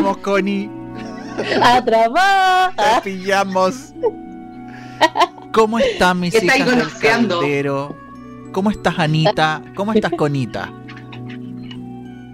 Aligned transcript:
pillamos, 0.00 0.16
Connie. 0.18 0.70
A 1.62 1.84
trabajar. 1.84 3.02
Te 3.02 3.10
pillamos. 3.10 3.94
¿Cómo 5.52 5.78
están 5.78 6.20
mis 6.20 6.42
hijas 6.42 6.76
del 6.76 6.98
caldero? 7.00 7.96
¿Cómo 8.52 8.70
estás, 8.70 8.98
Anita? 8.98 9.62
¿Cómo 9.74 9.92
estás, 9.92 10.12
Conita? 10.16 10.72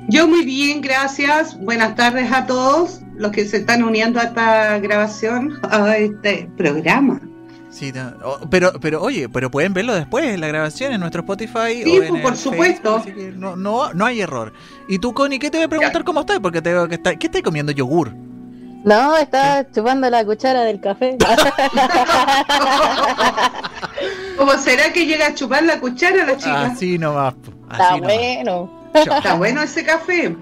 Yo 0.08 0.28
muy 0.28 0.44
bien, 0.44 0.80
gracias. 0.80 1.58
Buenas 1.60 1.96
tardes 1.96 2.30
a 2.30 2.46
todos 2.46 3.00
los 3.16 3.32
que 3.32 3.44
se 3.44 3.58
están 3.58 3.82
uniendo 3.82 4.20
a 4.20 4.24
esta 4.24 4.78
grabación, 4.78 5.58
a 5.62 5.96
este 5.96 6.48
programa. 6.56 7.20
Sí, 7.76 7.92
pero, 8.48 8.72
pero 8.80 9.02
oye, 9.02 9.28
pero 9.28 9.50
pueden 9.50 9.74
verlo 9.74 9.94
después 9.94 10.24
en 10.24 10.40
la 10.40 10.46
grabación 10.46 10.94
en 10.94 11.00
nuestro 11.00 11.20
Spotify. 11.20 11.82
Sí, 11.84 12.00
pues, 12.08 12.22
por 12.22 12.34
supuesto. 12.34 13.04
no, 13.34 13.54
no, 13.54 13.92
no 13.92 14.06
hay 14.06 14.22
error. 14.22 14.54
Y 14.88 14.98
tú, 14.98 15.12
Connie, 15.12 15.38
¿qué 15.38 15.50
te 15.50 15.58
voy 15.58 15.66
a 15.66 15.68
preguntar 15.68 16.02
cómo 16.02 16.20
estás? 16.20 16.40
Porque 16.40 16.62
te 16.62 16.72
veo 16.72 16.88
que 16.88 16.94
está, 16.94 17.14
¿qué 17.16 17.26
estás 17.26 17.42
comiendo 17.42 17.72
yogur? 17.72 18.14
No, 18.82 19.14
está 19.18 19.70
chupando 19.70 20.08
la 20.08 20.24
cuchara 20.24 20.62
del 20.62 20.80
café. 20.80 21.18
¿Cómo 24.38 24.56
será 24.56 24.90
que 24.94 25.04
llega 25.04 25.26
a 25.26 25.34
chupar 25.34 25.62
la 25.62 25.78
cuchara 25.78 26.24
la 26.24 26.38
chica? 26.38 26.66
Así 26.66 26.96
nomás. 26.96 27.34
Así 27.68 27.82
está 27.82 27.96
bueno. 27.96 28.90
Está 28.94 29.34
bueno 29.34 29.60
ese 29.60 29.84
café. 29.84 30.34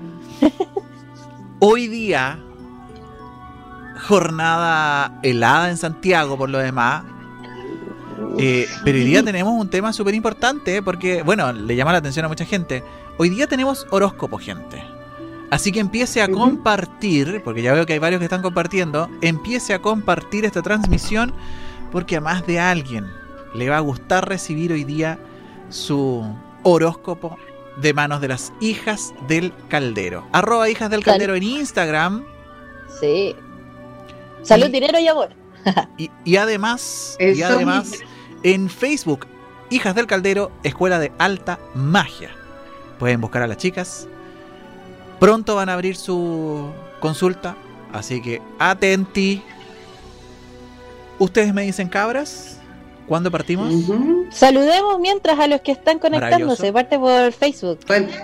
Hoy 1.58 1.88
día, 1.88 2.38
jornada 4.06 5.18
helada 5.24 5.70
en 5.70 5.78
Santiago 5.78 6.38
por 6.38 6.48
lo 6.48 6.58
demás. 6.58 7.02
Eh, 8.38 8.66
pero 8.84 8.98
hoy 8.98 9.04
día 9.04 9.22
tenemos 9.22 9.52
un 9.52 9.68
tema 9.68 9.92
súper 9.92 10.14
importante 10.14 10.82
porque, 10.82 11.22
bueno, 11.22 11.52
le 11.52 11.77
llama 11.77 11.92
la 11.92 11.98
atención 11.98 12.24
a 12.24 12.28
mucha 12.28 12.44
gente. 12.44 12.82
Hoy 13.18 13.28
día 13.28 13.46
tenemos 13.46 13.86
horóscopo, 13.90 14.38
gente. 14.38 14.82
Así 15.50 15.70
que 15.70 15.80
empiece 15.80 16.20
a 16.20 16.28
compartir, 16.28 17.42
porque 17.44 17.62
ya 17.62 17.72
veo 17.72 17.86
que 17.86 17.92
hay 17.92 17.98
varios 17.98 18.18
que 18.18 18.24
están 18.24 18.42
compartiendo, 18.42 19.08
empiece 19.20 19.72
a 19.72 19.80
compartir 19.80 20.44
esta 20.44 20.62
transmisión 20.62 21.32
porque 21.92 22.16
a 22.16 22.20
más 22.20 22.44
de 22.46 22.58
alguien 22.58 23.06
le 23.55 23.68
va 23.68 23.77
a 23.77 23.80
gustar 23.80 24.28
recibir 24.28 24.72
hoy 24.72 24.82
día 24.82 25.18
su 25.68 26.24
horóscopo 26.64 27.38
de 27.80 27.94
manos 27.94 28.20
de 28.20 28.28
las 28.28 28.52
hijas 28.60 29.14
del 29.28 29.52
caldero. 29.68 30.27
Arroba 30.32 30.68
hijas 30.68 30.90
del 30.90 31.05
caldero 31.05 31.36
en 31.36 31.44
Instagram. 31.44 32.24
Sí. 33.00 33.36
Salud, 34.42 34.70
dinero 34.70 34.98
y 34.98 35.06
amor. 35.06 35.30
y, 36.24 36.36
además, 36.36 37.16
y 37.20 37.42
además 37.42 37.92
en 38.44 38.68
Facebook, 38.68 39.26
Hijas 39.70 39.96
del 39.96 40.06
Caldero, 40.06 40.52
Escuela 40.62 41.00
de 41.00 41.10
Alta 41.18 41.58
Magia. 41.74 42.30
Pueden 42.98 43.20
buscar 43.20 43.42
a 43.42 43.48
las 43.48 43.56
chicas. 43.56 44.06
Pronto 45.18 45.56
van 45.56 45.70
a 45.70 45.72
abrir 45.72 45.96
su 45.96 46.70
consulta, 47.00 47.56
así 47.92 48.22
que 48.22 48.40
atenti. 48.58 49.42
Ustedes 51.18 51.52
me 51.52 51.62
dicen 51.62 51.88
cabras. 51.88 52.60
¿Cuándo 53.08 53.30
partimos? 53.30 53.72
Saludemos 54.30 54.98
mientras 54.98 55.38
a 55.38 55.46
los 55.46 55.60
que 55.60 55.72
están 55.72 55.98
conectándose. 55.98 56.72
Parte 56.72 56.98
por 56.98 57.32
Facebook. 57.32 57.80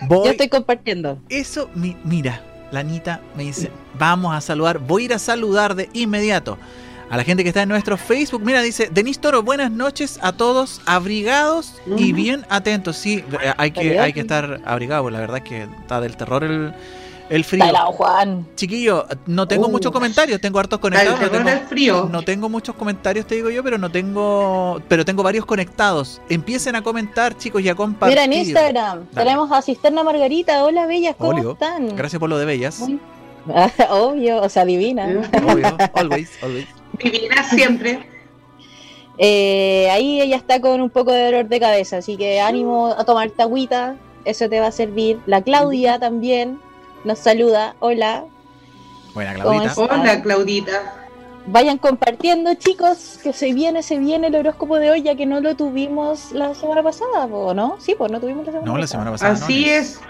Yo 0.09 0.25
estoy 0.25 0.49
compartiendo. 0.49 1.19
Eso, 1.29 1.69
mira, 1.75 2.43
la 2.71 2.81
Anita 2.81 3.21
me 3.37 3.45
dice, 3.45 3.71
vamos 3.99 4.35
a 4.35 4.41
saludar. 4.41 4.79
Voy 4.79 5.03
a 5.03 5.05
ir 5.07 5.15
a 5.15 5.19
saludar 5.19 5.75
de 5.75 5.91
inmediato 5.93 6.57
a 7.11 7.17
la 7.17 7.25
gente 7.25 7.43
que 7.43 7.51
está 7.51 7.63
en 7.63 7.69
nuestro 7.69 7.97
Facebook. 7.97 8.43
Mira, 8.43 8.63
dice 8.63 8.89
Denis 8.91 9.19
Toro, 9.19 9.43
buenas 9.43 9.71
noches 9.71 10.19
a 10.23 10.33
todos, 10.33 10.81
abrigados 10.87 11.75
y 11.97 12.13
bien 12.13 12.47
atentos. 12.49 12.97
Sí, 12.97 13.25
hay 13.57 13.73
que, 13.73 13.99
hay 13.99 14.13
que 14.13 14.21
estar 14.21 14.61
abrigados, 14.65 15.13
la 15.13 15.21
verdad 15.21 15.43
que 15.43 15.63
está 15.63 16.01
del 16.01 16.17
terror 16.17 16.45
el 16.45 16.73
el 17.31 17.45
frío. 17.45 17.65
Juan. 17.93 18.45
Chiquillo, 18.57 19.07
no 19.27 19.47
tengo 19.47 19.69
uh. 19.69 19.71
muchos 19.71 19.93
comentarios, 19.93 20.41
tengo 20.41 20.59
hartos 20.59 20.81
conectados. 20.81 21.21
No 21.21 21.31
tengo, 21.31 21.49
el 21.49 21.61
frío. 21.61 22.09
no 22.11 22.23
tengo 22.23 22.49
muchos 22.49 22.75
comentarios, 22.75 23.25
te 23.25 23.37
digo 23.37 23.51
yo, 23.51 23.63
pero 23.63 23.79
no 23.79 23.89
tengo. 23.89 24.83
Pero 24.89 25.05
tengo 25.05 25.23
varios 25.23 25.47
conectados. 25.47 26.21
Empiecen 26.29 26.75
a 26.75 26.83
comentar, 26.83 27.37
chicos, 27.37 27.63
y 27.63 27.69
a 27.69 27.77
compartir. 27.77 28.19
Mira, 28.19 28.25
en 28.25 28.33
Instagram 28.33 29.07
tenemos 29.15 29.51
a 29.53 29.63
Cisterna 29.63 30.03
Margarita. 30.03 30.65
Hola, 30.65 30.87
bellas, 30.87 31.15
¿cómo 31.17 31.53
están? 31.53 31.95
Gracias 31.97 32.19
por 32.19 32.29
lo 32.29 32.37
de 32.37 32.47
bellas. 32.47 32.83
Obvio, 33.91 34.43
o 34.43 34.49
sea, 34.49 34.65
divina. 34.65 35.23
Obvio, 35.47 35.77
always, 35.95 36.31
always. 36.43 36.80
Divina 37.03 37.43
siempre. 37.45 38.07
Eh, 39.19 39.89
ahí 39.91 40.21
ella 40.21 40.37
está 40.37 40.61
con 40.61 40.81
un 40.81 40.89
poco 40.89 41.13
de 41.13 41.25
dolor 41.27 41.49
de 41.49 41.61
cabeza, 41.61 41.99
así 41.99 42.17
que 42.17 42.41
ánimo 42.41 42.95
a 42.97 43.05
tomar 43.05 43.31
agüita, 43.39 43.97
eso 44.25 44.49
te 44.49 44.61
va 44.61 44.69
a 44.69 44.73
servir. 44.73 45.19
La 45.27 45.43
Claudia 45.43 45.99
también, 45.99 46.59
nos 47.05 47.19
saluda. 47.19 47.75
Hola. 47.81 48.25
Buena, 49.15 49.35
Claudita. 49.35 49.75
Hola, 49.77 50.23
Claudita. 50.23 50.95
Vayan 51.47 51.79
compartiendo, 51.79 52.55
chicos, 52.55 53.19
que 53.23 53.33
se 53.33 53.53
viene, 53.53 53.83
se 53.83 53.99
viene 53.99 54.29
el 54.29 54.37
horóscopo 54.37 54.79
de 54.79 54.91
hoy, 54.91 55.03
ya 55.03 55.17
que 55.17 55.27
no 55.27 55.41
lo 55.41 55.57
tuvimos 55.57 56.33
la 56.33 56.55
semana 56.55 56.83
pasada, 56.83 57.27
¿o 57.27 57.53
no? 57.53 57.77
Sí, 57.81 57.95
pues 57.99 58.11
no 58.13 58.21
tuvimos 58.21 58.47
la 58.47 58.53
semana 58.53 58.65
pasada. 58.65 58.75
No, 58.75 58.81
la 58.81 58.87
semana 58.87 59.11
pasada. 59.11 59.33
Así 59.33 59.69
es. 59.69 60.01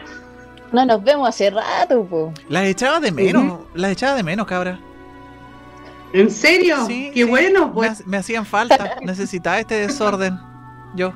No 0.73 0.84
nos 0.84 1.03
vemos 1.03 1.29
hace 1.29 1.50
rato, 1.50 2.05
po. 2.05 2.33
Las 2.49 2.65
echaba 2.65 3.00
de 3.00 3.11
menos, 3.11 3.61
las 3.75 3.91
echaba 3.93 4.17
de 4.17 4.23
menos, 4.23 4.47
cabra. 4.47 4.79
¿En 6.12 6.31
serio? 6.31 6.87
Sí, 6.87 7.10
Qué 7.15 7.25
bueno, 7.25 7.72
pues. 7.72 8.00
Me, 8.00 8.12
me 8.12 8.16
hacían 8.19 8.47
falta, 8.47 8.97
necesitaba 9.03 9.60
este 9.60 9.75
desorden. 9.75 10.38
Yo. 10.94 11.12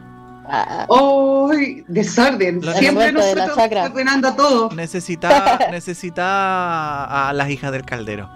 Oh, 0.89 1.51
desorden. 1.89 2.63
Siempre 2.77 3.13
nosotros 3.13 3.57
ordenando 3.57 4.35
todo. 4.35 4.71
Necesita, 4.75 5.59
necesita 5.71 7.29
a 7.29 7.33
las 7.33 7.51
hijas 7.51 7.73
del 7.73 7.85
caldero. 7.85 8.29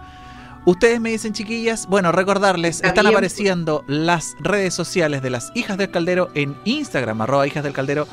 Ustedes 0.65 1.01
me 1.01 1.11
dicen, 1.11 1.33
chiquillas, 1.33 1.87
bueno, 1.87 2.13
recordarles, 2.13 2.83
están 2.83 3.07
apareciendo 3.07 3.85
las 3.87 4.35
redes 4.41 4.75
sociales 4.75 5.23
de 5.23 5.31
las 5.31 5.51
hijas 5.55 5.79
del 5.79 5.91
caldero 5.91 6.29
en 6.35 6.57
Instagram, 6.65 7.23
arroba 7.23 7.47
hijas 7.47 7.65
del 7.65 7.73
caldero, 7.73 8.07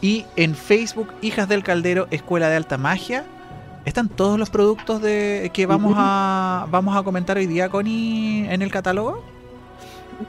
y 0.00 0.24
en 0.34 0.56
Facebook, 0.56 1.12
hijas 1.22 1.48
del 1.48 1.62
caldero, 1.62 2.08
Escuela 2.10 2.48
de 2.48 2.56
Alta 2.56 2.76
Magia. 2.76 3.24
¿Están 3.86 4.08
todos 4.08 4.36
los 4.36 4.50
productos 4.50 5.00
de 5.00 5.50
que 5.54 5.64
vamos 5.64 5.94
a 5.96 6.66
vamos 6.72 6.96
a 6.96 7.04
comentar 7.04 7.36
hoy 7.36 7.46
día, 7.46 7.68
Connie, 7.68 8.44
en 8.50 8.60
el 8.60 8.70
catálogo? 8.72 9.22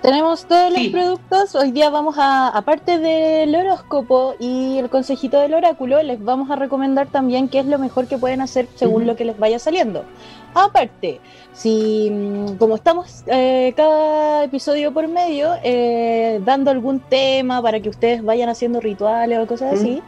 Tenemos 0.04 0.46
todos 0.46 0.72
los 0.72 0.88
productos. 0.90 1.56
Hoy 1.56 1.72
día 1.72 1.90
vamos 1.90 2.20
a, 2.20 2.50
aparte 2.50 3.00
del 3.00 3.56
horóscopo 3.56 4.36
y 4.38 4.78
el 4.78 4.92
consejito 4.92 5.40
del 5.40 5.56
oráculo, 5.56 6.04
les 6.04 6.24
vamos 6.24 6.52
a 6.52 6.56
recomendar 6.56 7.08
también 7.08 7.50
qué 7.50 7.60
es 7.60 7.66
lo 7.66 7.80
mejor 7.80 8.06
que 8.08 8.20
pueden 8.20 8.42
hacer 8.42 8.68
según 8.76 9.08
lo 9.08 9.16
que 9.16 9.26
les 9.26 9.40
vaya 9.40 9.58
saliendo. 9.58 10.06
Aparte, 10.54 11.20
si 11.54 12.12
mm, 12.12 12.58
como 12.58 12.76
estamos 12.76 13.24
eh, 13.26 13.74
cada 13.76 14.44
episodio 14.44 14.94
por 14.94 15.08
medio, 15.08 15.56
eh, 15.64 16.42
dando 16.46 16.70
algún 16.70 17.00
tema 17.00 17.60
para 17.60 17.80
que 17.80 17.90
ustedes 17.90 18.24
vayan 18.24 18.50
haciendo 18.50 18.82
rituales 18.82 19.40
o 19.40 19.48
cosas 19.48 19.80
así, 19.80 20.04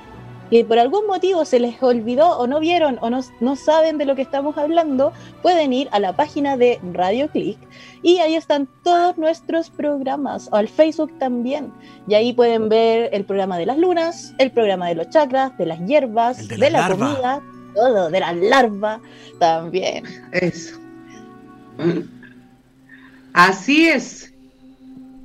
y 0.52 0.64
por 0.64 0.80
algún 0.80 1.06
motivo 1.08 1.46
se 1.46 1.60
les 1.60 1.82
olvidó 1.82 2.38
o 2.38 2.48
no 2.48 2.60
vieron 2.60 2.98
o 3.02 3.10
no, 3.10 3.22
no 3.40 3.56
saben 3.56 3.98
de 3.98 4.06
lo 4.06 4.16
que 4.16 4.22
estamos 4.22 4.58
hablando, 4.58 5.14
pueden 5.42 5.74
ir 5.74 5.88
a 5.92 6.00
la 6.00 6.16
página 6.16 6.58
de 6.58 6.80
Radio 6.94 7.30
Click 7.30 7.58
y 8.02 8.20
ahí 8.20 8.36
están 8.36 8.68
todos 8.84 9.18
nuestros 9.18 9.70
programas, 9.70 10.50
o 10.52 10.56
al 10.56 10.68
Facebook 10.68 11.18
también. 11.20 11.72
Y 12.08 12.14
ahí 12.14 12.34
pueden 12.34 12.70
ver 12.70 13.10
el 13.14 13.26
programa 13.26 13.58
de 13.58 13.66
las 13.66 13.78
lunas, 13.78 14.34
el 14.38 14.52
programa 14.52 14.88
de 14.88 14.96
los 14.96 15.10
chakras, 15.10 15.58
de 15.58 15.66
las 15.66 15.80
hierbas, 15.86 16.48
de, 16.48 16.70
la, 16.70 16.90
comida, 16.90 17.42
todo, 17.76 18.10
de 18.10 18.20
la 18.20 18.34
larva 18.34 19.02
también. 19.38 20.06
Eso. 20.32 20.80
Así 23.34 23.90
es. 23.90 24.34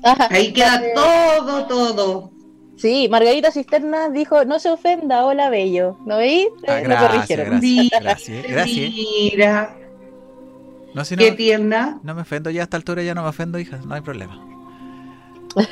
ahí 0.02 0.52
queda 0.52 0.82
todo, 0.94 1.66
todo. 1.66 2.33
Sí, 2.76 3.08
Margarita 3.08 3.50
Cisterna 3.50 4.10
dijo, 4.10 4.44
no 4.44 4.58
se 4.58 4.70
ofenda, 4.70 5.24
hola 5.24 5.48
bello. 5.48 5.96
¿No 6.04 6.18
veis? 6.18 6.48
Ah, 6.66 6.80
gracias, 6.80 7.38
Gracias, 7.38 8.42
gracias, 8.48 8.90
Mira. 8.92 9.76
No, 10.92 11.02
Qué 11.04 11.32
tierna. 11.32 11.98
No 12.02 12.14
me 12.14 12.22
ofendo 12.22 12.50
ya 12.50 12.62
a 12.62 12.64
esta 12.64 12.76
altura, 12.76 13.02
ya 13.02 13.14
no 13.14 13.22
me 13.22 13.28
ofendo, 13.28 13.58
hija, 13.58 13.78
no 13.84 13.94
hay 13.94 14.00
problema. 14.00 14.40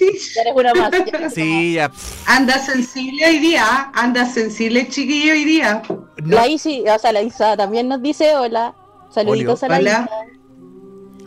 eres 0.00 0.54
una 0.54 0.74
más. 0.74 0.92
sí, 1.34 1.74
ya. 1.74 1.90
Anda 2.26 2.58
sensible 2.58 3.26
hoy 3.26 3.38
día, 3.38 3.90
anda 3.94 4.26
sensible 4.26 4.88
chiquillo 4.88 5.32
hoy 5.32 5.44
día. 5.44 5.82
La 6.24 6.46
Isi, 6.48 6.84
o 6.88 6.98
sea, 6.98 7.12
la 7.12 7.22
Isa 7.22 7.56
también 7.56 7.88
nos 7.88 8.02
dice 8.02 8.34
hola. 8.36 8.74
Saluditos 9.10 9.62
a 9.62 9.68
la 9.68 9.78
hola. 9.78 10.10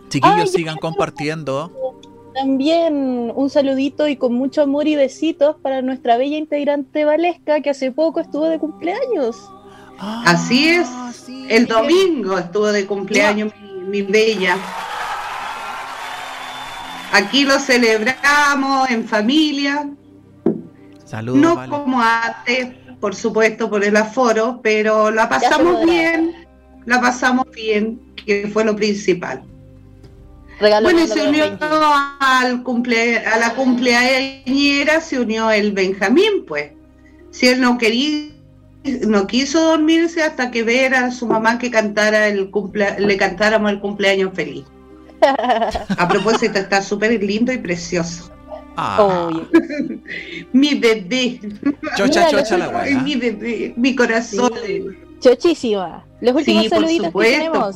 Chiquillos, 0.09 0.51
sigan 0.51 0.77
compartiendo. 0.77 1.71
También 2.35 3.31
un 3.33 3.49
saludito 3.49 4.09
y 4.09 4.17
con 4.17 4.33
mucho 4.33 4.63
amor 4.63 4.89
y 4.89 4.95
besitos 4.97 5.55
para 5.61 5.81
nuestra 5.81 6.17
bella 6.17 6.35
integrante 6.35 7.05
Valesca 7.05 7.61
que 7.61 7.69
hace 7.69 7.93
poco 7.93 8.19
estuvo 8.19 8.43
de 8.49 8.59
cumpleaños. 8.59 9.37
Ah, 9.97 10.23
Así 10.27 10.67
es, 10.67 10.89
el 11.47 11.65
domingo 11.65 12.37
estuvo 12.37 12.73
de 12.73 12.85
cumpleaños 12.85 13.53
mi, 13.87 14.01
bella. 14.01 14.57
Aquí 17.13 17.45
lo 17.45 17.57
celebramos 17.57 18.89
en 18.89 19.07
familia. 19.07 19.89
Saludos. 21.05 21.39
No 21.39 21.55
Vale. 21.55 21.69
como 21.69 22.01
antes, 22.01 22.75
por 22.99 23.15
supuesto, 23.15 23.69
por 23.69 23.81
el 23.81 23.95
aforo, 23.95 24.59
pero 24.61 25.09
la 25.09 25.29
pasamos 25.29 25.85
bien, 25.85 26.45
la 26.83 26.99
pasamos 26.99 27.49
bien, 27.51 28.13
que 28.25 28.49
fue 28.51 28.65
lo 28.65 28.75
principal. 28.75 29.41
Regalo 30.59 30.85
Bueno, 30.85 31.01
y 31.03 31.07
se 31.07 31.27
unió 31.27 31.43
al 32.19 32.63
cumple, 32.63 33.17
a 33.19 33.37
la 33.37 33.53
cumpleañera, 33.55 35.01
se 35.01 35.19
unió 35.19 35.51
el 35.51 35.71
Benjamín, 35.73 36.45
pues. 36.47 36.71
Si 37.31 37.47
él 37.47 37.59
no 37.59 37.77
quería, 37.77 38.29
no 39.07 39.27
quiso 39.27 39.61
dormirse 39.61 40.23
hasta 40.23 40.51
que 40.51 40.63
ver 40.63 40.95
a 40.95 41.11
su 41.11 41.27
mamá 41.27 41.57
que 41.59 41.69
cantara 41.69 42.27
el 42.27 42.49
cumple, 42.49 42.97
le 42.99 43.17
cantáramos 43.17 43.71
el 43.71 43.79
cumpleaños 43.81 44.31
feliz. 44.33 44.63
A 45.97 46.07
propósito, 46.07 46.57
está 46.59 46.81
súper 46.81 47.21
lindo 47.21 47.51
y 47.51 47.57
precioso. 47.57 48.31
Ah. 48.77 49.29
Mi 50.53 50.75
bebé, 50.75 51.39
chocha, 51.97 52.27
Mira, 52.27 52.31
chocha 52.31 52.57
la 52.57 52.67
lo- 52.67 52.77
ay, 52.77 52.93
weá. 52.93 53.03
mi 53.03 53.15
bebé, 53.15 53.73
mi 53.77 53.95
corazón. 53.95 54.51
Chochísima. 55.19 56.05
Los 56.21 56.35
últimos 56.35 56.63
Sí, 56.63 56.69
por 56.69 56.77
saluditos 56.79 57.13
que 57.13 57.19
tenemos. 57.31 57.75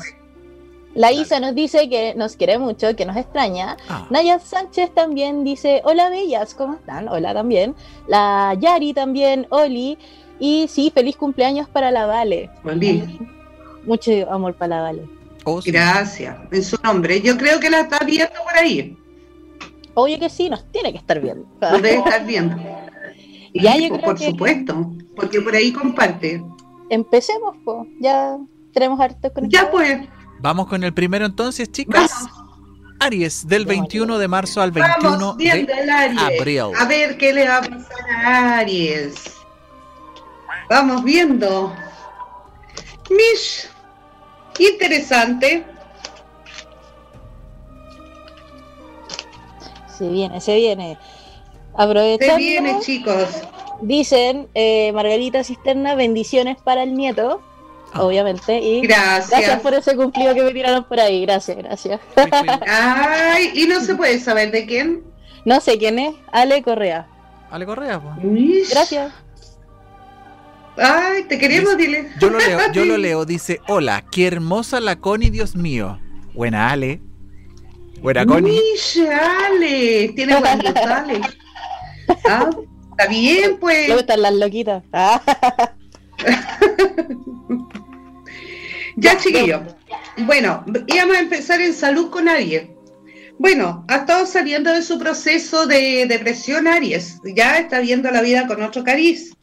La 0.96 1.12
Isa 1.12 1.40
nos 1.40 1.54
dice 1.56 1.88
que 1.88 2.16
nos 2.16 2.36
quiere 2.36 2.58
mucho, 2.58 2.96
que 2.96 3.06
nos 3.06 3.16
extraña. 3.16 3.78
Ah, 3.88 4.08
Naya 4.10 4.40
Sánchez 4.40 4.92
también 4.94 5.44
dice, 5.44 5.82
hola 5.86 6.10
bellas, 6.10 6.54
¿cómo 6.56 6.74
están? 6.76 7.08
Hola 7.08 7.34
también. 7.34 7.76
La 8.08 8.56
Yari 8.60 8.94
también, 8.94 9.46
Oli. 9.50 9.98
Y 10.40 10.68
sí, 10.68 10.92
feliz 10.94 11.16
cumpleaños 11.16 11.70
para 11.70 11.92
la 11.92 12.06
Vale. 12.06 12.50
Oli, 12.64 13.20
Mucho 13.86 14.12
amor 14.32 14.56
para 14.56 14.78
la 14.78 14.82
Vale. 14.82 15.04
oh, 15.46 15.62
sí. 15.62 15.72
Gracias, 15.72 16.36
en 16.52 16.64
su 16.64 16.78
nombre. 16.84 17.22
Yo 17.22 17.38
creo 17.38 17.60
que 17.60 17.70
la 17.70 17.82
está 17.82 18.00
viendo 18.06 18.34
por 18.44 18.56
ahí. 18.58 18.98
Obvio 19.94 20.18
que 20.20 20.30
sí, 20.30 20.50
nos 20.50 20.64
tiene 20.72 20.92
que 20.92 20.98
estar 20.98 21.20
viendo. 21.20 21.46
Lo 21.62 21.78
debe 21.80 21.96
estar 21.98 22.26
viendo. 22.26 22.56
Ya, 23.52 23.74
Sí, 23.74 23.82
yo 23.84 23.90
creo 23.96 24.02
por 24.06 24.16
que- 24.18 24.30
supuesto, 24.30 24.92
porque 25.16 25.42
por 25.42 25.56
ahí 25.56 25.72
comparte. 25.74 26.40
Empecemos, 26.92 27.56
pues. 27.66 27.80
Ya 28.00 28.38
tenemos 28.74 29.00
harto 29.00 29.34
con 29.34 29.50
Ya 29.50 29.72
pues, 29.72 30.08
Vamos 30.42 30.68
con 30.68 30.84
el 30.84 30.94
primero 30.94 31.26
entonces, 31.26 31.72
chicas. 31.72 32.12
vamos, 32.12 32.32
Aries, 33.02 33.48
del 33.48 33.66
21 33.66 34.18
de 34.18 34.28
marzo 34.28 34.62
al 34.62 34.72
21 34.72 35.10
vamos 35.10 35.38
viendo 35.38 35.74
de 35.74 35.92
Aries. 35.92 36.22
abril. 36.40 36.62
A 36.78 36.86
ver 36.86 37.18
qué 37.18 37.34
le 37.34 37.48
va 37.48 37.58
a 37.58 37.62
pasar 37.62 38.10
a 38.26 38.58
Aries. 38.60 39.36
Vamos 40.70 41.04
viendo. 41.04 41.74
Mish, 43.10 43.68
interesante. 44.60 45.66
Se 49.98 50.08
viene, 50.10 50.40
se 50.40 50.56
viene. 50.56 50.98
Aprovechando, 51.76 52.36
Se 52.36 52.40
viene, 52.40 52.80
chicos. 52.82 53.28
dicen 53.82 54.48
eh, 54.54 54.92
Margarita 54.94 55.44
Cisterna, 55.44 55.96
bendiciones 55.96 56.58
para 56.62 56.84
el 56.84 56.94
nieto. 56.96 57.42
Obviamente. 57.96 58.60
Y 58.60 58.82
gracias. 58.82 59.30
Gracias. 59.30 59.62
por 59.62 59.74
ese 59.74 59.96
cumplido 59.96 60.34
que 60.34 60.44
me 60.44 60.52
tiraron 60.52 60.84
por 60.84 61.00
ahí. 61.00 61.22
Gracias, 61.22 61.58
gracias. 61.58 62.00
Ay, 62.68 63.52
y 63.54 63.66
no 63.66 63.80
se 63.82 63.96
puede 63.96 64.20
saber 64.20 64.52
de 64.52 64.66
quién. 64.66 65.04
No 65.46 65.62
sé 65.62 65.78
quién 65.78 66.00
es, 66.00 66.16
Ale 66.32 66.62
Correa. 66.62 67.08
Ale 67.50 67.66
Correa. 67.66 68.02
Gracias. 68.72 69.12
Ay, 70.78 71.24
te 71.24 71.38
queremos, 71.38 71.76
dile. 71.78 72.10
Yo 72.20 72.30
lo 72.30 72.40
leo, 72.40 72.60
yo 72.72 72.86
lo 72.86 72.98
leo. 73.06 73.26
Dice, 73.26 73.60
hola, 73.68 74.06
qué 74.12 74.28
hermosa 74.28 74.80
la 74.80 74.98
Connie, 74.98 75.30
Dios 75.30 75.56
mío. 75.56 76.00
Buena 76.34 76.72
Ale. 76.72 77.02
Buena 78.02 78.26
Connie. 78.26 78.60
Ale, 79.46 80.14
tiene 80.16 80.40
buen 80.40 80.60
gusto, 80.60 80.82
Ale. 80.86 81.22
Ah, 82.28 82.50
está 82.90 83.08
bien, 83.08 83.60
pues. 83.60 83.88
Le 83.88 83.96
gustan 83.96 84.24
las 84.24 84.34
loquitas. 84.34 84.84
Ah, 84.92 85.22
Ya, 89.00 89.18
chiquillos. 89.18 89.62
Bueno, 90.18 90.66
íbamos 90.88 91.18
a 91.18 91.22
empezar 91.22 91.62
en 91.62 91.74
salud 91.74 92.10
con 92.10 92.28
Aries. 92.28 92.64
Bueno, 93.38 93.86
ha 93.88 93.98
estado 93.98 94.26
saliendo 94.26 94.74
de 94.74 94.82
su 94.82 95.00
proceso 95.00 95.66
de 95.66 96.06
depresión 96.06 96.68
Aries. 96.68 97.20
Ya 97.24 97.58
está 97.60 97.80
viendo 97.80 98.12
la 98.12 98.22
vida 98.22 98.46
con 98.46 98.62
otro 98.62 98.84
cariz. 98.84 99.34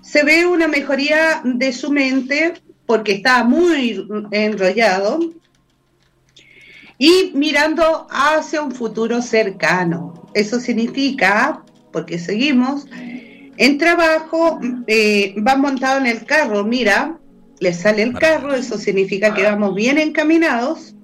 Se 0.00 0.24
ve 0.24 0.46
una 0.46 0.66
mejoría 0.66 1.42
de 1.44 1.72
su 1.72 1.92
mente 1.92 2.54
porque 2.86 3.12
está 3.12 3.44
muy 3.44 4.08
enrollado 4.30 5.20
y 6.96 7.32
mirando 7.34 8.06
hacia 8.10 8.62
un 8.62 8.72
futuro 8.72 9.20
cercano. 9.20 10.30
Eso 10.32 10.58
significa, 10.58 11.62
porque 11.92 12.18
seguimos, 12.18 12.86
en 13.58 13.76
trabajo 13.76 14.58
eh, 14.86 15.34
va 15.46 15.56
montado 15.56 15.98
en 15.98 16.06
el 16.06 16.24
carro, 16.24 16.64
mira, 16.64 17.19
le 17.60 17.72
sale 17.72 18.02
el 18.02 18.18
carro, 18.18 18.54
eso 18.54 18.78
significa 18.78 19.32
que 19.34 19.44
vamos 19.44 19.74
bien 19.74 19.98
encaminados 19.98 20.94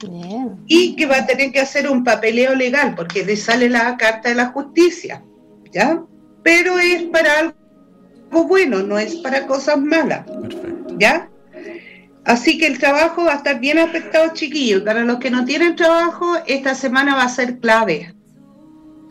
bien. 0.00 0.56
y 0.66 0.96
que 0.96 1.06
va 1.06 1.18
a 1.18 1.26
tener 1.26 1.52
que 1.52 1.60
hacer 1.60 1.88
un 1.88 2.02
papeleo 2.02 2.54
legal 2.54 2.94
porque 2.96 3.24
le 3.24 3.36
sale 3.36 3.68
la 3.68 3.96
carta 3.96 4.30
de 4.30 4.34
la 4.34 4.46
justicia, 4.46 5.22
¿ya? 5.70 6.02
Pero 6.42 6.78
es 6.78 7.04
para 7.04 7.38
algo 7.38 7.54
bueno, 8.48 8.82
no 8.82 8.98
es 8.98 9.16
para 9.16 9.46
cosas 9.46 9.78
malas, 9.78 10.26
Perfecto. 10.26 10.96
¿ya? 10.98 11.28
Así 12.24 12.56
que 12.56 12.66
el 12.66 12.78
trabajo 12.78 13.24
va 13.24 13.32
a 13.32 13.36
estar 13.36 13.60
bien 13.60 13.78
afectado, 13.78 14.32
chiquillos. 14.32 14.82
Para 14.82 15.04
los 15.04 15.18
que 15.18 15.30
no 15.30 15.44
tienen 15.44 15.76
trabajo, 15.76 16.36
esta 16.46 16.74
semana 16.74 17.16
va 17.16 17.24
a 17.24 17.28
ser 17.28 17.58
clave. 17.58 18.14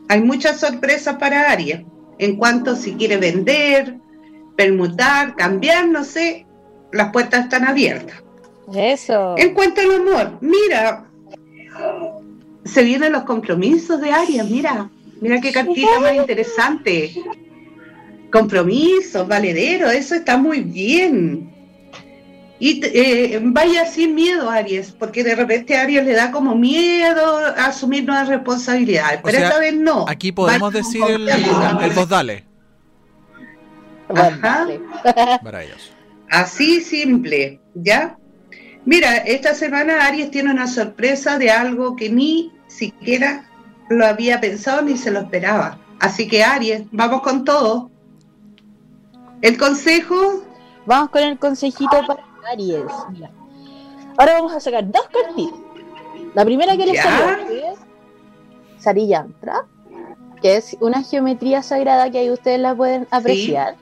Hay 0.07 0.22
muchas 0.22 0.60
sorpresas 0.60 1.18
para 1.18 1.51
Aries, 1.51 1.81
en 2.19 2.38
cuanto 2.38 2.75
si 2.75 2.94
quiere 2.94 3.18
vender, 3.18 3.98
permutar, 4.56 5.36
cambiar, 5.36 5.88
no 5.88 6.04
sé, 6.04 6.45
las 6.92 7.12
puertas 7.12 7.46
están 7.46 7.66
abiertas. 7.66 8.22
Eso. 8.74 9.36
En 9.38 9.54
cuanto 9.54 9.82
al 9.82 9.92
amor, 9.96 10.38
mira, 10.42 11.06
se 12.64 12.84
vienen 12.84 13.12
los 13.12 13.24
compromisos 13.24 14.00
de 14.02 14.12
Aries, 14.12 14.50
mira, 14.50 14.90
mira 15.20 15.42
qué 15.42 15.52
cartita 15.52 16.00
más 16.00 16.16
interesante. 16.16 17.14
Compromisos, 18.32 19.27
valedero, 19.27 19.89
eso 19.89 20.15
está 20.15 20.38
muy 20.38 20.62
bien. 20.62 21.51
Y 22.60 22.80
eh, 22.86 23.39
vaya 23.42 23.86
sin 23.88 24.13
miedo, 24.13 24.50
Aries, 24.50 24.92
porque 24.92 25.24
de 25.24 25.36
repente 25.36 25.75
a 25.75 25.82
Aries 25.82 26.06
le 26.06 26.13
da 26.13 26.32
como 26.32 26.56
miedo 26.56 27.38
a 27.38 27.65
asumir 27.65 28.06
nuevas 28.06 28.27
responsabilidades, 28.27 29.20
O 29.20 29.24
pero 29.24 29.38
sea, 29.39 29.48
esta 29.48 29.60
vez 29.60 29.74
no. 29.74 30.06
Aquí 30.08 30.32
podemos 30.32 30.72
Vaya 30.72 30.86
decir 30.86 31.04
el, 31.10 31.27
el 31.27 31.89
voz 31.94 32.08
dale 32.08 32.46
Ajá. 34.15 34.68
para 35.44 35.63
ellos. 35.63 35.92
Así 36.32 36.82
simple, 36.82 37.60
¿ya? 37.76 38.18
Mira, 38.86 39.18
esta 39.18 39.54
semana 39.54 40.06
Aries 40.08 40.32
tiene 40.32 40.50
una 40.50 40.66
sorpresa 40.68 41.38
de 41.38 41.52
algo 41.52 41.96
que 41.96 42.10
ni 42.10 42.52
siquiera 42.68 43.46
lo 43.90 44.06
había 44.06 44.40
pensado 44.42 44.82
ni 44.82 44.98
se 44.98 45.12
lo 45.12 45.20
esperaba. 45.20 45.78
Así 46.00 46.28
que 46.28 46.44
Aries, 46.44 46.84
vamos 46.92 47.22
con 47.22 47.44
todo. 47.44 47.92
El 49.42 49.58
consejo, 49.58 50.44
Vamos 50.86 51.10
con 51.12 51.22
el 51.22 51.38
consejito 51.38 51.92
para 52.08 52.24
Aries. 52.52 52.86
Mira. 53.12 53.30
Ahora 54.18 54.34
vamos 54.34 54.54
a 54.54 54.60
sacar 54.60 54.90
dos 54.90 55.08
cartitas. 55.14 55.60
La 56.34 56.44
primera 56.46 56.76
que 56.78 56.86
les 56.86 56.96
Ya. 56.96 57.04
salió 57.04 57.72
es 57.72 57.80
Sariyantra, 58.80 59.66
que 60.42 60.56
es 60.58 60.76
una 60.80 61.04
geometría 61.04 61.62
sagrada 61.62 62.10
que 62.10 62.20
ahí 62.20 62.32
ustedes 62.32 62.60
la 62.60 62.74
pueden 62.74 63.08
apreciar. 63.12 63.76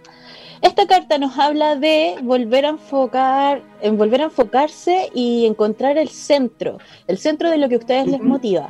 Esta 0.62 0.88
carta 0.88 1.18
nos 1.18 1.38
habla 1.38 1.76
de 1.76 2.16
volver 2.22 2.66
a 2.66 2.70
enfocar, 2.70 3.62
en 3.82 3.98
volver 3.98 4.22
a 4.22 4.26
enfocarse 4.26 5.10
y 5.14 5.46
encontrar 5.46 5.98
el 5.98 6.10
centro, 6.10 6.80
el 7.08 7.18
centro 7.18 7.50
de 7.50 7.58
lo 7.58 7.70
que 7.70 7.76
a 7.76 7.80
ustedes 7.80 8.08
les 8.08 8.22
motiva. 8.22 8.70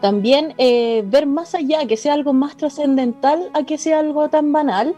También 0.00 0.54
eh, 0.56 1.02
ver 1.06 1.26
más 1.26 1.54
allá, 1.54 1.86
que 1.86 1.96
sea 1.96 2.14
algo 2.14 2.32
más 2.32 2.56
trascendental 2.56 3.50
a 3.54 3.64
que 3.64 3.76
sea 3.76 4.00
algo 4.00 4.28
tan 4.28 4.50
banal, 4.50 4.94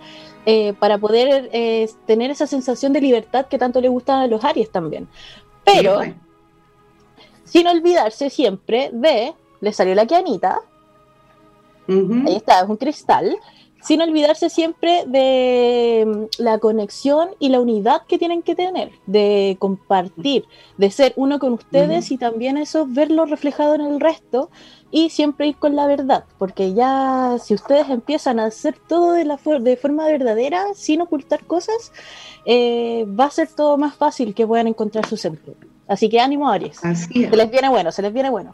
eh, 0.47 0.75
para 0.75 0.99
poder 0.99 1.51
eh, 1.53 1.89
tener 2.07 2.31
esa 2.31 2.47
sensación 2.47 2.93
de 2.93 3.01
libertad 3.01 3.47
que 3.47 3.59
tanto 3.59 3.81
le 3.81 3.89
gusta 3.89 4.23
a 4.23 4.27
los 4.27 4.45
Aries 4.45 4.71
también. 4.71 5.09
Pero, 5.65 5.93
Sí, 5.93 5.97
bueno. 5.97 6.15
sin 7.45 7.67
olvidarse 7.67 8.31
siempre 8.31 8.91
de, 8.93 9.35
le 9.61 9.73
salió 9.73 9.95
la 9.95 10.05
Ujú. 10.05 12.27
ahí 12.27 12.37
está, 12.37 12.61
es 12.61 12.69
un 12.69 12.77
cristal, 12.77 13.37
sin 13.81 14.01
olvidarse 14.03 14.51
siempre 14.51 15.05
de 15.07 16.05
mm, 16.07 16.43
la 16.43 16.59
conexión 16.59 17.29
y 17.39 17.49
la 17.51 17.61
unidad 17.61 18.03
que 18.09 18.19
tienen 18.19 18.43
que 18.43 18.55
tener, 18.55 18.91
de 19.07 19.57
compartir, 19.59 20.45
de 20.77 20.91
ser 20.91 21.13
uno 21.17 21.39
con 21.39 21.53
ustedes 21.55 22.11
y 22.11 22.19
también 22.19 22.57
eso 22.57 22.87
verlo 22.89 23.25
reflejado 23.27 23.75
en 23.75 23.83
el 23.83 24.01
resto 24.01 24.51
y 24.91 25.11
siempre 25.11 25.47
ir 25.49 25.57
con 25.57 25.77
la 25.77 25.87
verdad, 25.87 26.25
porque 26.39 26.75
ya 26.75 27.37
si 27.43 27.55
ustedes 27.55 27.89
empiezan 27.91 28.41
a 28.41 28.47
hacer 28.47 28.77
todo 28.89 29.13
de, 29.13 29.25
la 29.25 29.37
for- 29.39 29.61
de 29.61 29.77
forma 29.77 30.07
verdadera, 30.07 30.65
sin 30.75 31.01
ocultar 31.03 31.45
cosas, 31.45 31.93
eh, 32.47 33.05
va 33.09 33.27
a 33.27 33.31
ser 33.31 33.49
todo 33.55 33.77
más 33.77 33.95
fácil 33.95 34.35
que 34.35 34.47
puedan 34.47 34.67
encontrar 34.67 35.07
su 35.07 35.17
centro. 35.17 35.55
Así 35.87 36.09
que 36.09 36.21
ánimo 36.21 36.49
Aries, 36.51 36.85
Así 36.85 37.25
es. 37.25 37.31
se 37.31 37.37
les 37.37 37.51
viene 37.51 37.69
bueno, 37.69 37.93
se 37.93 38.03
les 38.03 38.13
viene 38.13 38.31
bueno. 38.31 38.53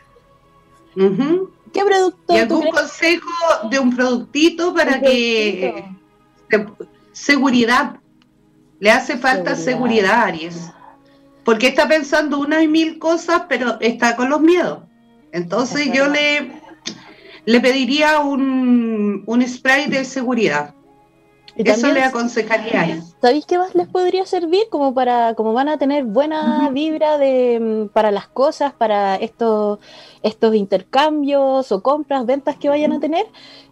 ¿Qué 0.94 1.84
producto? 1.84 2.34
¿Y 2.34 2.38
algún 2.38 2.70
consejo 2.70 3.30
de 3.70 3.78
un 3.78 3.94
productito 3.94 4.72
para 4.74 5.00
que... 5.00 5.84
seguridad. 7.12 7.96
Le 8.80 8.90
hace 8.90 9.16
falta 9.16 9.56
seguridad. 9.56 10.24
Aries. 10.24 10.70
Porque 11.44 11.68
está 11.68 11.88
pensando 11.88 12.38
una 12.38 12.62
y 12.62 12.68
mil 12.68 12.98
cosas, 12.98 13.42
pero 13.48 13.78
está 13.80 14.16
con 14.16 14.30
los 14.30 14.40
miedos. 14.40 14.80
Entonces 15.32 15.90
yo 15.92 16.08
le, 16.08 16.62
le 17.44 17.60
pediría 17.60 18.20
un, 18.20 19.24
un 19.26 19.48
spray 19.48 19.88
de 19.88 20.04
seguridad. 20.04 20.74
Eso 21.56 21.92
le 21.92 22.02
aconsejaría. 22.02 23.00
¿Sabéis 23.20 23.46
qué 23.46 23.58
más 23.58 23.74
les 23.74 23.86
podría 23.86 24.26
servir? 24.26 24.64
Como 24.70 24.92
para, 24.92 25.34
como 25.34 25.52
van 25.52 25.68
a 25.68 25.78
tener 25.78 26.04
buena 26.04 26.68
vibra 26.70 27.16
de 27.16 27.60
mm, 27.60 27.88
para 27.92 28.10
las 28.10 28.26
cosas, 28.26 28.72
para 28.72 29.16
estos, 29.16 29.78
estos 30.22 30.54
intercambios 30.54 31.70
o 31.70 31.82
compras, 31.82 32.26
ventas 32.26 32.56
que 32.56 32.68
vayan 32.68 32.92
a 32.92 33.00
tener, 33.00 33.26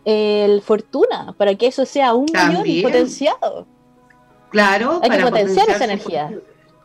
el 0.04 0.62
fortuna, 0.62 1.34
para 1.36 1.54
que 1.56 1.66
eso 1.66 1.84
sea 1.84 2.14
un 2.14 2.26
mayor 2.32 2.64
potenciado. 2.82 3.66
Claro, 4.50 5.00
hay 5.02 5.10
que 5.10 5.22
potenciar 5.22 5.68
esa 5.70 5.84
energía. 5.84 6.30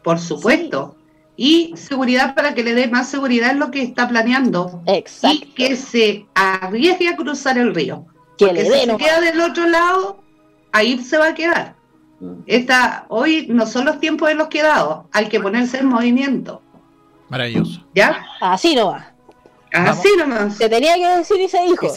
Por 0.03 0.19
supuesto. 0.19 0.95
Y 1.35 1.73
seguridad 1.75 2.33
para 2.33 2.55
que 2.55 2.63
le 2.63 2.73
dé 2.73 2.87
más 2.87 3.09
seguridad 3.09 3.51
en 3.51 3.59
lo 3.59 3.69
que 3.69 3.83
está 3.83 4.07
planeando. 4.07 4.81
Exacto. 4.87 5.37
Y 5.37 5.39
que 5.53 5.75
se 5.75 6.25
arriesgue 6.33 7.09
a 7.09 7.15
cruzar 7.15 7.59
el 7.59 7.75
río. 7.75 8.07
Que 8.37 8.51
le 8.51 8.65
si 8.65 8.85
se 8.85 8.97
queda 8.97 9.21
del 9.21 9.39
otro 9.41 9.67
lado, 9.67 10.23
ahí 10.71 10.99
se 11.03 11.17
va 11.17 11.29
a 11.29 11.33
quedar. 11.33 11.75
Mm. 12.19 12.41
Esta, 12.45 13.05
hoy 13.09 13.47
no 13.49 13.65
son 13.65 13.85
los 13.85 13.99
tiempos 13.99 14.29
de 14.29 14.35
los 14.35 14.47
quedados, 14.47 15.05
hay 15.11 15.27
que 15.27 15.39
ponerse 15.39 15.79
en 15.79 15.87
movimiento. 15.87 16.61
Maravilloso. 17.29 17.85
¿Ya? 17.93 18.25
Así 18.41 18.75
no 18.75 18.87
va. 18.87 19.13
Así 19.73 20.09
nomás. 20.17 20.57
Te 20.57 20.69
tenía 20.69 20.95
que 20.95 21.07
decir 21.17 21.37
y 21.41 21.47
se 21.47 21.61
dijo. 21.63 21.87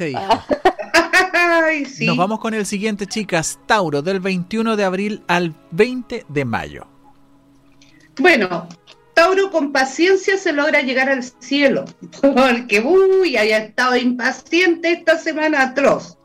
Nos 2.06 2.16
vamos 2.16 2.40
con 2.40 2.54
el 2.54 2.66
siguiente, 2.66 3.06
chicas. 3.06 3.58
Tauro, 3.66 4.02
del 4.02 4.20
21 4.20 4.76
de 4.76 4.84
abril 4.84 5.22
al 5.28 5.54
20 5.70 6.26
de 6.28 6.44
mayo. 6.44 6.86
Bueno, 8.18 8.68
Tauro 9.14 9.50
con 9.50 9.72
paciencia 9.72 10.36
se 10.36 10.52
logra 10.52 10.82
llegar 10.82 11.08
al 11.08 11.22
cielo. 11.22 11.84
Porque, 12.20 12.80
uy, 12.80 13.36
haya 13.36 13.58
estado 13.58 13.96
impaciente 13.96 14.92
esta 14.92 15.18
semana 15.18 15.62
atroz. 15.62 16.16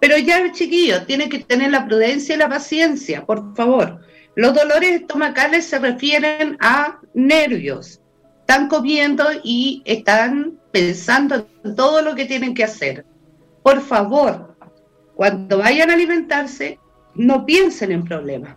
Pero 0.00 0.16
ya, 0.16 0.50
chiquillos, 0.50 1.06
tiene 1.06 1.28
que 1.28 1.40
tener 1.40 1.70
la 1.70 1.86
prudencia 1.86 2.34
y 2.34 2.38
la 2.38 2.48
paciencia, 2.48 3.24
por 3.26 3.54
favor. 3.54 4.00
Los 4.34 4.54
dolores 4.54 5.02
estomacales 5.02 5.66
se 5.66 5.78
refieren 5.78 6.56
a 6.60 6.98
nervios. 7.12 8.00
Están 8.40 8.68
comiendo 8.68 9.24
y 9.44 9.82
están 9.84 10.58
pensando 10.72 11.46
en 11.62 11.76
todo 11.76 12.00
lo 12.00 12.14
que 12.14 12.24
tienen 12.24 12.54
que 12.54 12.64
hacer. 12.64 13.04
Por 13.62 13.82
favor, 13.82 14.56
cuando 15.14 15.58
vayan 15.58 15.90
a 15.90 15.94
alimentarse, 15.94 16.78
no 17.14 17.44
piensen 17.44 17.92
en 17.92 18.04
problemas. 18.04 18.56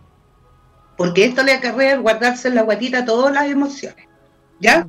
Porque 0.96 1.26
esto 1.26 1.42
le 1.42 1.52
acarrea 1.52 1.98
guardarse 1.98 2.48
en 2.48 2.54
la 2.54 2.62
guatita 2.62 3.04
todas 3.04 3.34
las 3.34 3.50
emociones. 3.50 4.06
¿Ya? 4.60 4.88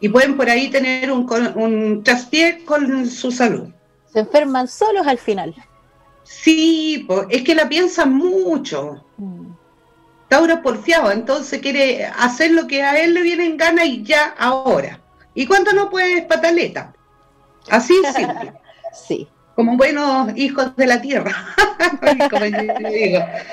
Y 0.00 0.10
pueden 0.10 0.36
por 0.36 0.50
ahí 0.50 0.68
tener 0.68 1.10
un, 1.10 1.26
un 1.54 2.02
traspié 2.02 2.64
con 2.66 3.06
su 3.06 3.30
salud 3.30 3.70
se 4.16 4.20
enferman 4.20 4.66
solos 4.66 5.06
al 5.06 5.18
final. 5.18 5.54
Sí, 6.22 7.06
es 7.28 7.42
que 7.42 7.54
la 7.54 7.68
piensan 7.68 8.14
mucho. 8.14 9.04
Mm. 9.18 9.48
Tauro 10.28 10.62
porfiado, 10.62 11.12
entonces 11.12 11.60
quiere 11.60 12.06
hacer 12.06 12.52
lo 12.52 12.66
que 12.66 12.82
a 12.82 12.98
él 12.98 13.12
le 13.12 13.20
viene 13.20 13.44
en 13.44 13.58
gana 13.58 13.84
y 13.84 14.02
ya 14.04 14.34
ahora. 14.38 15.02
¿Y 15.34 15.44
cuánto 15.44 15.74
no 15.74 15.90
puedes 15.90 16.24
pataleta? 16.24 16.94
Así 17.68 17.92
simple. 18.14 18.54
sí. 19.06 19.28
Como 19.54 19.76
buenos 19.76 20.34
hijos 20.34 20.74
de 20.76 20.86
la 20.86 21.02
tierra. 21.02 21.36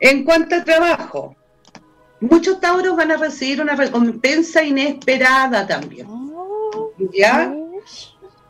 En 0.00 0.22
cuanto 0.24 0.54
al 0.54 0.64
trabajo, 0.64 1.36
muchos 2.20 2.60
tauros 2.60 2.96
van 2.96 3.10
a 3.10 3.16
recibir 3.16 3.60
una 3.60 3.74
recompensa 3.74 4.62
inesperada 4.62 5.66
también. 5.66 6.06
Oh, 6.08 6.92
¿Ya? 7.12 7.52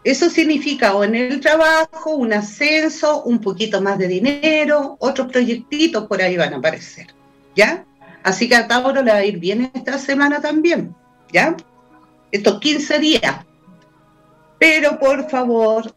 Eso 0.08 0.30
significa 0.30 0.94
o 0.94 1.04
en 1.04 1.14
el 1.14 1.38
trabajo, 1.38 2.16
un 2.16 2.32
ascenso, 2.32 3.24
un 3.24 3.42
poquito 3.42 3.82
más 3.82 3.98
de 3.98 4.08
dinero, 4.08 4.96
otros 5.00 5.30
proyectitos 5.30 6.06
por 6.06 6.22
ahí 6.22 6.34
van 6.34 6.54
a 6.54 6.56
aparecer, 6.56 7.08
¿ya? 7.54 7.84
Así 8.22 8.48
que 8.48 8.56
a 8.56 8.66
Tauro 8.66 9.02
le 9.02 9.10
va 9.10 9.18
a 9.18 9.24
ir 9.26 9.38
bien 9.38 9.70
esta 9.74 9.98
semana 9.98 10.40
también, 10.40 10.94
¿ya? 11.30 11.54
Estos 12.32 12.58
15 12.58 12.98
días. 13.00 13.44
Pero 14.58 14.98
por 14.98 15.28
favor, 15.28 15.94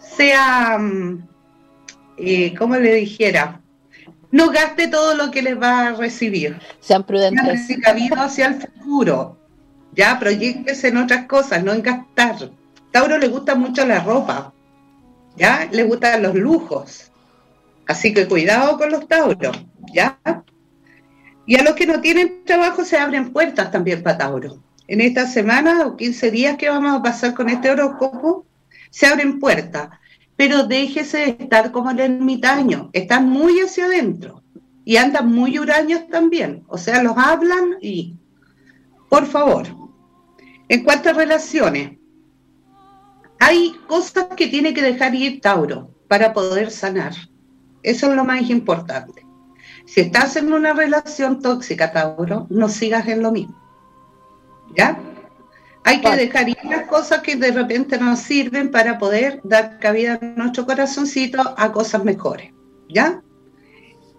sea, 0.00 0.78
mm, 0.78 1.28
eh, 2.16 2.54
como 2.54 2.76
le 2.76 2.94
dijera, 2.94 3.60
no 4.30 4.48
gaste 4.48 4.88
todo 4.88 5.14
lo 5.14 5.30
que 5.30 5.42
les 5.42 5.60
va 5.60 5.88
a 5.88 5.92
recibir. 5.92 6.58
Sean 6.80 7.04
prudentes. 7.04 7.66
Sean 7.66 8.18
hacia 8.18 8.46
el 8.46 8.54
futuro. 8.54 9.37
Ya, 9.94 10.18
proyectese 10.18 10.88
en 10.88 10.98
otras 10.98 11.26
cosas, 11.26 11.62
no 11.64 11.72
en 11.72 11.82
gastar. 11.82 12.50
Tauro 12.92 13.18
le 13.18 13.28
gusta 13.28 13.54
mucho 13.54 13.84
la 13.86 14.00
ropa, 14.00 14.52
ya, 15.36 15.68
le 15.70 15.84
gustan 15.84 16.22
los 16.22 16.34
lujos. 16.34 17.10
Así 17.86 18.12
que 18.12 18.26
cuidado 18.26 18.76
con 18.76 18.90
los 18.90 19.08
Tauros, 19.08 19.56
ya. 19.92 20.18
Y 21.46 21.56
a 21.58 21.62
los 21.62 21.74
que 21.74 21.86
no 21.86 22.00
tienen 22.00 22.44
trabajo 22.44 22.84
se 22.84 22.98
abren 22.98 23.32
puertas 23.32 23.70
también 23.70 24.02
para 24.02 24.18
Tauro. 24.18 24.62
En 24.86 25.00
esta 25.00 25.26
semana 25.26 25.86
o 25.86 25.96
15 25.96 26.30
días 26.30 26.56
que 26.56 26.68
vamos 26.68 26.94
a 26.94 27.02
pasar 27.02 27.34
con 27.34 27.48
este 27.48 27.70
horóscopo, 27.70 28.46
se 28.90 29.06
abren 29.06 29.38
puertas. 29.38 29.88
Pero 30.36 30.64
déjese 30.64 31.18
de 31.18 31.36
estar 31.40 31.72
como 31.72 31.90
el 31.90 32.00
ermitaño, 32.00 32.90
están 32.92 33.28
muy 33.28 33.60
hacia 33.60 33.86
adentro 33.86 34.42
y 34.84 34.96
andan 34.96 35.32
muy 35.32 35.58
huraños 35.58 36.08
también. 36.08 36.64
O 36.68 36.78
sea, 36.78 37.02
los 37.02 37.16
hablan 37.16 37.76
y 37.80 38.14
por 39.08 39.26
favor, 39.26 39.66
en 40.68 40.84
cuanto 40.84 41.10
a 41.10 41.12
relaciones, 41.14 41.98
hay 43.40 43.74
cosas 43.86 44.26
que 44.36 44.48
tiene 44.48 44.74
que 44.74 44.82
dejar 44.82 45.14
ir 45.14 45.40
Tauro 45.40 45.90
para 46.08 46.32
poder 46.32 46.70
sanar. 46.70 47.14
Eso 47.82 48.10
es 48.10 48.16
lo 48.16 48.24
más 48.24 48.50
importante. 48.50 49.24
Si 49.86 50.00
estás 50.00 50.36
en 50.36 50.52
una 50.52 50.74
relación 50.74 51.40
tóxica, 51.40 51.92
Tauro, 51.92 52.46
no 52.50 52.68
sigas 52.68 53.08
en 53.08 53.22
lo 53.22 53.32
mismo. 53.32 53.56
¿Ya? 54.76 55.00
Hay 55.84 56.02
que 56.02 56.16
dejar 56.16 56.50
ir 56.50 56.58
las 56.64 56.86
cosas 56.86 57.22
que 57.22 57.36
de 57.36 57.50
repente 57.50 57.96
nos 57.98 58.18
sirven 58.18 58.70
para 58.70 58.98
poder 58.98 59.40
dar 59.44 59.78
cabida 59.78 60.18
a 60.20 60.26
nuestro 60.36 60.66
corazoncito 60.66 61.54
a 61.56 61.72
cosas 61.72 62.04
mejores. 62.04 62.52
¿Ya? 62.90 63.22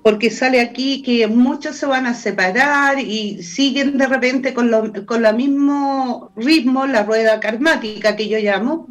Porque 0.10 0.32
sale 0.32 0.60
aquí 0.60 1.04
que 1.04 1.28
muchos 1.28 1.76
se 1.76 1.86
van 1.86 2.08
a 2.08 2.16
separar 2.16 3.00
y 3.00 3.44
siguen 3.44 3.96
de 3.96 4.08
repente 4.08 4.56
con, 4.56 4.72
con 5.06 5.24
el 5.24 5.36
mismo 5.36 6.32
ritmo, 6.36 6.88
la 6.88 7.04
rueda 7.04 7.40
karmática 7.40 8.16
que 8.16 8.28
yo 8.28 8.40
llamo, 8.40 8.88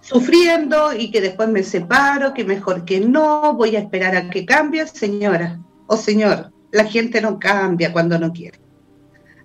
sufriendo 0.00 0.92
y 0.92 1.12
que 1.12 1.20
después 1.20 1.48
me 1.48 1.62
separo, 1.62 2.34
que 2.34 2.44
mejor 2.44 2.84
que 2.84 2.98
no, 2.98 3.54
voy 3.54 3.76
a 3.76 3.78
esperar 3.78 4.16
a 4.16 4.28
que 4.28 4.44
cambie, 4.44 4.84
señora 4.88 5.60
o 5.86 5.96
señor, 5.96 6.50
la 6.72 6.86
gente 6.86 7.20
no 7.20 7.38
cambia 7.38 7.92
cuando 7.92 8.18
no 8.18 8.32
quiere. 8.32 8.58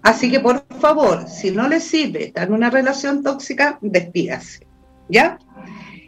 Así 0.01 0.31
que 0.31 0.39
por 0.39 0.65
favor, 0.79 1.27
si 1.29 1.51
no 1.51 1.67
le 1.67 1.79
sirve 1.79 2.23
estar 2.23 2.47
en 2.47 2.55
una 2.55 2.71
relación 2.71 3.21
tóxica, 3.21 3.77
despídase, 3.81 4.65
¿ya? 5.09 5.37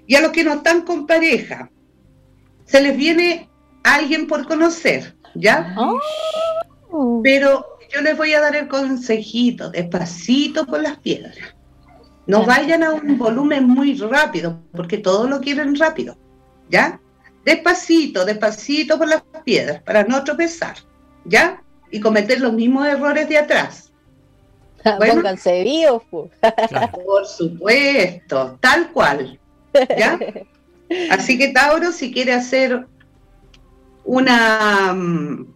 Y 0.08 0.16
a 0.16 0.22
los 0.22 0.32
que 0.32 0.44
no 0.44 0.54
están 0.54 0.82
con 0.82 1.06
pareja, 1.06 1.70
se 2.66 2.82
les 2.82 2.98
viene 2.98 3.53
alguien 3.84 4.28
por 4.28 4.48
conocer, 4.48 5.16
¿ya? 5.36 5.76
Oh. 5.78 7.22
Pero 7.24 7.66
yo 7.94 8.02
les 8.02 8.18
voy 8.18 8.34
a 8.34 8.42
dar 8.42 8.56
el 8.56 8.68
consejito, 8.68 9.70
despacito 9.70 10.66
por 10.66 10.82
las 10.82 10.98
piedras. 10.98 11.38
No 12.26 12.46
vayan 12.46 12.84
a 12.84 12.94
un 12.94 13.18
volumen 13.18 13.68
muy 13.68 13.98
rápido, 13.98 14.60
porque 14.72 14.98
todos 14.98 15.30
lo 15.30 15.42
quieren 15.42 15.78
rápido, 15.78 16.18
¿ya? 16.70 17.00
Despacito, 17.44 18.24
despacito 18.24 18.98
por 18.98 19.10
las 19.10 19.24
piedras, 19.44 19.82
para 19.84 20.04
no 20.06 20.24
tropezar, 20.24 20.76
¿ya? 21.26 21.62
Y 21.92 22.00
cometer 22.00 22.40
los 22.40 22.54
mismos 22.54 22.88
errores 22.88 23.28
de 23.30 23.38
atrás. 23.38 23.90
Bueno, 24.98 25.16
Pónganse 25.16 25.64
vivos, 25.64 26.04
Por 27.06 27.26
supuesto, 27.26 28.58
tal 28.60 28.92
cual, 28.92 29.40
¿ya? 29.98 30.20
Así 31.10 31.38
que 31.38 31.50
Tauro, 31.50 31.92
si 31.92 32.12
quiere 32.12 32.34
hacer 32.34 32.86
una 34.06 34.94
mm, 34.94 35.48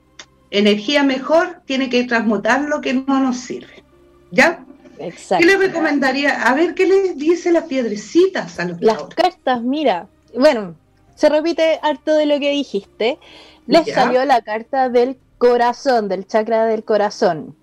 energía 0.52 1.04
mejor, 1.04 1.62
tiene 1.66 1.90
que 1.90 2.04
transmutar 2.06 2.62
lo 2.62 2.82
que 2.82 2.94
no 2.94 3.20
nos 3.20 3.38
sirve. 3.38 3.84
¿Ya? 4.32 4.66
Exacto. 5.00 5.46
¿Qué 5.46 5.54
le 5.54 5.58
recomendaría? 5.58 6.44
A 6.44 6.54
ver, 6.54 6.74
¿qué 6.74 6.86
le 6.86 7.14
dice 7.14 7.52
las 7.52 7.66
piedrecitas 7.66 8.60
a 8.60 8.66
los 8.66 8.82
Las 8.82 9.04
cartas, 9.16 9.62
mira, 9.62 10.08
bueno, 10.36 10.76
se 11.16 11.30
repite 11.30 11.80
harto 11.82 12.16
de 12.16 12.26
lo 12.26 12.40
que 12.40 12.52
dijiste. 12.52 13.20
Les 13.66 13.94
salió 13.94 14.24
la 14.26 14.42
carta 14.42 14.90
del 14.90 15.20
corazón, 15.38 16.08
del 16.08 16.26
chakra 16.26 16.66
del 16.66 16.84
corazón. 16.84 17.56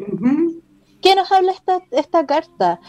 ¿Qué 1.01 1.15
nos 1.15 1.31
habla 1.33 1.53
esta, 1.53 1.81
esta 1.91 2.27
carta? 2.27 2.81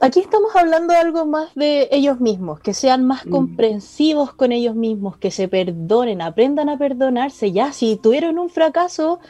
Aquí 0.00 0.20
estamos 0.20 0.54
hablando 0.54 0.92
de 0.92 0.98
algo 1.00 1.26
más 1.26 1.54
de 1.54 1.88
ellos 1.90 2.20
mismos, 2.20 2.60
que 2.60 2.74
sean 2.74 3.04
más 3.06 3.26
Mm. 3.26 3.30
comprensivos 3.30 4.34
con 4.34 4.52
ellos 4.52 4.74
mismos, 4.74 5.16
que 5.18 5.30
se 5.30 5.48
perdonen, 5.48 6.20
aprendan 6.22 6.68
a 6.68 6.78
perdonarse. 6.78 7.52
Ya, 7.52 7.72
si 7.72 7.96
tuvieron 7.96 8.38
un 8.38 8.50
fracaso, 8.50 9.20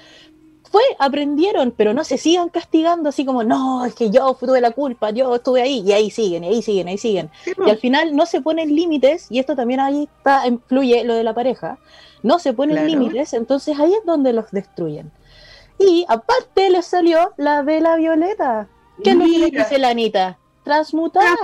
fue, 0.70 0.82
aprendieron, 0.99 1.70
pero 1.76 1.94
no 1.94 2.02
se 2.04 2.18
sigan 2.18 2.49
castigando 2.49 3.08
así 3.11 3.25
como, 3.25 3.44
no, 3.44 3.85
es 3.85 3.94
que 3.94 4.11
yo 4.11 4.35
tuve 4.35 4.61
la 4.61 4.73
culpa, 4.73 5.11
yo 5.11 5.35
estuve 5.37 5.62
ahí, 5.62 5.82
y 5.87 5.92
ahí 5.92 6.11
siguen, 6.11 6.44
y 6.44 6.49
ahí 6.49 6.62
siguen, 6.62 6.88
y 6.88 6.90
ahí 6.92 6.99
siguen. 6.99 7.30
Sí, 7.44 7.52
Y 7.64 7.70
al 7.70 7.78
final 7.78 8.16
no 8.16 8.26
se 8.26 8.40
ponen 8.40 8.75
límites, 8.75 9.26
y 9.30 9.38
esto 9.38 9.54
también 9.54 9.80
ahí 9.80 10.08
está, 10.18 10.46
influye 10.49 11.04
lo 11.04 11.14
de 11.14 11.23
la 11.23 11.35
pareja, 11.35 11.78
no 12.23 12.38
se 12.40 12.52
ponen 12.52 12.75
Claro. 12.76 12.88
límites, 12.88 13.32
entonces 13.32 13.78
ahí 13.78 13.92
es 13.94 14.04
donde 14.04 14.32
los 14.32 14.50
destruyen. 14.50 15.12
Y 15.78 16.04
aparte 16.08 16.70
les 16.70 16.87
salió 16.87 17.32
la 17.37 17.62
vela 17.62 17.96
violeta. 17.96 18.68
¿Qué 19.04 19.11
es 19.11 19.16
lo 19.16 19.25
que 19.25 19.38
le 19.38 19.50
Mira. 19.50 19.62
dice 19.64 19.78
la 19.78 19.90
Anita? 19.90 20.38
Transmutar, 20.66 21.38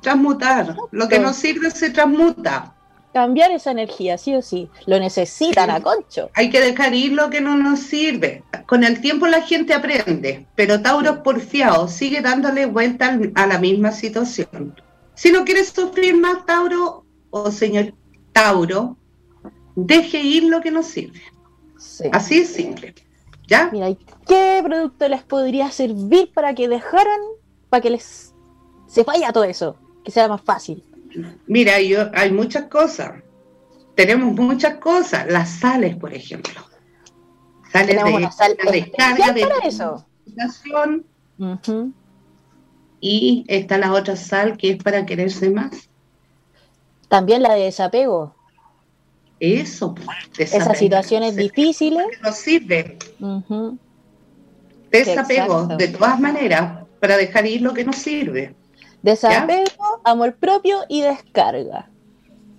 Transmutar. 0.00 0.76
Lo 0.92 1.08
que 1.08 1.18
no 1.18 1.32
sirve 1.32 1.68
se 1.72 1.90
transmuta. 1.90 2.72
cambiar 3.12 3.50
esa 3.50 3.72
energía, 3.72 4.16
sí 4.18 4.36
o 4.36 4.40
sí. 4.40 4.70
Lo 4.86 5.00
necesitan 5.00 5.68
a 5.68 5.80
concho. 5.80 6.30
Hay 6.34 6.48
que 6.48 6.60
dejar 6.60 6.94
ir 6.94 7.12
lo 7.12 7.28
que 7.28 7.40
no 7.40 7.56
nos 7.56 7.80
sirve. 7.80 8.44
Con 8.66 8.84
el 8.84 9.00
tiempo 9.00 9.26
la 9.26 9.42
gente 9.42 9.74
aprende, 9.74 10.46
pero 10.54 10.80
Tauro 10.80 11.24
porfiado 11.24 11.88
sigue 11.88 12.20
dándole 12.20 12.66
vuelta 12.66 13.18
a 13.34 13.46
la 13.48 13.58
misma 13.58 13.90
situación. 13.90 14.80
Si 15.14 15.32
no 15.32 15.44
quieres 15.44 15.70
sufrir 15.70 16.16
más, 16.16 16.46
Tauro 16.46 17.04
o 17.30 17.50
señor 17.50 17.94
Tauro, 18.32 18.96
deje 19.74 20.20
ir 20.20 20.44
lo 20.44 20.60
que 20.60 20.70
no 20.70 20.84
sirve. 20.84 21.20
Sí. 21.78 22.04
Así 22.12 22.38
es 22.38 22.50
simple. 22.50 22.94
¿Ya? 23.48 23.70
Mira, 23.72 23.90
¿y 23.90 23.98
qué 24.28 24.60
producto 24.64 25.08
les 25.08 25.24
podría 25.24 25.68
servir 25.72 26.30
para 26.32 26.54
que 26.54 26.68
dejaran, 26.68 27.20
para 27.70 27.80
que 27.80 27.90
les 27.90 28.34
se 28.86 29.02
vaya 29.02 29.32
todo 29.32 29.44
eso? 29.44 29.76
Que 30.04 30.10
sea 30.10 30.28
más 30.28 30.40
fácil. 30.42 30.82
Mira, 31.46 31.80
yo, 31.80 32.10
hay 32.14 32.30
muchas 32.30 32.64
cosas. 32.64 33.22
Tenemos 33.94 34.34
muchas 34.34 34.76
cosas. 34.76 35.26
Las 35.30 35.48
sales, 35.50 35.96
por 35.96 36.12
ejemplo. 36.12 36.60
Sales 37.72 37.88
Tenemos 37.88 38.10
de, 38.12 38.16
una 38.18 38.30
sal 38.32 38.56
la 38.62 38.70
descarga 38.70 39.32
de 39.32 39.46
para 39.46 39.66
eso. 39.66 40.06
meditación, 40.26 41.04
Ujú. 41.38 41.92
y 43.00 43.44
está 43.48 43.78
la 43.78 43.92
otra 43.92 44.16
sal 44.16 44.56
que 44.56 44.70
es 44.72 44.82
para 44.82 45.04
quererse 45.04 45.50
más. 45.50 45.88
También 47.08 47.42
la 47.42 47.54
de 47.54 47.64
desapego. 47.64 48.34
Eso, 49.40 49.94
pues, 49.94 50.06
Esas 50.38 50.50
desapego. 50.52 50.74
situaciones 50.74 51.36
difíciles. 51.36 52.06
nos 52.22 52.36
sirve. 52.36 52.98
ujú. 53.20 53.78
Desapego, 54.90 55.54
Exacto. 55.62 55.76
de 55.76 55.88
todas 55.88 56.20
maneras, 56.20 56.84
para 57.00 57.16
dejar 57.16 57.46
ir 57.46 57.60
lo 57.60 57.74
que 57.74 57.84
nos 57.84 57.96
sirve. 57.96 58.54
Desapego, 59.06 60.00
amor 60.04 60.34
propio 60.36 60.78
y 60.88 61.00
descarga. 61.02 61.88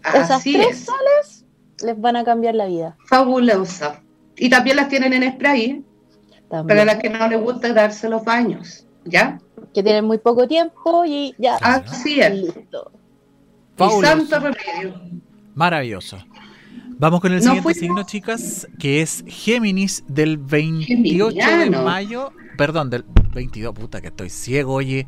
Esas 0.07 0.31
Así 0.31 0.53
tres 0.53 0.69
es, 0.69 0.85
sales 0.85 1.45
les 1.83 1.99
van 1.99 2.15
a 2.15 2.23
cambiar 2.23 2.55
la 2.55 2.65
vida. 2.67 2.95
fabulosa. 3.05 4.01
Y 4.37 4.49
también 4.49 4.77
las 4.77 4.87
tienen 4.87 5.13
en 5.13 5.33
spray. 5.33 5.83
También. 6.49 6.67
para 6.67 6.85
las 6.85 6.95
que 7.01 7.09
no 7.09 7.27
les 7.27 7.41
gusta 7.41 7.73
darse 7.73 8.07
los 8.07 8.23
baños. 8.23 8.85
¿Ya? 9.03 9.39
Que 9.73 9.83
tienen 9.83 10.05
muy 10.05 10.17
poco 10.17 10.47
tiempo 10.47 11.03
y 11.05 11.35
ya. 11.37 11.57
Claro. 11.57 11.83
Así 11.85 12.21
es. 12.21 12.33
Listo. 12.33 12.91
Y 13.79 14.01
santo 14.01 14.39
remedio. 14.39 15.01
Maravilloso. 15.55 16.17
Vamos 16.99 17.19
con 17.19 17.31
el 17.33 17.39
No 17.39 17.43
siguiente 17.43 17.63
fuimos- 17.63 17.79
signo, 17.79 18.03
chicas, 18.03 18.67
que 18.79 19.01
es 19.01 19.23
Géminis 19.27 20.03
del 20.07 20.37
28 20.37 21.37
de 21.57 21.69
mayo. 21.71 22.31
Perdón, 22.57 22.89
del 22.89 23.03
22. 23.33 23.73
Puta, 23.75 23.99
que 24.01 24.07
estoy 24.07 24.29
ciego, 24.29 24.73
oye. 24.75 25.05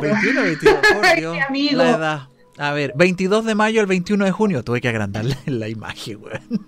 21 0.00 0.40
o 0.40 0.44
22, 0.44 0.76
por 0.94 1.14
Dios, 1.16 1.34
mi 1.34 1.40
amigo. 1.40 1.76
La 1.82 1.90
edad. 1.90 2.20
A 2.60 2.72
ver, 2.72 2.92
22 2.96 3.44
de 3.44 3.54
mayo 3.54 3.80
al 3.80 3.86
21 3.86 4.24
de 4.24 4.32
junio. 4.32 4.64
Tuve 4.64 4.80
que 4.80 4.88
agrandarle 4.88 5.36
la 5.46 5.68
imagen, 5.68 6.18
weón. 6.22 6.66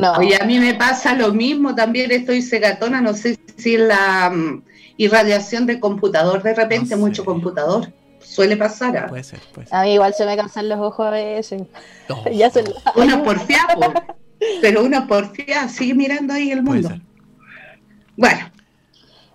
No. 0.00 0.12
Oye, 0.12 0.40
a 0.40 0.44
mí 0.44 0.58
me 0.60 0.74
pasa 0.74 1.14
lo 1.14 1.32
mismo, 1.32 1.74
también 1.74 2.10
estoy 2.12 2.40
cegatona, 2.40 3.00
no 3.00 3.14
sé 3.14 3.38
si 3.56 3.76
la 3.76 4.30
mm, 4.30 4.62
irradiación 4.96 5.66
del 5.66 5.80
computador, 5.80 6.42
de 6.42 6.54
repente 6.54 6.94
No 6.94 7.02
mucho 7.02 7.22
sé. 7.22 7.26
computador, 7.26 7.92
suele 8.20 8.56
pasar. 8.56 8.96
¿ah? 8.96 9.06
Puede 9.08 9.24
ser, 9.24 9.40
puede 9.52 9.66
ser. 9.66 9.76
A 9.76 9.82
mí 9.82 9.94
igual 9.94 10.14
se 10.14 10.24
me 10.24 10.36
cansan 10.36 10.68
los 10.68 10.78
ojos 10.78 11.06
a 11.06 11.10
veces. 11.10 11.62
Oh, 12.08 12.24
Ya 12.32 12.48
se 12.50 12.62
Una 12.94 13.22
porfía, 13.24 13.66
po. 13.74 13.92
pero 14.60 14.84
una 14.84 15.06
porfía, 15.08 15.68
sigue 15.68 15.94
mirando 15.94 16.32
ahí 16.32 16.52
el 16.52 16.62
puede 16.62 16.82
mundo. 16.82 16.88
ser. 16.90 17.00
Bueno, 18.16 18.50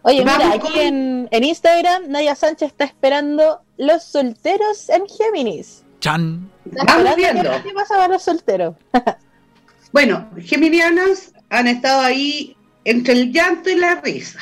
Oye, 0.03 0.23
Vamos 0.23 0.43
mira, 0.45 0.55
aquí 0.55 0.71
con- 0.73 0.79
en, 0.81 1.27
en 1.31 1.43
Instagram 1.43 2.03
Nadia 2.09 2.35
Sánchez 2.35 2.69
está 2.71 2.85
esperando 2.85 3.61
los 3.77 4.03
solteros 4.03 4.89
en 4.89 5.03
Géminis. 5.07 5.83
Chan. 5.99 6.49
Vamos 6.65 7.15
viendo. 7.15 7.43
¿Qué 7.63 7.73
pasa 7.73 7.95
para 7.95 8.13
los 8.13 8.23
solteros? 8.23 8.75
bueno, 9.91 10.29
geminianas 10.45 11.33
han 11.49 11.67
estado 11.67 12.01
ahí 12.01 12.55
entre 12.85 13.13
el 13.13 13.31
llanto 13.33 13.69
y 13.69 13.75
la 13.75 13.95
risa. 14.01 14.39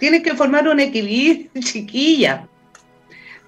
Tienen 0.00 0.22
que 0.22 0.34
formar 0.34 0.68
un 0.68 0.80
equilibrio, 0.80 1.48
chiquilla. 1.60 2.48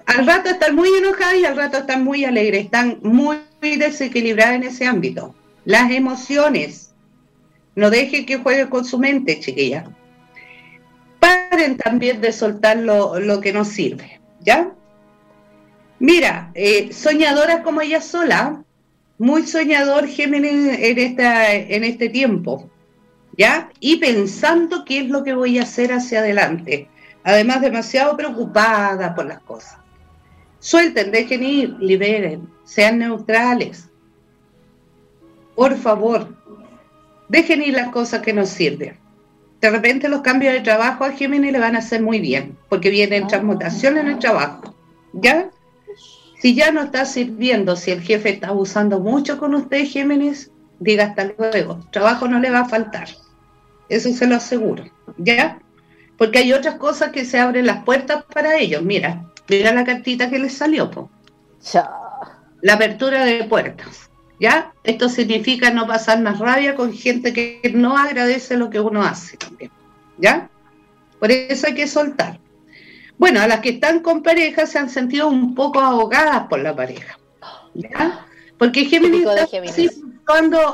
Al 0.07 0.27
rato 0.27 0.51
están 0.51 0.75
muy 0.75 0.89
enojadas 0.99 1.37
y 1.37 1.45
al 1.45 1.57
rato 1.57 1.79
están 1.79 2.05
muy 2.05 2.25
alegres, 2.25 2.65
están 2.65 2.99
muy 3.03 3.39
desequilibradas 3.61 4.55
en 4.55 4.63
ese 4.65 4.87
ámbito. 4.87 5.35
Las 5.65 5.91
emociones. 5.91 6.93
No 7.77 7.91
dejen 7.91 8.27
que 8.27 8.39
juegue 8.39 8.69
con 8.69 8.85
su 8.85 8.99
mente, 8.99 9.39
chiquilla. 9.41 9.85
Paren 11.21 11.77
también 11.77 12.21
de 12.21 12.33
soltar 12.33 12.79
lo, 12.79 13.21
lo 13.21 13.41
que 13.41 13.53
no 13.53 13.65
sirve, 13.65 14.21
¿ya? 14.41 14.73
Mira, 16.01 16.51
eh, 16.55 16.93
soñadoras 16.93 17.63
como 17.63 17.83
ella 17.83 18.01
sola, 18.01 18.65
muy 19.19 19.47
soñador 19.47 20.09
Géminis 20.09 20.79
en, 20.79 20.99
esta, 20.99 21.53
en 21.53 21.85
este 21.85 22.09
tiempo, 22.09 22.71
¿ya? 23.37 23.71
Y 23.81 23.97
pensando 23.97 24.83
qué 24.87 25.01
es 25.01 25.11
lo 25.11 25.23
que 25.23 25.35
voy 25.35 25.59
a 25.59 25.65
hacer 25.65 25.93
hacia 25.93 26.21
adelante. 26.21 26.89
Además, 27.23 27.61
demasiado 27.61 28.17
preocupada 28.17 29.15
por 29.15 29.27
las 29.27 29.41
cosas. 29.41 29.77
Suelten, 30.59 31.11
dejen 31.11 31.43
ir, 31.43 31.77
liberen, 31.81 32.49
sean 32.65 32.99
neutrales. 32.99 33.91
Por 35.55 35.77
favor, 35.77 36.35
dejen 37.29 37.63
ir 37.63 37.75
las 37.75 37.91
cosas 37.91 38.23
que 38.23 38.33
nos 38.33 38.49
sirven. 38.49 39.00
De 39.61 39.71
repente 39.71 40.09
los 40.09 40.23
cambios 40.23 40.55
de 40.55 40.61
trabajo 40.61 41.05
a 41.05 41.13
Géminis 41.13 41.53
le 41.53 41.59
van 41.59 41.77
a 41.77 41.81
hacer 41.81 42.03
muy 42.03 42.19
bien, 42.21 42.57
porque 42.69 42.91
vienen 42.91 43.25
Ah. 43.25 43.27
transmutación 43.27 43.99
en 43.99 44.09
el 44.09 44.19
trabajo, 44.19 44.75
¿ya? 45.13 45.51
Si 46.41 46.55
ya 46.55 46.73
no 46.73 46.81
está 46.83 47.05
sirviendo, 47.05 47.77
si 47.77 47.91
el 47.91 48.01
jefe 48.01 48.31
está 48.31 48.49
abusando 48.49 49.01
mucho 49.01 49.39
con 49.39 49.55
usted, 49.55 49.85
Géminis, 49.87 50.51
diga 50.79 51.05
hasta 51.05 51.31
luego. 51.37 51.81
Trabajo 51.93 52.27
no 52.27 52.39
le 52.41 52.51
va 52.51 52.61
a 52.61 52.69
faltar. 52.69 53.09
Eso 53.91 54.11
se 54.13 54.27
lo 54.27 54.37
aseguro. 54.37 54.85
¿Ya? 55.19 55.59
Porque 56.17 56.39
hay 56.39 56.53
otras 56.53 56.77
cosas 56.77 57.11
que 57.11 57.25
se 57.27 57.39
abren 57.39 57.67
las 57.67 57.85
puertas 57.85 58.25
para 58.33 58.57
ellos. 58.57 58.83
Mira, 58.83 59.27
mira 59.49 59.75
la 59.75 59.85
cartita 59.85 60.31
que 60.31 60.39
les 60.39 60.55
salió, 60.55 60.91
po. 60.91 61.11
Ya. 61.73 61.91
La 62.63 62.75
apertura 62.75 63.25
de 63.25 63.45
puertas. 63.45 64.10
¿Ya? 64.41 64.73
Esto 64.85 65.11
significa 65.11 65.71
no 65.71 65.87
pasar 65.87 66.21
más 66.23 66.39
rabia 66.39 66.75
con 66.75 66.95
gente 66.95 67.35
que 67.35 67.61
no 67.75 67.97
agradece 67.97 68.57
lo 68.57 68.71
que 68.71 68.81
uno 68.81 69.03
hace 69.03 69.37
también. 69.37 69.71
¿Ya? 70.17 70.49
Por 71.19 71.31
eso 71.31 71.67
hay 71.67 71.75
que 71.75 71.87
soltar. 71.87 72.41
Bueno, 73.19 73.43
a 73.43 73.47
las 73.47 73.61
que 73.61 73.69
están 73.69 74.01
con 74.01 74.23
pareja 74.23 74.67
se 74.67 74.79
han 74.79 74.89
sentido 74.89 75.29
un 75.29 75.55
poco 75.55 75.79
ahogadas 75.79 76.49
por 76.49 76.61
la 76.61 76.75
pareja. 76.75 77.19
¿Ya? 77.75 78.27
Porque 78.57 78.87
Géminis 78.87 79.27
está 79.27 79.45
así, 79.45 79.91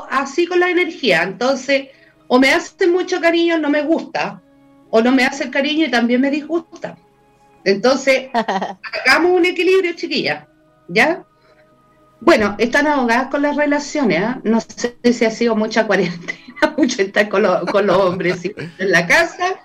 así 0.09 0.47
con 0.47 0.59
la 0.61 0.69
energía. 0.69 1.23
Entonces, 1.23 1.89
o 2.27 2.39
me 2.39 2.51
hace 2.51 2.87
mucho 2.87 3.19
cariño, 3.19 3.57
no 3.57 3.69
me 3.69 3.81
gusta, 3.81 4.41
o 4.89 5.01
no 5.01 5.11
me 5.11 5.25
hace 5.25 5.43
el 5.43 5.51
cariño 5.51 5.87
y 5.87 5.91
también 5.91 6.21
me 6.21 6.31
disgusta. 6.31 6.97
Entonces, 7.65 8.29
hagamos 8.33 9.31
un 9.31 9.45
equilibrio, 9.45 9.93
chiquilla. 9.93 10.47
¿Ya? 10.87 11.25
Bueno, 12.19 12.55
están 12.57 12.87
ahogadas 12.87 13.27
con 13.27 13.41
las 13.43 13.55
relaciones. 13.55 14.21
¿ah? 14.23 14.39
No 14.43 14.59
sé 14.61 14.97
si 15.13 15.25
ha 15.25 15.31
sido 15.31 15.55
mucha 15.55 15.85
cuarentena, 15.87 16.33
mucho 16.77 17.01
estar 17.01 17.29
con, 17.29 17.43
los- 17.43 17.65
con 17.71 17.85
los 17.87 17.97
hombres 17.97 18.41
en 18.45 18.91
la 18.91 19.05
casa, 19.07 19.55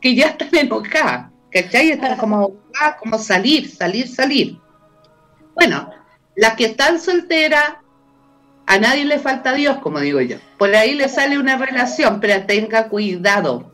que 0.00 0.14
ya 0.14 0.26
están 0.28 0.54
enojadas. 0.54 1.30
¿Cachai? 1.50 1.90
Están 1.92 2.18
como 2.18 2.36
ahogadas, 2.36 2.96
como 3.00 3.18
salir, 3.18 3.68
salir, 3.70 4.08
salir. 4.08 4.58
Bueno, 5.54 5.90
las 6.34 6.54
que 6.54 6.66
están 6.66 7.00
solteras, 7.00 7.76
a 8.66 8.78
nadie 8.78 9.04
le 9.04 9.18
falta 9.18 9.52
Dios, 9.54 9.78
como 9.78 10.00
digo 10.00 10.20
yo. 10.20 10.36
Por 10.58 10.74
ahí 10.74 10.94
le 10.94 11.08
sale 11.08 11.38
una 11.38 11.56
relación, 11.56 12.20
pero 12.20 12.44
tenga 12.46 12.88
cuidado. 12.88 13.72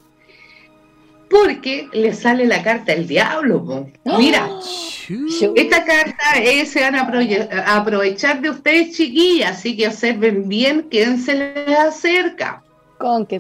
Porque 1.33 1.89
le 1.93 2.13
sale 2.13 2.47
la 2.47 2.63
carta 2.63 2.93
del 2.93 3.09
diablo. 3.09 3.65
po. 3.65 3.89
Mira, 4.19 4.49
esta 5.57 5.85
carta 5.85 6.39
es, 6.43 6.71
se 6.71 6.83
van 6.83 6.95
a, 6.95 7.75
aprovechar 7.75 8.43
de 8.43 8.51
ustedes, 8.51 8.95
chiquillas, 8.95 9.59
así 9.59 9.77
que 9.77 9.89
observen 9.89 10.49
bien 10.49 10.89
quién 10.91 11.19
se 11.19 11.35
les 11.35 11.79
acerca, 11.79 12.63
Con 12.99 13.27
que 13.27 13.39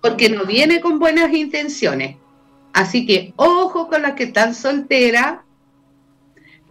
porque 0.00 0.28
no 0.28 0.44
viene 0.44 0.80
con 0.80 0.98
buenas 0.98 1.32
intenciones. 1.32 2.16
Así 2.72 3.06
que 3.06 3.32
ojo 3.36 3.88
con 3.88 4.02
las 4.02 4.14
que 4.14 4.24
están 4.24 4.54
solteras, 4.54 5.38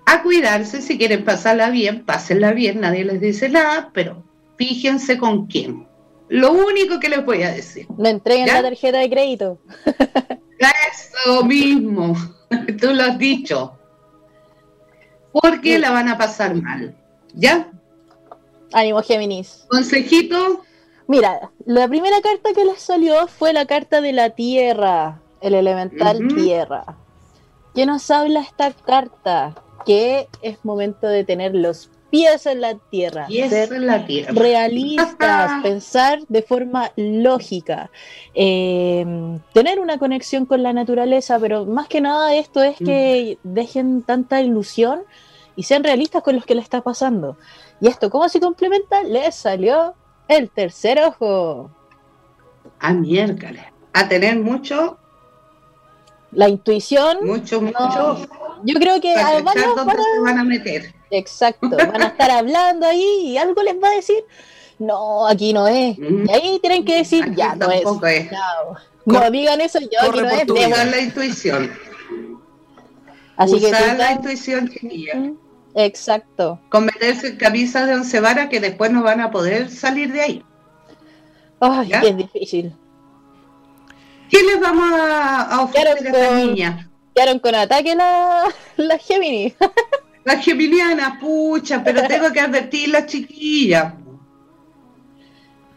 a 0.06 0.22
cuidarse, 0.22 0.82
si 0.82 0.98
quieren 0.98 1.24
pasarla 1.24 1.70
bien, 1.70 2.04
pásenla 2.04 2.52
bien, 2.52 2.82
nadie 2.82 3.06
les 3.06 3.22
dice 3.22 3.50
nada, 3.50 3.90
pero 3.94 4.24
fíjense 4.58 5.18
con 5.18 5.48
quién. 5.48 5.88
Lo 6.34 6.52
único 6.52 7.00
que 7.00 7.10
les 7.10 7.24
voy 7.24 7.44
a 7.44 7.52
decir. 7.52 7.86
No 7.96 8.10
entreguen 8.10 8.48
la 8.48 8.64
tarjeta 8.64 8.98
de 8.98 9.08
crédito. 9.08 9.60
Eso 10.58 11.46
mismo, 11.46 12.16
tú 12.82 12.92
lo 12.92 13.04
has 13.04 13.20
dicho. 13.20 13.78
Porque 15.32 15.78
la 15.78 15.92
van 15.92 16.10
a 16.10 16.18
pasar 16.18 16.56
mal. 16.56 16.98
¿Ya? 17.36 17.70
Ánimo, 18.72 19.04
Géminis. 19.04 19.66
Consejito. 19.68 20.64
Mira, 21.06 21.52
la 21.68 21.88
primera 21.88 22.20
carta 22.22 22.52
que 22.56 22.66
les 22.66 22.82
salió 22.82 23.28
fue 23.28 23.54
la 23.54 23.68
carta 23.68 24.02
de 24.02 24.14
la 24.14 24.32
Tierra, 24.32 25.22
el 25.40 25.54
elemental 25.54 26.30
Tierra. 26.36 26.98
¿Qué 27.76 27.86
nos 27.86 28.10
habla 28.10 28.42
esta 28.42 28.72
carta? 28.72 29.54
Que 29.86 30.28
es 30.42 30.66
momento 30.66 31.06
de 31.06 31.24
tener 31.24 31.54
los 31.54 31.92
pies 32.14 32.46
en 32.46 32.62
la 32.62 32.76
tierra, 32.76 33.26
ser 33.28 33.72
la 33.82 34.06
tierra. 34.06 34.34
realistas, 34.36 35.52
pensar 35.64 36.20
de 36.28 36.44
forma 36.44 36.92
lógica, 36.96 37.90
eh, 38.36 39.04
tener 39.52 39.80
una 39.80 39.98
conexión 39.98 40.46
con 40.46 40.62
la 40.62 40.74
naturaleza, 40.74 41.40
pero 41.40 41.66
más 41.66 41.88
que 41.88 42.02
nada 42.02 42.36
esto 42.36 42.62
es 42.62 42.78
que 42.78 43.40
mm. 43.42 43.54
dejen 43.56 44.04
tanta 44.04 44.42
ilusión 44.42 45.02
y 45.56 45.64
sean 45.64 45.84
realistas 45.84 46.22
con 46.22 46.36
lo 46.36 46.44
que 46.44 46.54
les 46.54 46.66
está 46.66 46.82
pasando. 46.82 47.36
Y 47.82 47.88
esto, 47.88 48.12
¿cómo 48.12 48.30
se 48.30 48.40
complementa? 48.40 49.02
Les 49.02 49.34
salió 49.34 49.96
el 50.28 50.52
tercer 50.52 51.00
ojo. 51.00 51.72
A 52.80 52.94
miércoles. 52.94 53.64
A 53.92 54.08
tener 54.08 54.38
mucho. 54.38 55.00
La 56.32 56.48
intuición. 56.48 57.18
Mucho, 57.24 57.60
mucho. 57.60 58.28
Yo 58.64 58.76
creo 58.80 59.02
que 59.02 59.16
además 59.16 59.56
se 59.56 60.22
van 60.22 60.38
a 60.38 60.44
meter 60.44 60.94
Exacto, 61.14 61.70
van 61.78 62.02
a 62.02 62.08
estar 62.08 62.32
hablando 62.32 62.88
ahí 62.88 63.22
y 63.28 63.38
algo 63.38 63.62
les 63.62 63.76
va 63.76 63.90
a 63.90 63.96
decir, 63.96 64.24
no, 64.80 65.28
aquí 65.28 65.54
no 65.54 65.68
es. 65.68 65.98
Y 65.98 66.32
ahí 66.32 66.60
tienen 66.60 66.84
que 66.84 66.98
decir, 66.98 67.34
ya 67.36 67.56
no 67.56 67.70
es. 67.70 67.84
No, 69.06 69.30
digan 69.30 69.62
eso, 69.62 69.80
yo 69.80 70.00
aquí 70.02 70.20
no 70.22 70.30
es. 70.30 70.50
Usar 70.50 70.88
la 70.88 71.00
intuición. 71.00 71.72
Así 73.38 73.56
Usar 73.56 73.98
la 73.98 74.14
intuición, 74.14 74.70
chiquilla. 74.70 75.34
Exacto. 75.76 76.60
Con 76.70 76.86
meterse 76.86 77.28
en 77.28 77.38
camisas 77.38 77.88
de 77.88 77.96
once 77.96 78.20
varas 78.20 78.50
que 78.50 78.60
después 78.60 78.92
no 78.92 79.04
van 79.04 79.22
a 79.22 79.30
poder 79.30 79.70
salir 79.70 80.12
de 80.12 80.22
ahí. 80.22 80.46
Ay, 81.60 81.92
es 81.94 82.18
difícil. 82.18 82.76
¿Qué 84.30 84.42
les 84.42 84.60
vamos 84.60 84.92
a, 85.00 85.62
ofrecer 85.62 85.88
a 85.88 85.92
esta 85.94 86.36
niña? 86.36 86.90
Quedaron 87.14 87.40
con 87.40 87.54
ataque 87.54 87.96
la, 87.96 88.46
la 88.78 88.98
Gemini. 88.98 89.54
La 90.24 90.38
geminiana, 90.38 91.20
pucha, 91.20 91.84
pero 91.84 92.02
tengo 92.08 92.32
que 92.32 92.40
advertir 92.40 92.90
las 92.90 93.06
chiquillas. 93.08 93.94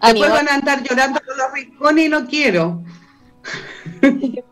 Después 0.02 0.30
van 0.30 0.48
a 0.48 0.54
andar 0.54 0.82
llorando 0.82 1.20
por 1.20 1.36
los 1.36 1.52
rincones 1.52 2.06
y 2.06 2.08
no 2.08 2.26
quiero. 2.26 2.82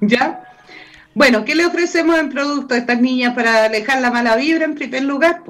¿Ya? 0.00 0.42
Bueno, 1.14 1.44
¿qué 1.44 1.54
le 1.54 1.64
ofrecemos 1.64 2.18
en 2.18 2.30
producto 2.30 2.74
a 2.74 2.78
estas 2.78 3.00
niñas 3.00 3.34
para 3.34 3.64
alejar 3.64 4.00
la 4.00 4.10
mala 4.10 4.36
vibra 4.36 4.64
en 4.64 4.74
primer 4.74 5.02
lugar? 5.04 5.42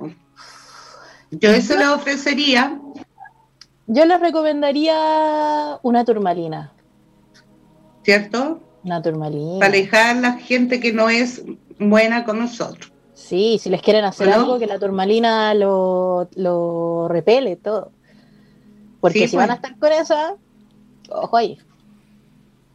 Yo 1.31 1.51
eso 1.51 1.77
le 1.77 1.87
ofrecería. 1.89 2.79
Yo 3.87 4.05
les 4.05 4.21
recomendaría 4.21 5.79
una 5.83 6.05
turmalina. 6.05 6.73
¿Cierto? 8.05 8.61
Una 8.85 9.03
turmalina. 9.03 9.59
Para 9.59 9.73
alejar 9.73 10.17
a 10.17 10.21
la 10.21 10.33
gente 10.35 10.81
que 10.81 10.93
no 10.93 11.09
es 11.09 11.43
buena 11.79 12.25
con 12.25 12.39
nosotros. 12.39 12.93
Sí, 13.15 13.59
si 13.61 13.71
les 13.71 13.81
quieren 13.81 14.05
hacer 14.05 14.29
algo, 14.31 14.59
que 14.59 14.67
la 14.67 14.79
turmalina 14.79 15.55
lo, 15.55 16.29
lo 16.35 17.09
repele 17.09 17.57
todo. 17.57 17.93
Porque 19.01 19.27
si 19.27 19.37
van 19.37 19.51
a 19.51 19.61
pues. 19.61 19.73
estar 19.73 19.79
con 19.79 19.93
esa, 19.93 20.35
ojo 21.09 21.37
ahí. 21.37 21.59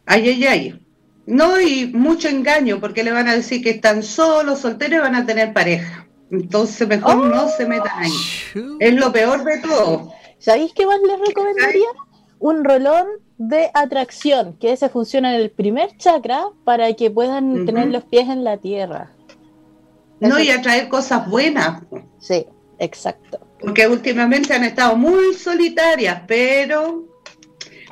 Ay, 0.06 0.28
ay, 0.28 0.44
ay. 0.46 0.80
No, 1.26 1.60
y 1.60 1.86
mucho 1.86 2.28
engaño, 2.28 2.80
porque 2.80 3.04
le 3.04 3.12
van 3.12 3.28
a 3.28 3.34
decir 3.34 3.62
que 3.62 3.70
están 3.70 4.02
solos, 4.02 4.60
solteros 4.60 4.98
y 4.98 5.02
van 5.02 5.14
a 5.14 5.24
tener 5.24 5.52
pareja. 5.52 6.08
Entonces 6.30 6.88
mejor 6.88 7.16
no 7.16 7.48
se 7.48 7.66
metan 7.66 8.02
ahí. 8.02 8.10
Es 8.80 8.94
lo 8.94 9.12
peor 9.12 9.44
de 9.44 9.58
todo. 9.60 10.12
¿Sabéis 10.38 10.72
qué 10.74 10.86
más 10.86 10.98
les 11.06 11.20
recomendaría? 11.28 11.86
Un 12.40 12.64
rolón 12.64 13.06
de 13.48 13.70
atracción, 13.74 14.56
que 14.60 14.72
ese 14.72 14.88
funciona 14.88 15.34
en 15.34 15.40
el 15.40 15.50
primer 15.50 15.96
chakra 15.96 16.44
para 16.64 16.92
que 16.94 17.10
puedan 17.10 17.66
tener 17.66 17.88
los 17.88 18.04
pies 18.04 18.28
en 18.28 18.44
la 18.44 18.56
tierra. 18.56 19.10
No, 20.20 20.38
y 20.38 20.50
atraer 20.50 20.88
cosas 20.88 21.28
buenas. 21.28 21.82
Sí, 22.20 22.46
exacto. 22.78 23.40
Porque 23.60 23.88
últimamente 23.88 24.54
han 24.54 24.62
estado 24.62 24.96
muy 24.96 25.34
solitarias, 25.34 26.22
pero 26.28 27.04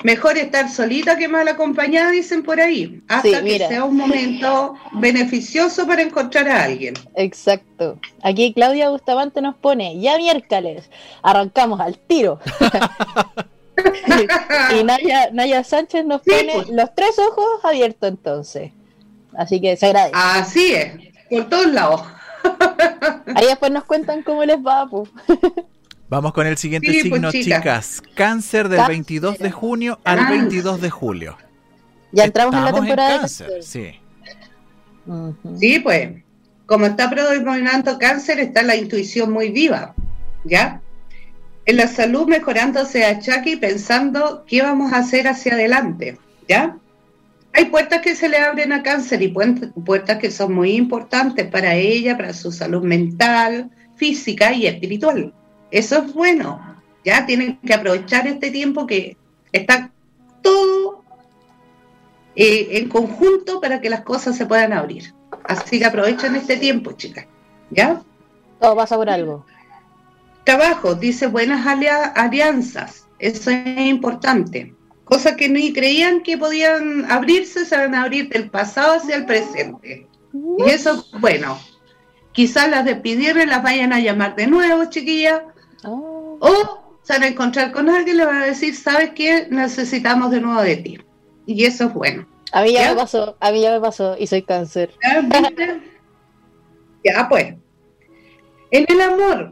mejor 0.04 0.38
estar 0.38 0.68
solita 0.70 1.16
que 1.16 1.26
mal 1.26 1.48
acompañada, 1.48 2.12
dicen 2.12 2.44
por 2.44 2.60
ahí, 2.60 3.02
hasta 3.08 3.42
que 3.42 3.58
sea 3.58 3.84
un 3.84 3.96
momento 3.96 4.74
beneficioso 4.92 5.84
para 5.84 6.02
encontrar 6.02 6.48
a 6.48 6.62
alguien. 6.62 6.94
Exacto. 7.16 7.98
Aquí 8.22 8.54
Claudia 8.54 8.90
Bustamante 8.90 9.42
nos 9.42 9.56
pone, 9.56 9.98
ya 9.98 10.16
miércoles, 10.16 10.88
arrancamos 11.22 11.80
al 11.80 11.98
tiro. 11.98 12.38
y 14.80 14.84
Naya, 15.32 15.64
Sánchez 15.64 16.04
nos 16.04 16.22
pone 16.22 16.52
pues. 16.54 16.68
los 16.68 16.94
tres 16.94 17.18
ojos 17.18 17.64
abiertos 17.64 18.08
entonces. 18.08 18.72
Así 19.36 19.60
que 19.60 19.76
se 19.76 19.86
agradece. 19.86 20.14
Así 20.14 20.72
es, 20.72 20.92
por 21.28 21.48
todos 21.48 21.66
lados. 21.72 22.02
Ahí 23.34 23.46
después 23.46 23.70
nos 23.70 23.84
cuentan 23.84 24.22
cómo 24.22 24.44
les 24.44 24.58
va. 24.58 24.88
Pues. 24.88 25.10
Vamos 26.08 26.32
con 26.32 26.46
el 26.46 26.56
siguiente 26.56 26.92
signo, 26.92 27.30
chicas. 27.30 28.02
Cáncer 28.14 28.68
del 28.68 28.86
22 28.86 29.38
de 29.38 29.50
junio 29.50 30.00
al 30.04 30.26
22 30.28 30.80
de 30.80 30.90
julio. 30.90 31.36
Ya 32.12 32.24
entramos 32.24 32.54
en 32.54 32.64
la 32.64 32.72
temporada 32.72 33.12
de 33.12 33.18
cáncer. 33.20 33.62
Sí. 33.62 34.00
Sí, 35.58 35.78
pues, 35.78 36.10
como 36.66 36.86
está 36.86 37.08
predominando 37.08 37.98
cáncer, 37.98 38.40
está 38.40 38.62
la 38.62 38.76
intuición 38.76 39.32
muy 39.32 39.50
viva, 39.50 39.94
¿ya? 40.44 40.80
En 41.66 41.76
la 41.76 41.86
salud 41.86 42.26
mejorándose 42.26 43.04
a 43.04 43.18
Chucky 43.18 43.56
pensando 43.56 44.44
qué 44.46 44.62
vamos 44.62 44.92
a 44.92 44.98
hacer 44.98 45.28
hacia 45.28 45.54
adelante, 45.54 46.18
¿ya? 46.48 46.76
Hay 47.52 47.66
puertas 47.66 48.00
que 48.00 48.14
se 48.14 48.28
le 48.28 48.38
abren 48.38 48.72
a 48.72 48.82
cáncer 48.82 49.22
y 49.22 49.28
puertas 49.28 50.18
que 50.18 50.30
son 50.30 50.54
muy 50.54 50.72
importantes 50.72 51.46
para 51.48 51.74
ella, 51.74 52.16
para 52.16 52.32
su 52.32 52.52
salud 52.52 52.82
mental, 52.82 53.70
física 53.96 54.52
y 54.52 54.66
espiritual. 54.66 55.34
Eso 55.70 55.98
es 55.98 56.14
bueno, 56.14 56.60
ya 57.04 57.26
tienen 57.26 57.58
que 57.58 57.74
aprovechar 57.74 58.26
este 58.26 58.50
tiempo 58.50 58.86
que 58.86 59.16
está 59.52 59.90
todo 60.42 61.02
eh, 62.36 62.68
en 62.78 62.88
conjunto 62.88 63.60
para 63.60 63.80
que 63.80 63.90
las 63.90 64.02
cosas 64.02 64.36
se 64.36 64.46
puedan 64.46 64.72
abrir. 64.72 65.12
Así 65.44 65.78
que 65.78 65.86
aprovechen 65.86 66.36
este 66.36 66.56
tiempo, 66.56 66.92
chicas, 66.92 67.26
¿ya? 67.70 68.00
Todo 68.60 68.76
pasa 68.76 68.96
por 68.96 69.10
algo. 69.10 69.44
Trabajo, 70.44 70.94
dice 70.94 71.26
buenas 71.26 71.66
alianzas, 71.66 73.06
eso 73.18 73.50
es 73.50 73.80
importante. 73.80 74.74
Cosas 75.04 75.34
que 75.34 75.48
ni 75.48 75.72
creían 75.72 76.22
que 76.22 76.38
podían 76.38 77.10
abrirse, 77.10 77.64
se 77.64 77.76
van 77.76 77.94
a 77.94 78.02
abrir 78.02 78.28
del 78.28 78.48
pasado 78.48 78.94
hacia 78.94 79.16
el 79.16 79.26
presente. 79.26 80.06
Y 80.32 80.70
eso, 80.70 81.04
bueno, 81.18 81.58
quizás 82.32 82.70
las 82.70 82.84
despidieron 82.84 83.42
y 83.42 83.46
las 83.46 83.62
vayan 83.62 83.92
a 83.92 84.00
llamar 84.00 84.36
de 84.36 84.46
nuevo, 84.46 84.84
chiquillas. 84.88 85.42
Oh. 85.84 86.38
O 86.40 86.98
se 87.02 87.14
van 87.14 87.24
a 87.24 87.28
encontrar 87.28 87.72
con 87.72 87.88
alguien 87.88 88.16
y 88.16 88.18
le 88.20 88.26
van 88.26 88.42
a 88.42 88.46
decir, 88.46 88.74
¿sabes 88.76 89.10
qué? 89.14 89.48
Necesitamos 89.50 90.30
de 90.30 90.40
nuevo 90.40 90.62
de 90.62 90.76
ti. 90.76 90.98
Y 91.46 91.64
eso 91.64 91.86
es 91.86 91.94
bueno. 91.94 92.26
A 92.52 92.62
mí 92.62 92.72
ya, 92.72 92.90
me 92.90 92.96
pasó, 92.96 93.36
a 93.40 93.52
mí 93.52 93.62
ya 93.62 93.72
me 93.72 93.80
pasó 93.80 94.16
y 94.18 94.26
soy 94.26 94.42
cáncer. 94.42 94.94
ya 97.04 97.26
pues. 97.28 97.54
En 98.72 98.86
el 98.88 99.00
amor, 99.00 99.50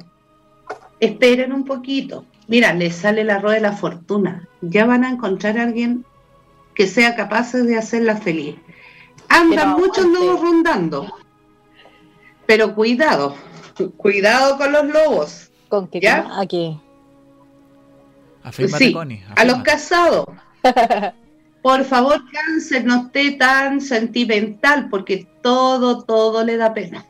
esperen 1.01 1.53
un 1.53 1.65
poquito. 1.65 2.25
Mira, 2.47 2.73
les 2.73 2.97
sale 2.97 3.25
la 3.25 3.39
rueda 3.39 3.57
de 3.57 3.63
la 3.63 3.73
fortuna. 3.73 4.49
Ya 4.61 4.87
van 4.87 5.05
a 5.05 5.11
encontrar 5.11 5.59
a 5.59 5.63
alguien 5.65 6.05
que 6.75 6.87
sea 6.87 7.15
capaz 7.15 7.53
de 7.53 7.77
hacerla 7.77 8.17
feliz. 8.17 8.57
Andan 9.29 9.73
muchos 9.73 10.07
lobos 10.07 10.41
rondando. 10.41 11.13
Pero 12.47 12.75
cuidado, 12.75 13.35
cuidado 13.97 14.57
con 14.57 14.73
los 14.73 14.87
lobos. 14.87 15.51
¿Con 15.69 15.89
qué? 15.89 16.01
¿Ya? 16.01 16.27
Aquí. 16.41 16.81
sí, 18.51 18.95
a 19.37 19.45
los 19.45 19.63
casados. 19.63 20.27
Por 21.63 21.85
favor, 21.85 22.23
cáncer, 22.33 22.85
no 22.85 23.07
esté 23.07 23.33
tan 23.33 23.81
sentimental 23.81 24.89
porque 24.89 25.27
todo, 25.43 26.05
todo 26.05 26.45
le 26.45 26.57
da 26.57 26.73
pena. 26.73 27.05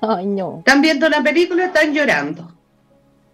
Ay, 0.00 0.26
no. 0.26 0.58
Están 0.58 0.80
viendo 0.80 1.08
la 1.08 1.22
película, 1.22 1.66
están 1.66 1.92
llorando 1.92 2.52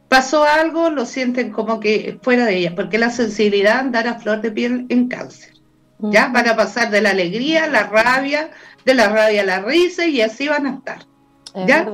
pasó 0.09 0.45
algo, 0.45 0.91
lo 0.91 1.05
sienten 1.07 1.51
como 1.51 1.81
que 1.81 2.19
fuera 2.23 2.47
de 2.47 2.57
ella, 2.57 2.75
porque 2.75 2.99
la 2.99 3.11
sensibilidad 3.11 3.79
andar 3.79 4.07
a 4.09 4.19
flor 4.19 4.41
de 4.41 4.51
piel 4.51 4.87
en 4.89 5.09
cáncer. 5.09 5.55
¿Ya? 6.01 6.29
Van 6.29 6.49
a 6.49 6.57
pasar 6.57 6.91
de 6.91 7.01
la 7.01 7.11
alegría, 7.11 7.67
la 7.67 7.85
rabia, 7.85 8.51
de 8.85 8.95
la 8.95 9.09
rabia 9.09 9.43
a 9.43 9.45
la 9.45 9.61
risa 9.61 10.07
y 10.07 10.21
así 10.21 10.47
van 10.49 10.67
a 10.67 10.75
estar. 10.75 11.07
¿Ya? 11.67 11.89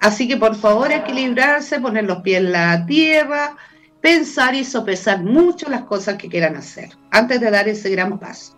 Así 0.00 0.28
que 0.28 0.36
por 0.36 0.54
favor 0.54 0.92
equilibrarse, 0.92 1.80
poner 1.80 2.04
los 2.04 2.22
pies 2.22 2.38
en 2.38 2.52
la 2.52 2.86
tierra, 2.86 3.56
pensar 4.00 4.54
y 4.54 4.64
sopesar 4.64 5.24
mucho 5.24 5.68
las 5.68 5.82
cosas 5.82 6.16
que 6.16 6.28
quieran 6.28 6.54
hacer 6.56 6.90
antes 7.10 7.40
de 7.40 7.50
dar 7.50 7.68
ese 7.68 7.90
gran 7.90 8.18
paso. 8.18 8.56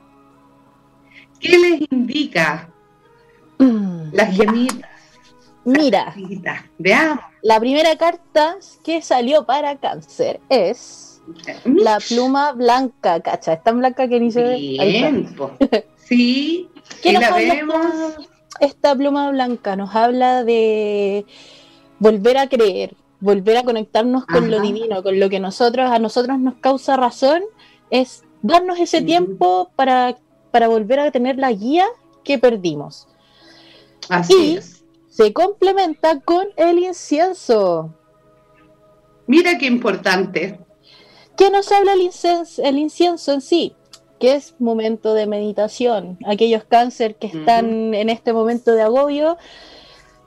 ¿Qué 1.39 1.57
les 1.57 1.91
indica 1.91 2.69
mm, 3.59 4.11
las 4.13 4.37
gemitas? 4.37 4.90
Mira, 5.71 6.15
veamos. 6.79 7.25
La 7.43 7.61
primera 7.61 7.97
carta 7.97 8.57
que 8.85 9.03
salió 9.03 9.47
para 9.47 9.77
cáncer 9.77 10.41
es 10.49 11.21
la 11.65 11.99
pluma 12.01 12.53
blanca, 12.53 13.21
cacha, 13.21 13.55
es 13.55 13.63
tan 13.63 13.79
blanca 13.79 14.09
que 14.09 14.21
ni 14.21 14.31
se 14.31 14.43
ve. 14.43 15.27
sí, 15.97 16.69
¿Qué 17.03 17.13
la 17.13 17.35
vemos? 17.35 17.87
Esta, 18.59 18.95
pluma 18.95 19.31
blanca 19.31 19.77
nos 19.77 19.95
habla 19.95 20.45
de 20.45 21.25
volver 21.99 22.37
a 22.37 22.49
creer, 22.49 22.95
volver 23.21 23.57
a 23.57 23.63
conectarnos 23.63 24.27
con 24.27 24.51
lo 24.51 24.61
divino, 24.61 25.03
con 25.03 25.19
lo 25.19 25.31
que 25.31 25.41
nosotros 25.41 25.91
a 25.91 25.99
nosotros 25.99 26.39
nos 26.39 26.55
causa 26.55 26.97
razón, 26.97 27.43
es 27.91 28.25
darnos 28.43 28.79
ese 28.79 29.03
tiempo 29.03 29.71
para, 29.77 30.19
para 30.51 30.69
volver 30.69 31.01
a 31.01 31.11
tener 31.11 31.39
la 31.39 31.53
guía 31.53 31.87
que 32.25 32.39
perdimos. 32.39 33.09
Así 34.09 34.57
es. 34.57 34.80
Se 35.21 35.35
complementa 35.35 36.19
con 36.21 36.47
el 36.57 36.79
incienso. 36.79 37.93
Mira 39.27 39.59
qué 39.59 39.67
importante. 39.67 40.59
¿Qué 41.37 41.51
nos 41.51 41.71
habla 41.73 41.93
el 41.93 42.01
incienso, 42.01 42.63
el 42.63 42.79
incienso 42.79 43.33
en 43.35 43.43
sí? 43.43 43.77
que 44.19 44.35
es 44.35 44.55
momento 44.59 45.13
de 45.13 45.27
meditación. 45.27 46.19
Aquellos 46.27 46.65
cáncer 46.65 47.17
que 47.17 47.27
están 47.27 47.93
en 47.93 48.09
este 48.09 48.33
momento 48.33 48.73
de 48.73 48.83
agobio, 48.83 49.37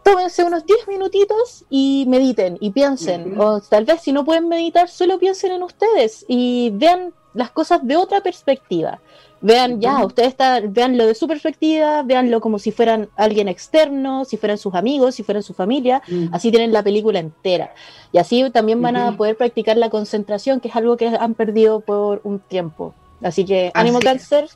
tómense 0.03 0.43
unos 0.43 0.65
10 0.65 0.87
minutitos 0.87 1.65
y 1.71 2.05
mediten 2.07 2.57
y 2.59 2.69
piensen. 2.69 3.39
O 3.39 3.61
tal 3.61 3.85
vez 3.85 4.01
si 4.01 4.11
no 4.11 4.25
pueden 4.25 4.47
meditar, 4.47 4.89
solo 4.89 5.17
piensen 5.17 5.53
en 5.53 5.63
ustedes 5.63 6.23
y 6.27 6.71
vean 6.73 7.13
las 7.33 7.49
cosas 7.49 7.85
de 7.85 7.97
otra 7.97 8.21
perspectiva. 8.21 8.99
Vean 9.43 9.81
ya, 9.81 10.05
ustedes 10.05 10.29
están, 10.29 10.71
veanlo 10.71 11.05
de 11.05 11.13
su 11.15 11.27
perspectiva, 11.27 12.01
veanlo 12.03 12.39
como 12.39 12.59
si 12.59 12.71
fueran 12.71 13.09
alguien 13.17 13.49
externo, 13.49 14.23
si 14.23 14.37
fueran 14.37 14.57
sus 14.57 14.73
amigos, 14.73 15.15
si 15.15 15.23
fueran 15.23 15.43
su 15.43 15.53
familia, 15.53 16.01
así 16.31 16.49
tienen 16.49 16.71
la 16.71 16.81
película 16.81 17.19
entera. 17.19 17.73
Y 18.13 18.19
así 18.19 18.49
también 18.51 18.81
van 18.81 18.95
a 18.95 19.17
poder 19.17 19.35
practicar 19.35 19.75
la 19.75 19.89
concentración, 19.89 20.61
que 20.61 20.69
es 20.69 20.75
algo 20.77 20.95
que 20.95 21.07
han 21.07 21.33
perdido 21.33 21.81
por 21.81 22.21
un 22.23 22.39
tiempo. 22.39 22.95
Así 23.21 23.43
que 23.43 23.69
ánimo 23.73 23.99
cáncer, 23.99 24.47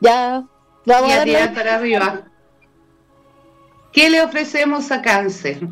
ya 0.00 0.44
vamos 0.84 1.12
a 1.14 1.24
tirar 1.24 1.54
para 1.54 1.76
arriba. 1.76 2.20
¿Qué 3.90 4.10
le 4.10 4.20
ofrecemos 4.20 4.90
a 4.92 5.00
cáncer? 5.00 5.66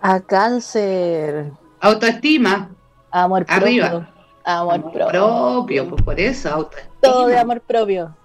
A 0.00 0.20
cáncer. 0.20 1.52
Autoestima. 1.80 2.70
Amor 3.10 3.44
arriba. 3.46 4.08
Amor, 4.44 4.92
propio. 4.92 5.88
pues 5.88 6.02
por 6.02 6.18
eso, 6.18 6.50
autoestima. 6.50 6.94
Todo 7.00 7.26
de 7.26 7.38
amor 7.38 7.60
propio. 7.60 8.16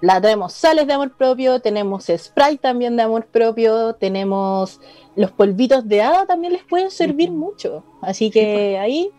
La 0.00 0.20
tenemos 0.20 0.52
sales 0.52 0.86
de 0.86 0.92
amor 0.92 1.12
propio, 1.12 1.60
tenemos 1.60 2.06
spray 2.16 2.58
también 2.58 2.96
de 2.96 3.02
amor 3.02 3.26
propio, 3.26 3.94
tenemos 3.94 4.80
los 5.16 5.30
polvitos 5.32 5.88
de 5.88 6.02
hada 6.02 6.26
también 6.26 6.52
les 6.52 6.62
pueden 6.62 6.90
servir 6.90 7.30
mucho. 7.30 7.82
Así 8.02 8.30
que 8.30 8.78
ahí 8.78 9.10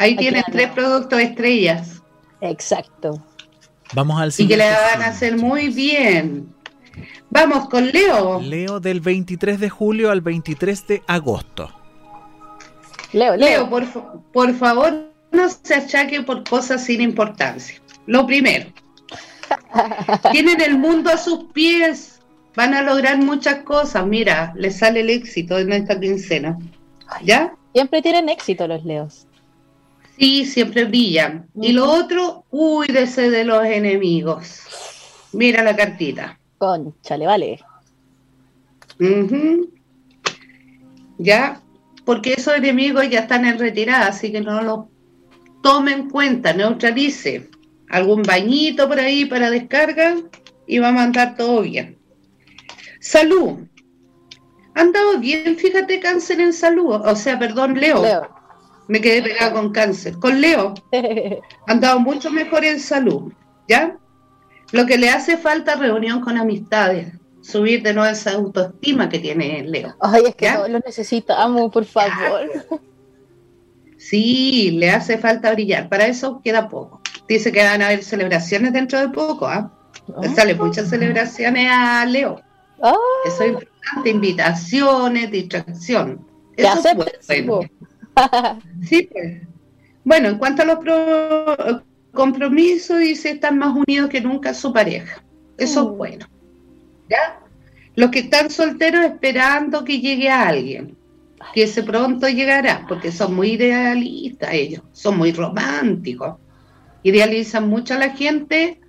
Ahí 0.00 0.16
tienen 0.16 0.42
tres 0.50 0.70
productos 0.70 1.20
estrellas. 1.20 2.02
Exacto. 2.40 3.22
Vamos 3.92 4.18
al 4.18 4.32
siguiente. 4.32 4.54
Y 4.54 4.56
que 4.56 4.70
le 4.70 4.74
van 4.74 5.02
a 5.02 5.08
hacer 5.08 5.36
muy 5.36 5.68
bien. 5.68 6.54
Vamos 7.28 7.68
con 7.68 7.86
Leo. 7.86 8.40
Leo 8.40 8.80
del 8.80 9.02
23 9.02 9.60
de 9.60 9.68
julio 9.68 10.10
al 10.10 10.22
23 10.22 10.86
de 10.86 11.02
agosto. 11.06 11.70
Leo, 13.12 13.36
Leo. 13.36 13.36
Leo 13.36 13.70
por, 13.70 14.22
por 14.32 14.54
favor, 14.54 15.10
no 15.32 15.48
se 15.48 15.74
achaque 15.74 16.22
por 16.22 16.48
cosas 16.48 16.84
sin 16.84 17.00
importancia. 17.00 17.80
Lo 18.06 18.26
primero, 18.26 18.70
tienen 20.32 20.60
el 20.60 20.78
mundo 20.78 21.10
a 21.10 21.16
sus 21.16 21.44
pies, 21.52 22.20
van 22.54 22.74
a 22.74 22.82
lograr 22.82 23.18
muchas 23.18 23.62
cosas. 23.64 24.06
Mira, 24.06 24.52
les 24.56 24.78
sale 24.78 25.00
el 25.00 25.10
éxito 25.10 25.58
en 25.58 25.72
esta 25.72 25.98
quincena. 25.98 26.58
¿Ya? 27.24 27.54
Siempre 27.72 28.02
tienen 28.02 28.28
éxito 28.28 28.66
los 28.66 28.84
Leos. 28.84 29.26
Sí, 30.18 30.44
siempre 30.44 30.84
brillan. 30.84 31.48
Y 31.60 31.72
lo 31.72 31.90
otro, 31.90 32.44
cuídese 32.50 33.30
de 33.30 33.44
los 33.44 33.64
enemigos. 33.64 34.62
Mira 35.32 35.62
la 35.62 35.74
cartita. 35.74 36.38
Conchale, 36.58 37.26
vale. 37.26 37.60
Ya, 41.16 41.60
porque 42.10 42.32
esos 42.32 42.56
enemigos 42.56 43.08
ya 43.08 43.20
están 43.20 43.44
en 43.44 43.56
retirada, 43.56 44.08
así 44.08 44.32
que 44.32 44.40
no 44.40 44.60
los 44.62 44.86
tomen 45.62 45.94
en 45.94 46.10
cuenta, 46.10 46.52
neutralice. 46.52 47.48
Algún 47.88 48.24
bañito 48.24 48.88
por 48.88 48.98
ahí 48.98 49.26
para 49.26 49.48
descarga 49.48 50.16
y 50.66 50.80
va 50.80 50.88
a 50.88 50.92
mandar 50.92 51.36
todo 51.36 51.62
bien. 51.62 51.96
Salud. 52.98 53.60
Han 54.74 54.90
dado 54.90 55.20
bien, 55.20 55.56
fíjate, 55.56 56.00
cáncer 56.00 56.40
en 56.40 56.52
salud. 56.52 56.96
O 56.96 57.14
sea, 57.14 57.38
perdón, 57.38 57.78
Leo. 57.78 58.02
Leo 58.02 58.28
me 58.88 59.00
quedé 59.00 59.22
pegada 59.22 59.52
con 59.52 59.70
cáncer. 59.70 60.18
Con 60.18 60.40
Leo 60.40 60.74
han 61.68 61.78
dado 61.78 62.00
mucho 62.00 62.28
mejor 62.32 62.64
en 62.64 62.80
salud, 62.80 63.32
¿ya? 63.68 63.96
Lo 64.72 64.84
que 64.84 64.98
le 64.98 65.10
hace 65.10 65.36
falta 65.36 65.76
reunión 65.76 66.20
con 66.20 66.36
amistades, 66.36 67.14
subir 67.40 67.82
de 67.82 67.94
nuevo 67.94 68.10
esa 68.10 68.32
autoestima 68.32 69.08
que 69.08 69.18
tiene 69.18 69.62
Leo. 69.64 69.94
Ay, 70.00 70.22
es 70.28 70.34
que 70.34 70.50
lo 70.68 70.78
necesitamos, 70.80 71.72
por 71.72 71.84
favor. 71.84 72.50
Sí, 73.96 74.70
le 74.72 74.90
hace 74.90 75.18
falta 75.18 75.52
brillar. 75.52 75.90
Para 75.90 76.06
eso 76.06 76.40
queda 76.42 76.70
poco. 76.70 77.02
Dice 77.28 77.52
que 77.52 77.62
van 77.62 77.82
a 77.82 77.88
haber 77.88 78.02
celebraciones 78.02 78.72
dentro 78.72 78.98
de 78.98 79.10
poco, 79.10 79.46
¿ah? 79.46 79.70
Salen 80.34 80.56
muchas 80.56 80.88
celebraciones 80.88 81.68
a 81.70 82.06
Leo. 82.06 82.40
Ah. 82.82 82.94
Eso 83.26 83.42
es 83.42 83.52
importante, 83.52 84.10
invitaciones, 84.10 85.30
distracción. 85.30 86.26
Eso 86.56 86.88
es 86.88 87.46
bueno. 87.46 87.60
sí, 88.82 89.08
pues. 89.12 89.42
Bueno, 90.04 90.28
en 90.30 90.38
cuanto 90.38 90.62
a 90.62 90.64
los 90.64 91.82
compromisos, 92.12 92.98
dice, 93.00 93.32
están 93.32 93.58
más 93.58 93.76
unidos 93.76 94.08
que 94.08 94.20
nunca 94.20 94.54
su 94.54 94.72
pareja. 94.72 95.22
Eso 95.58 95.82
es 95.82 95.88
mm. 95.88 95.96
bueno. 95.96 96.26
¿Ya? 97.10 97.40
Los 97.96 98.10
que 98.10 98.20
están 98.20 98.50
solteros 98.50 99.04
esperando 99.04 99.84
que 99.84 100.00
llegue 100.00 100.30
alguien, 100.30 100.96
que 101.52 101.64
ese 101.64 101.82
pronto 101.82 102.28
llegará, 102.28 102.86
porque 102.88 103.10
son 103.12 103.34
muy 103.34 103.52
idealistas 103.52 104.50
ellos, 104.52 104.82
son 104.92 105.18
muy 105.18 105.32
románticos, 105.32 106.36
idealizan 107.02 107.68
mucho 107.68 107.94
a 107.94 107.98
la 107.98 108.10
gente 108.10 108.80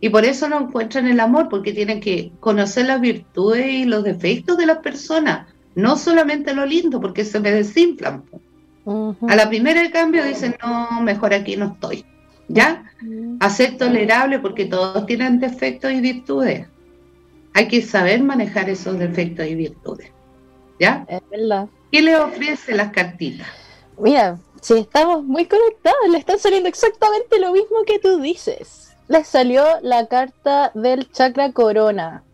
y 0.00 0.08
por 0.10 0.24
eso 0.24 0.48
no 0.48 0.60
encuentran 0.60 1.08
el 1.08 1.18
amor, 1.18 1.48
porque 1.48 1.72
tienen 1.72 2.00
que 2.00 2.32
conocer 2.40 2.86
las 2.86 3.00
virtudes 3.00 3.66
y 3.66 3.84
los 3.84 4.04
defectos 4.04 4.56
de 4.56 4.66
las 4.66 4.78
personas, 4.78 5.48
no 5.74 5.96
solamente 5.96 6.54
lo 6.54 6.66
lindo, 6.66 7.00
porque 7.00 7.24
se 7.24 7.40
me 7.40 7.50
desinflan. 7.50 8.22
A 8.86 9.34
la 9.34 9.48
primera 9.48 9.82
de 9.82 9.90
cambio 9.90 10.24
dicen, 10.24 10.56
no, 10.62 11.00
mejor 11.00 11.32
aquí 11.32 11.56
no 11.56 11.72
estoy. 11.72 12.04
¿Ya? 12.48 12.84
A 13.40 13.48
ser 13.48 13.78
tolerable 13.78 14.38
porque 14.38 14.66
todos 14.66 15.06
tienen 15.06 15.40
defectos 15.40 15.90
y 15.90 16.00
virtudes. 16.00 16.66
Hay 17.54 17.68
que 17.68 17.80
saber 17.82 18.22
manejar 18.22 18.68
esos 18.68 18.98
defectos 18.98 19.46
y 19.46 19.54
virtudes. 19.54 20.10
¿Ya? 20.78 21.06
Es 21.08 21.22
verdad. 21.30 21.68
¿Qué 21.90 22.02
le 22.02 22.16
ofrece 22.16 22.74
las 22.74 22.90
cartitas? 22.90 23.46
Mira, 23.98 24.38
si 24.60 24.74
estamos 24.74 25.24
muy 25.24 25.46
conectados, 25.46 26.08
le 26.10 26.18
están 26.18 26.38
saliendo 26.38 26.68
exactamente 26.68 27.38
lo 27.38 27.52
mismo 27.52 27.84
que 27.86 27.98
tú 28.00 28.20
dices. 28.20 28.96
Les 29.06 29.26
salió 29.28 29.64
la 29.82 30.06
carta 30.06 30.72
del 30.74 31.10
chakra 31.12 31.52
corona. 31.52 32.24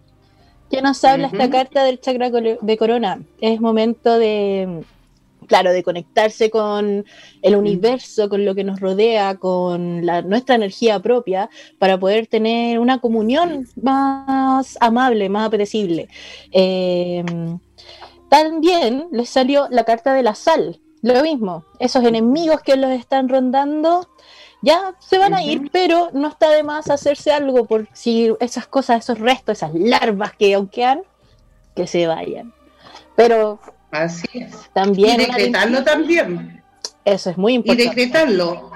¿Qué 0.71 0.81
nos 0.81 1.05
habla 1.05 1.27
esta 1.27 1.51
carta 1.51 1.85
del 1.85 2.01
chakra 2.01 2.31
de 2.31 2.77
corona? 2.79 3.21
Es 3.41 3.61
momento 3.61 4.19
de 4.19 4.85
claro, 5.51 5.73
de 5.73 5.83
conectarse 5.83 6.49
con 6.49 7.05
el 7.43 7.57
universo, 7.57 8.29
con 8.29 8.45
lo 8.45 8.55
que 8.55 8.63
nos 8.63 8.79
rodea, 8.79 9.35
con 9.35 10.01
nuestra 10.01 10.55
energía 10.55 11.01
propia, 11.01 11.51
para 11.81 11.99
poder 11.99 12.29
tener 12.29 12.79
una 12.79 13.01
comunión 13.01 13.67
más 13.83 14.79
amable, 14.81 15.29
más 15.29 15.49
apetecible. 15.49 16.09
Em, 16.53 17.59
también 18.29 19.09
les 19.11 19.29
salió 19.29 19.67
la 19.71 19.83
carta 19.83 20.15
de 20.15 20.23
la 20.23 20.37
sal, 20.37 20.81
lo 21.03 21.21
mismo, 21.21 21.65
esos 21.81 22.05
enemigos 22.05 22.61
que 22.61 22.77
los 22.77 22.91
están 22.93 23.29
rondando 23.29 24.09
ya 24.63 24.95
se 25.01 25.19
van 25.19 25.35
a 25.35 25.43
ir, 25.43 25.69
pero 25.73 26.11
no 26.13 26.29
está 26.29 26.51
de 26.51 26.63
más 26.63 26.91
hacerse 26.91 27.33
algo 27.33 27.65
por 27.65 27.89
si 27.93 28.33
esas 28.39 28.69
cosas, 28.69 29.03
esos 29.03 29.19
restos, 29.19 29.59
esas 29.59 29.75
larvas 29.75 30.33
que 30.35 30.55
aunque 30.55 30.85
han, 30.85 31.03
que 31.75 31.89
se 31.89 32.07
vayan. 32.07 32.55
Pero 33.17 33.59
Así 33.91 34.27
es. 34.35 34.71
También 34.73 35.21
y 35.21 35.27
decretarlo 35.27 35.83
también. 35.85 36.63
Eso 37.05 37.31
es 37.31 37.39
muy 37.39 37.55
importante. 37.55 37.85
Y 37.85 37.87
decretarlo, 37.87 38.71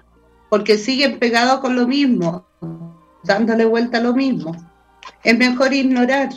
porque 0.49 0.79
siguen 0.79 1.19
pegados 1.19 1.61
con 1.61 1.77
lo 1.77 1.87
mismo, 1.87 2.47
dándole 3.23 3.65
vuelta 3.65 3.99
a 3.99 4.01
lo 4.01 4.15
mismo. 4.15 4.55
es 5.23 5.37
mejor 5.37 5.73
ignorar 5.73 6.31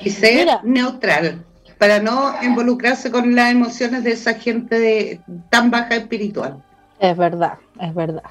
y 0.00 0.10
ser 0.10 0.48
neutral 0.64 1.44
para 1.78 2.00
no 2.00 2.34
involucrarse 2.42 3.10
con 3.10 3.34
las 3.34 3.52
emociones 3.52 4.04
de 4.04 4.12
esa 4.12 4.34
gente 4.34 5.20
tan 5.50 5.70
baja 5.70 5.96
espiritual. 5.96 6.62
Es 6.98 7.16
verdad, 7.16 7.58
es 7.80 7.94
verdad. 7.94 8.22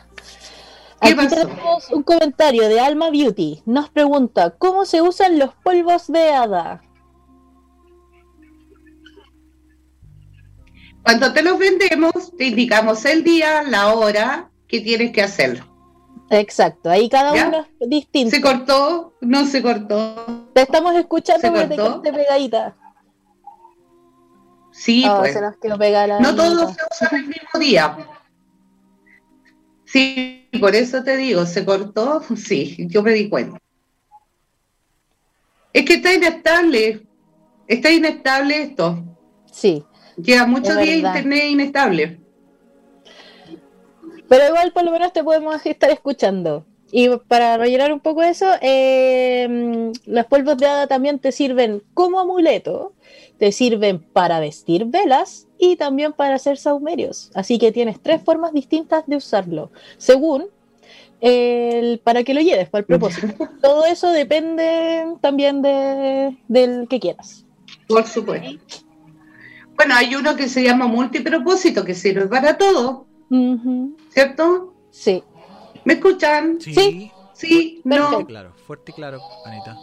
Aquí 0.99 1.15
tenemos 1.27 1.91
un 1.91 2.01
comentario 2.03 2.67
de 2.69 2.79
Alma 2.79 3.09
Beauty. 3.09 3.61
Nos 3.65 3.89
pregunta, 3.89 4.51
¿cómo 4.51 4.85
se 4.85 5.01
usan 5.01 5.37
los 5.37 5.53
polvos 5.55 6.07
de 6.07 6.29
hada? 6.29 6.81
Cuando 11.03 11.33
te 11.33 11.43
los 11.43 11.59
vendemos, 11.59 12.31
te 12.37 12.45
indicamos 12.45 13.03
el 13.05 13.23
día, 13.23 13.63
la 13.63 13.93
hora 13.93 14.49
que 14.67 14.79
tienes 14.79 15.11
que 15.11 15.21
hacerlo. 15.21 15.65
Exacto, 16.29 16.89
ahí 16.89 17.09
cada 17.09 17.33
uno 17.33 17.67
es 17.79 17.89
distinto. 17.89 18.35
¿Se 18.35 18.41
cortó? 18.41 19.13
No 19.21 19.45
se 19.45 19.61
cortó. 19.61 20.49
Te 20.53 20.61
estamos 20.61 20.95
escuchando 20.95 21.51
desde 21.51 21.75
que 22.01 22.13
pegadita. 22.13 22.75
Sí, 24.71 25.05
oh, 25.07 25.19
pues. 25.19 25.37
no 26.19 26.35
todos 26.35 26.73
se 26.73 26.81
usan 26.91 27.19
el 27.19 27.27
mismo 27.27 27.59
día. 27.59 27.95
Sí, 29.85 30.49
por 30.59 30.73
eso 30.73 31.03
te 31.03 31.15
digo, 31.17 31.45
¿se 31.45 31.63
cortó? 31.63 32.23
Sí, 32.35 32.87
yo 32.89 33.03
me 33.03 33.11
di 33.11 33.29
cuenta. 33.29 33.59
Es 35.71 35.85
que 35.85 35.95
está 35.95 36.13
inestable. 36.13 37.05
Está 37.67 37.91
inestable 37.91 38.63
esto. 38.63 39.03
Sí. 39.51 39.85
Lleva 40.17 40.45
muchos 40.45 40.77
días 40.77 40.97
internet 40.97 41.49
inestable. 41.49 42.19
Pero 44.27 44.47
igual 44.47 44.71
por 44.71 44.83
lo 44.83 44.91
menos 44.91 45.13
te 45.13 45.23
podemos 45.23 45.65
estar 45.65 45.91
escuchando. 45.91 46.65
Y 46.95 47.09
para 47.27 47.57
rellenar 47.57 47.91
un 47.91 47.99
poco 47.99 48.21
eso, 48.21 48.45
eh, 48.61 49.91
los 50.05 50.25
polvos 50.27 50.57
de 50.57 50.67
hada 50.67 50.85
también 50.85 51.17
te 51.17 51.31
sirven 51.31 51.81
como 51.95 52.19
amuleto, 52.19 52.93
te 53.39 53.51
sirven 53.51 53.99
para 53.99 54.39
vestir 54.39 54.85
velas 54.85 55.47
y 55.57 55.75
también 55.75 56.13
para 56.13 56.35
hacer 56.35 56.57
saumerios. 56.57 57.31
Así 57.33 57.57
que 57.57 57.71
tienes 57.71 57.99
tres 57.99 58.21
formas 58.21 58.53
distintas 58.53 59.07
de 59.07 59.15
usarlo, 59.15 59.71
según 59.97 60.45
el, 61.19 61.99
para 61.99 62.23
que 62.23 62.35
lo 62.35 62.41
lleves, 62.41 62.69
para 62.69 62.81
el 62.81 62.85
propósito. 62.85 63.27
Todo 63.61 63.85
eso 63.85 64.11
depende 64.11 65.15
también 65.19 65.63
de, 65.63 66.37
del 66.47 66.87
que 66.87 66.99
quieras. 66.99 67.43
Por 67.87 68.05
supuesto. 68.05 68.82
Bueno, 69.75 69.95
hay 69.95 70.15
uno 70.15 70.35
que 70.35 70.47
se 70.47 70.63
llama 70.63 70.87
multipropósito, 70.87 71.83
que 71.83 71.95
sirve 71.95 72.27
para 72.27 72.57
todo. 72.57 73.07
¿Cierto? 74.09 74.73
Sí. 74.91 75.23
¿Me 75.85 75.93
escuchan? 75.93 76.59
Sí. 76.59 77.11
Sí, 77.33 77.81
no. 77.83 78.25
Claro, 78.25 78.53
fuerte 78.67 78.91
y 78.91 78.95
claro, 78.95 79.19
Anita. 79.45 79.75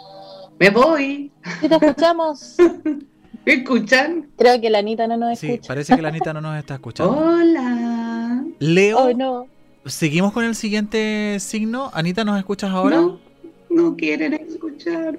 Me 0.59 0.71
voy. 0.71 1.33
Sí, 1.61 1.69
te 1.69 1.75
escuchamos. 1.75 2.57
¿Me 3.47 3.53
escuchan? 3.55 4.31
Creo 4.37 4.61
que 4.61 4.71
la 4.71 4.79
Anita 4.79 5.07
no 5.07 5.17
nos 5.17 5.33
escucha. 5.33 5.63
Sí, 5.63 5.69
parece 5.69 5.97
que 5.97 6.03
la 6.03 6.09
Anita 6.09 6.33
no 6.33 6.41
nos 6.41 6.59
está 6.59 6.75
escuchando. 6.75 7.13
Hola. 7.13 8.45
Leo. 8.59 8.99
Oh, 8.99 9.13
no. 9.15 9.47
¿Seguimos 9.87 10.33
con 10.33 10.45
el 10.45 10.55
siguiente 10.55 11.39
signo? 11.41 11.91
Anita, 11.93 12.25
¿nos 12.25 12.39
escuchas 12.39 12.71
ahora? 12.71 12.97
No, 12.97 13.19
no 13.71 13.97
quieren 13.97 14.35
escuchar. 14.35 15.19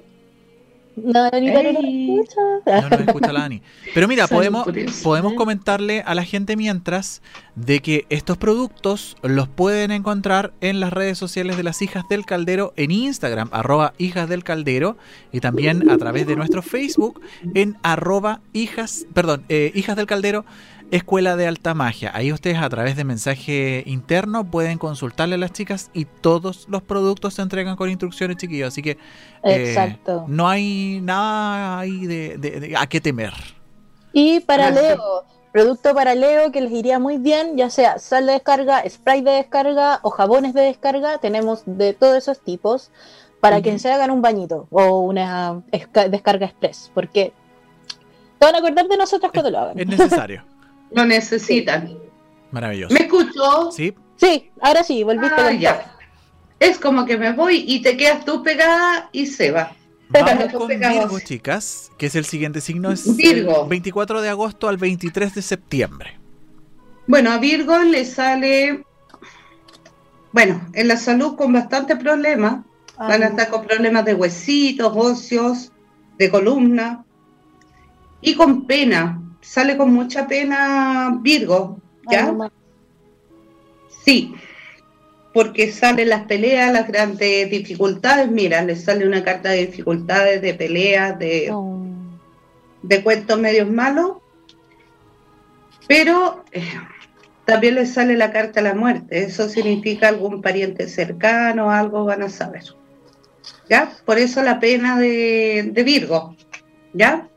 No, 0.96 1.30
no 1.30 1.62
nos 1.72 1.84
escucha. 1.84 2.40
No 2.66 2.88
nos 2.90 3.00
escucha 3.00 3.32
la 3.32 3.44
Ani. 3.44 3.62
Pero 3.94 4.08
mira, 4.08 4.26
podemos, 4.28 4.66
podemos 5.02 5.34
comentarle 5.34 6.02
a 6.06 6.14
la 6.14 6.24
gente 6.24 6.56
mientras 6.56 7.22
de 7.54 7.80
que 7.80 8.06
estos 8.08 8.36
productos 8.36 9.16
los 9.22 9.48
pueden 9.48 9.90
encontrar 9.90 10.52
en 10.60 10.80
las 10.80 10.92
redes 10.92 11.18
sociales 11.18 11.56
de 11.56 11.62
las 11.62 11.82
hijas 11.82 12.04
del 12.08 12.24
caldero 12.26 12.72
en 12.76 12.90
Instagram, 12.90 13.48
arroba 13.52 13.94
hijas 13.98 14.28
del 14.28 14.44
caldero, 14.44 14.96
y 15.32 15.40
también 15.40 15.90
a 15.90 15.96
través 15.98 16.26
de 16.26 16.36
nuestro 16.36 16.62
Facebook 16.62 17.20
en 17.54 17.76
arroba 17.82 18.40
hijas, 18.52 19.06
perdón, 19.12 19.44
eh, 19.48 19.72
hijas 19.74 19.96
del 19.96 20.06
caldero 20.06 20.44
Escuela 20.92 21.36
de 21.36 21.46
Alta 21.46 21.72
Magia. 21.72 22.10
Ahí 22.14 22.34
ustedes 22.34 22.58
a 22.58 22.68
través 22.68 22.96
de 22.96 23.04
mensaje 23.04 23.82
interno 23.86 24.44
pueden 24.44 24.76
consultarle 24.76 25.36
a 25.36 25.38
las 25.38 25.50
chicas 25.50 25.90
y 25.94 26.04
todos 26.04 26.68
los 26.68 26.82
productos 26.82 27.32
se 27.32 27.40
entregan 27.40 27.76
con 27.76 27.88
instrucciones, 27.88 28.36
chiquillos. 28.36 28.68
Así 28.68 28.82
que 28.82 28.98
eh, 29.42 29.98
no 30.26 30.46
hay 30.46 31.00
nada 31.02 31.78
ahí 31.78 32.06
de, 32.06 32.74
a 32.78 32.86
qué 32.86 33.00
temer. 33.00 33.32
Y 34.12 34.40
para 34.40 34.70
Leo, 34.70 35.24
producto 35.50 35.94
para 35.94 36.14
Leo 36.14 36.52
que 36.52 36.60
les 36.60 36.72
iría 36.72 36.98
muy 36.98 37.16
bien, 37.16 37.56
ya 37.56 37.70
sea 37.70 37.98
sal 37.98 38.26
de 38.26 38.32
descarga, 38.32 38.82
spray 38.86 39.22
de 39.22 39.30
descarga 39.30 39.98
o 40.02 40.10
jabones 40.10 40.52
de 40.52 40.60
descarga, 40.60 41.16
tenemos 41.16 41.62
de 41.64 41.94
todos 41.94 42.18
esos 42.18 42.38
tipos 42.38 42.90
para 43.40 43.62
que 43.62 43.78
se 43.78 43.90
hagan 43.90 44.10
un 44.10 44.20
bañito 44.20 44.68
o 44.70 45.00
una 45.00 45.62
descarga 46.10 46.44
express, 46.44 46.90
porque 46.92 47.32
te 48.38 48.44
van 48.44 48.56
a 48.56 48.58
acordar 48.58 48.88
de 48.88 48.98
nosotros 48.98 49.32
cuando 49.32 49.50
lo 49.50 49.58
hagan. 49.58 49.78
Es 49.78 49.86
necesario. 49.86 50.44
Lo 50.94 51.04
necesitan. 51.04 51.98
Maravilloso. 52.50 52.94
¿Me 52.94 53.00
escuchó? 53.00 53.72
Sí. 53.72 53.94
Sí, 54.16 54.50
ahora 54.60 54.84
sí, 54.84 55.02
volviste 55.02 55.40
a 55.40 55.52
ya. 55.52 55.96
Es 56.60 56.78
como 56.78 57.04
que 57.04 57.16
me 57.16 57.32
voy 57.32 57.64
y 57.66 57.82
te 57.82 57.96
quedas 57.96 58.24
tú 58.24 58.42
pegada 58.42 59.08
y 59.10 59.26
se 59.26 59.50
va. 59.50 59.74
Vamos 60.10 60.52
con 60.52 60.68
Virgo, 60.68 61.18
chicas, 61.20 61.90
que 61.98 62.06
es 62.06 62.14
el 62.14 62.24
siguiente 62.24 62.60
signo, 62.60 62.92
es 62.92 63.16
Virgo. 63.16 63.66
24 63.66 64.20
de 64.20 64.28
agosto 64.28 64.68
al 64.68 64.76
23 64.76 65.34
de 65.34 65.42
septiembre. 65.42 66.20
Bueno, 67.06 67.32
a 67.32 67.38
Virgo 67.38 67.78
le 67.78 68.04
sale, 68.04 68.84
bueno, 70.32 70.68
en 70.74 70.88
la 70.88 70.96
salud 70.96 71.34
con 71.34 71.52
bastante 71.52 71.96
problemas. 71.96 72.64
Van 72.98 73.22
a 73.22 73.26
estar 73.26 73.48
con 73.48 73.66
problemas 73.66 74.04
de 74.04 74.14
huesitos, 74.14 74.92
óseos, 74.94 75.72
de 76.18 76.30
columna 76.30 77.04
y 78.20 78.34
con 78.34 78.66
pena, 78.66 79.20
sale 79.42 79.76
con 79.76 79.92
mucha 79.92 80.26
pena 80.26 81.18
Virgo, 81.20 81.78
¿ya? 82.10 82.34
sí, 84.04 84.34
porque 85.34 85.70
salen 85.72 86.08
las 86.08 86.24
peleas, 86.24 86.72
las 86.72 86.88
grandes 86.88 87.50
dificultades. 87.50 88.30
Mira, 88.30 88.62
le 88.62 88.76
sale 88.76 89.06
una 89.06 89.24
carta 89.24 89.50
de 89.50 89.66
dificultades, 89.66 90.40
de 90.40 90.54
peleas, 90.54 91.18
de, 91.18 91.50
oh. 91.50 91.84
de 92.82 93.02
cuentos 93.02 93.38
medios 93.38 93.70
malos. 93.70 94.18
Pero 95.88 96.44
eh, 96.52 96.62
también 97.44 97.74
le 97.76 97.86
sale 97.86 98.16
la 98.16 98.30
carta 98.30 98.60
a 98.60 98.62
la 98.62 98.74
muerte. 98.74 99.24
Eso 99.24 99.48
significa 99.48 100.08
algún 100.08 100.42
pariente 100.42 100.86
cercano, 100.88 101.70
algo 101.70 102.04
van 102.04 102.22
a 102.22 102.28
saber. 102.28 102.64
¿Ya? 103.68 103.92
Por 104.04 104.18
eso 104.18 104.42
la 104.42 104.60
pena 104.60 104.98
de, 104.98 105.70
de 105.72 105.82
Virgo. 105.82 106.36
¿Ya? 106.92 107.28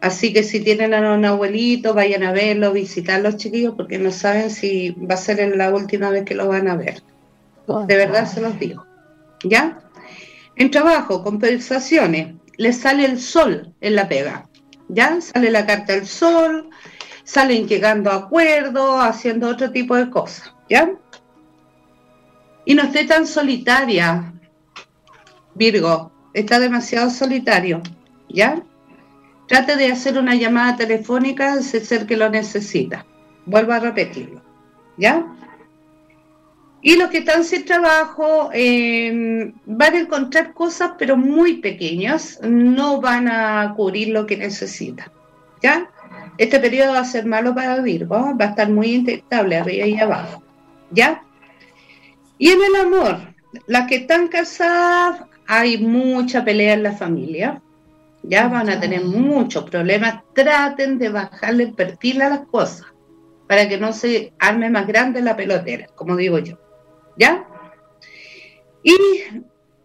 Así 0.00 0.32
que 0.32 0.44
si 0.44 0.60
tienen 0.60 0.94
a 0.94 1.12
un 1.12 1.24
abuelito, 1.24 1.92
vayan 1.92 2.22
a 2.22 2.32
verlo, 2.32 2.72
visitar 2.72 3.20
los 3.20 3.36
chiquillos, 3.36 3.74
porque 3.76 3.98
no 3.98 4.12
saben 4.12 4.50
si 4.50 4.90
va 4.90 5.14
a 5.14 5.18
ser 5.18 5.56
la 5.56 5.74
última 5.74 6.10
vez 6.10 6.24
que 6.24 6.36
lo 6.36 6.46
van 6.46 6.68
a 6.68 6.76
ver. 6.76 7.02
De 7.86 7.96
verdad 7.96 8.26
se 8.26 8.40
los 8.40 8.58
digo. 8.58 8.86
¿Ya? 9.42 9.80
En 10.56 10.70
trabajo, 10.70 11.22
compensaciones, 11.22 12.34
les 12.56 12.78
sale 12.78 13.04
el 13.04 13.20
sol 13.20 13.74
en 13.80 13.96
la 13.96 14.08
pega. 14.08 14.48
¿Ya? 14.88 15.20
Sale 15.20 15.50
la 15.50 15.66
carta 15.66 15.94
del 15.94 16.06
sol, 16.06 16.70
salen 17.24 17.66
llegando 17.66 18.10
a 18.10 18.16
acuerdos, 18.16 19.00
haciendo 19.02 19.48
otro 19.48 19.70
tipo 19.70 19.96
de 19.96 20.10
cosas. 20.10 20.54
¿Ya? 20.68 20.92
Y 22.64 22.74
no 22.74 22.84
esté 22.84 23.04
tan 23.04 23.26
solitaria, 23.26 24.32
Virgo, 25.54 26.12
está 26.34 26.60
demasiado 26.60 27.10
solitario. 27.10 27.82
¿Ya? 28.28 28.62
Trate 29.48 29.76
de 29.76 29.90
hacer 29.90 30.18
una 30.18 30.34
llamada 30.34 30.76
telefónica 30.76 31.62
si 31.62 31.78
es 31.78 31.90
el 31.90 32.06
que 32.06 32.18
lo 32.18 32.28
necesita. 32.28 33.06
Vuelvo 33.46 33.72
a 33.72 33.80
repetirlo. 33.80 34.42
¿Ya? 34.98 35.26
Y 36.82 36.96
los 36.96 37.08
que 37.08 37.18
están 37.18 37.44
sin 37.44 37.64
trabajo 37.64 38.50
em, 38.52 39.54
van 39.64 39.94
a 39.94 40.00
encontrar 40.00 40.52
cosas, 40.52 40.92
pero 40.98 41.16
muy 41.16 41.56
pequeñas, 41.56 42.38
no 42.42 43.00
van 43.00 43.26
a 43.26 43.72
cubrir 43.74 44.10
lo 44.10 44.26
que 44.26 44.36
necesitan. 44.36 45.10
¿Ya? 45.62 45.90
Este 46.36 46.60
periodo 46.60 46.92
va 46.92 47.00
a 47.00 47.04
ser 47.04 47.24
malo 47.24 47.54
para 47.54 47.80
Virgo, 47.80 48.36
va 48.38 48.44
a 48.44 48.48
estar 48.48 48.68
muy 48.70 48.96
inestable 48.96 49.56
arriba 49.56 49.86
y 49.86 49.98
abajo. 49.98 50.42
¿Ya? 50.90 51.22
Y 52.36 52.50
en 52.50 52.58
el 52.62 52.86
amor, 52.86 53.34
las 53.66 53.88
que 53.88 53.96
están 53.96 54.28
casadas, 54.28 55.22
hay 55.46 55.78
mucha 55.78 56.44
pelea 56.44 56.74
en 56.74 56.82
la 56.82 56.92
familia 56.92 57.62
ya 58.28 58.48
van 58.48 58.68
a 58.68 58.78
tener 58.78 59.04
muchos 59.04 59.64
problemas, 59.68 60.22
traten 60.34 60.98
de 60.98 61.08
bajarle 61.08 61.64
el 61.64 61.74
perfil 61.74 62.22
a 62.22 62.28
las 62.28 62.40
cosas 62.40 62.86
para 63.46 63.68
que 63.68 63.78
no 63.78 63.92
se 63.92 64.34
arme 64.38 64.68
más 64.68 64.86
grande 64.86 65.22
la 65.22 65.36
pelotera, 65.36 65.86
como 65.94 66.14
digo 66.14 66.38
yo. 66.38 66.58
¿Ya? 67.16 67.46
Y 68.82 68.94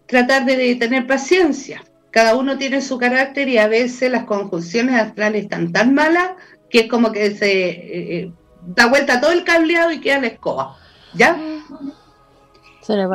tratar 0.06 0.46
de 0.46 0.76
tener 0.76 1.08
paciencia. 1.08 1.84
Cada 2.12 2.36
uno 2.36 2.58
tiene 2.58 2.82
su 2.82 2.98
carácter 2.98 3.48
y 3.48 3.58
a 3.58 3.68
veces 3.68 4.12
las 4.12 4.26
conjunciones 4.26 4.96
astrales 4.96 5.44
están 5.44 5.72
tan 5.72 5.96
malas 5.96 6.34
que 6.70 6.82
es 6.82 6.88
como 6.90 7.12
que 7.12 7.32
se 7.32 7.70
eh, 7.70 8.18
eh, 8.18 8.32
da 8.68 8.88
vuelta 8.88 9.22
todo 9.22 9.32
el 9.32 9.44
cableado 9.44 9.92
y 9.92 10.02
queda 10.02 10.20
la 10.20 10.28
escoba. 10.28 10.78
¿Ya? 11.16 11.38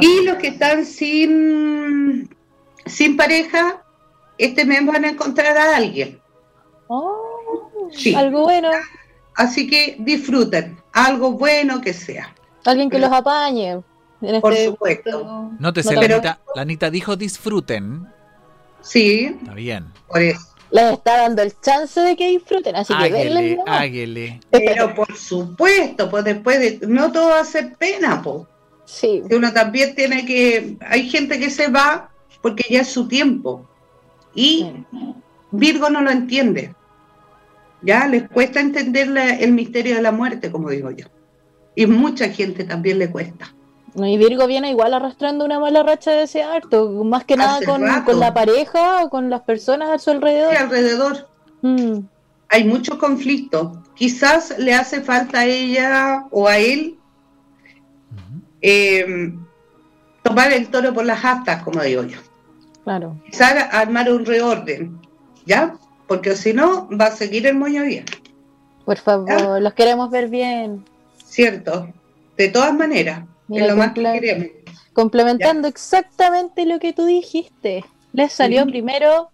Y 0.00 0.24
los 0.24 0.36
que 0.38 0.48
están 0.48 0.86
sin, 0.86 2.34
sin 2.86 3.16
pareja, 3.16 3.82
este 4.38 4.64
mes 4.64 4.84
van 4.86 5.04
a 5.04 5.08
encontrar 5.10 5.56
a 5.56 5.76
alguien. 5.76 6.20
Oh, 6.86 7.90
Algo 8.16 8.44
bueno. 8.44 8.70
Así 9.34 9.68
que 9.68 9.96
disfruten, 10.00 10.78
algo 10.92 11.32
bueno 11.32 11.80
que 11.80 11.92
sea. 11.92 12.34
Alguien 12.64 12.90
que 12.90 12.98
los 12.98 13.12
apañe. 13.12 13.80
Por 14.40 14.52
este 14.52 14.66
supuesto. 14.66 15.52
No 15.58 15.72
te 15.72 15.82
sé, 15.82 15.94
la, 15.94 16.38
Anita, 16.56 16.90
dijo 16.90 17.16
disfruten. 17.16 18.06
Sí. 18.80 19.36
Está 19.40 19.54
bien. 19.54 19.86
Por 20.08 20.22
eso. 20.22 20.40
Les 20.70 20.92
está 20.92 21.18
dando 21.18 21.42
el 21.42 21.58
chance 21.60 21.98
de 22.00 22.14
que 22.14 22.28
disfruten, 22.28 22.76
así 22.76 22.92
que 22.94 23.10
denle 23.10 23.58
águele. 23.66 24.40
Pero 24.50 24.94
por 24.94 25.16
supuesto, 25.16 26.10
pues 26.10 26.24
después 26.24 26.58
de. 26.58 26.86
No 26.86 27.10
todo 27.10 27.30
va 27.30 27.40
a 27.40 27.44
ser 27.44 27.76
pena, 27.76 28.20
pues. 28.22 28.42
Sí. 28.84 29.22
Uno 29.30 29.52
también 29.52 29.94
tiene 29.94 30.26
que. 30.26 30.76
Hay 30.80 31.08
gente 31.08 31.38
que 31.38 31.48
se 31.48 31.68
va 31.68 32.10
porque 32.42 32.64
ya 32.68 32.80
es 32.80 32.88
su 32.88 33.08
tiempo. 33.08 33.66
Y 34.38 34.72
Virgo 35.50 35.90
no 35.90 36.00
lo 36.00 36.12
entiende. 36.12 36.72
Ya 37.82 38.06
les 38.06 38.28
cuesta 38.28 38.60
entender 38.60 39.08
el 39.40 39.52
misterio 39.52 39.96
de 39.96 40.02
la 40.02 40.12
muerte, 40.12 40.52
como 40.52 40.70
digo 40.70 40.92
yo. 40.92 41.06
Y 41.74 41.86
mucha 41.86 42.28
gente 42.28 42.62
también 42.62 43.00
le 43.00 43.10
cuesta. 43.10 43.52
Y 43.96 44.16
Virgo 44.16 44.46
viene 44.46 44.70
igual 44.70 44.94
arrastrando 44.94 45.44
una 45.44 45.58
mala 45.58 45.82
racha 45.82 46.12
de 46.12 46.22
ese 46.22 46.44
harto, 46.44 46.88
más 47.04 47.24
que 47.24 47.36
nada 47.36 47.58
con, 47.66 47.82
la 48.20 48.32
pareja 48.32 49.02
o 49.02 49.10
con 49.10 49.28
las 49.28 49.40
personas 49.40 49.90
a 49.90 49.98
su 49.98 50.10
alrededor. 50.10 50.52
Sí, 50.52 50.56
alrededor. 50.56 51.28
Mm. 51.62 51.98
Hay 52.50 52.62
muchos 52.62 52.96
conflictos. 52.96 53.76
Quizás 53.96 54.56
le 54.56 54.72
hace 54.72 55.00
falta 55.00 55.40
a 55.40 55.46
ella 55.46 56.26
o 56.30 56.46
a 56.46 56.58
él 56.58 56.96
eh, 58.62 59.34
tomar 60.22 60.52
el 60.52 60.68
toro 60.68 60.94
por 60.94 61.04
las 61.04 61.24
astas, 61.24 61.64
como 61.64 61.82
digo 61.82 62.04
yo. 62.04 62.18
Claro. 62.88 63.20
Quizás 63.26 63.68
armar 63.70 64.10
un 64.10 64.24
reorden, 64.24 64.98
¿ya? 65.44 65.76
Porque 66.06 66.34
si 66.34 66.54
no, 66.54 66.88
va 66.88 67.08
a 67.08 67.10
seguir 67.10 67.46
el 67.46 67.54
moño 67.54 67.82
bien. 67.82 68.06
Por 68.86 68.96
favor, 68.96 69.60
los 69.60 69.74
queremos 69.74 70.10
ver 70.10 70.28
bien. 70.28 70.86
Cierto, 71.22 71.92
de 72.38 72.48
todas 72.48 72.72
maneras 72.72 73.24
lo 73.48 73.76
más 73.76 73.92
Complementando 74.94 75.68
exactamente 75.68 76.64
lo 76.64 76.78
que 76.78 76.94
tú 76.94 77.04
dijiste. 77.04 77.84
Les 78.14 78.32
salió 78.32 78.64
primero 78.64 79.28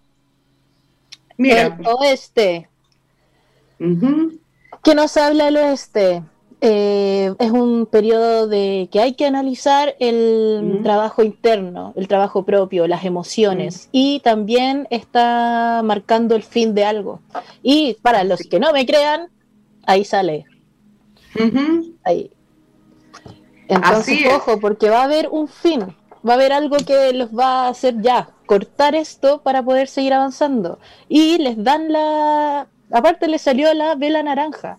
Mira. 1.36 1.78
el 1.78 1.86
oeste. 1.86 2.68
¿Qué 3.78 4.94
nos 4.96 5.16
habla 5.16 5.46
el 5.46 5.58
oeste? 5.58 6.24
Eh, 6.60 7.34
es 7.38 7.50
un 7.50 7.86
periodo 7.86 8.46
de 8.46 8.88
que 8.90 9.00
hay 9.00 9.14
que 9.14 9.26
analizar 9.26 9.96
el 9.98 10.80
trabajo 10.82 11.22
interno, 11.22 11.92
el 11.96 12.08
trabajo 12.08 12.44
propio, 12.44 12.86
las 12.86 13.04
emociones 13.04 13.88
y 13.92 14.20
también 14.20 14.86
está 14.90 15.82
marcando 15.84 16.34
el 16.34 16.42
fin 16.42 16.74
de 16.74 16.84
algo. 16.84 17.20
Y 17.62 17.94
para 18.02 18.24
los 18.24 18.40
que 18.40 18.60
no 18.60 18.72
me 18.72 18.86
crean, 18.86 19.28
ahí 19.86 20.04
sale. 20.04 20.46
Ahí. 22.04 22.30
Entonces, 23.68 24.20
ojo, 24.34 24.60
porque 24.60 24.90
va 24.90 25.00
a 25.00 25.04
haber 25.04 25.28
un 25.30 25.48
fin, 25.48 25.80
va 26.26 26.32
a 26.32 26.36
haber 26.36 26.52
algo 26.52 26.76
que 26.78 27.12
los 27.12 27.30
va 27.36 27.66
a 27.66 27.68
hacer 27.68 28.00
ya, 28.00 28.30
cortar 28.46 28.94
esto 28.94 29.42
para 29.42 29.62
poder 29.62 29.88
seguir 29.88 30.14
avanzando. 30.14 30.78
Y 31.08 31.38
les 31.38 31.62
dan 31.62 31.92
la... 31.92 32.68
Aparte 32.90 33.28
les 33.28 33.42
salió 33.42 33.72
la 33.74 33.94
vela 33.94 34.22
naranja. 34.22 34.76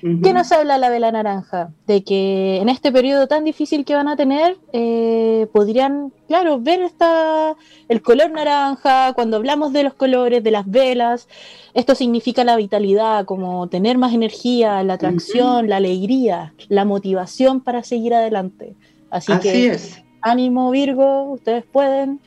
¿Qué 0.00 0.32
nos 0.32 0.50
habla 0.52 0.78
la 0.78 0.88
vela 0.88 1.12
naranja? 1.12 1.72
De 1.86 2.02
que 2.02 2.56
en 2.56 2.68
este 2.68 2.90
periodo 2.90 3.26
tan 3.26 3.44
difícil 3.44 3.84
que 3.84 3.94
van 3.94 4.08
a 4.08 4.16
tener, 4.16 4.56
eh, 4.72 5.46
podrían, 5.52 6.12
claro, 6.26 6.58
ver 6.58 6.80
esta, 6.80 7.54
el 7.88 8.00
color 8.00 8.30
naranja, 8.30 9.12
cuando 9.12 9.36
hablamos 9.36 9.72
de 9.72 9.82
los 9.82 9.94
colores, 9.94 10.42
de 10.42 10.50
las 10.50 10.68
velas, 10.68 11.28
esto 11.74 11.94
significa 11.94 12.44
la 12.44 12.56
vitalidad, 12.56 13.26
como 13.26 13.68
tener 13.68 13.98
más 13.98 14.14
energía, 14.14 14.82
la 14.82 14.94
atracción, 14.94 15.68
la 15.68 15.76
alegría, 15.76 16.54
la 16.68 16.84
motivación 16.84 17.60
para 17.60 17.82
seguir 17.82 18.14
adelante. 18.14 18.74
Así, 19.10 19.32
que, 19.40 19.66
es. 19.66 20.02
ánimo 20.22 20.70
Virgo, 20.70 21.24
ustedes 21.24 21.64
pueden. 21.64 22.20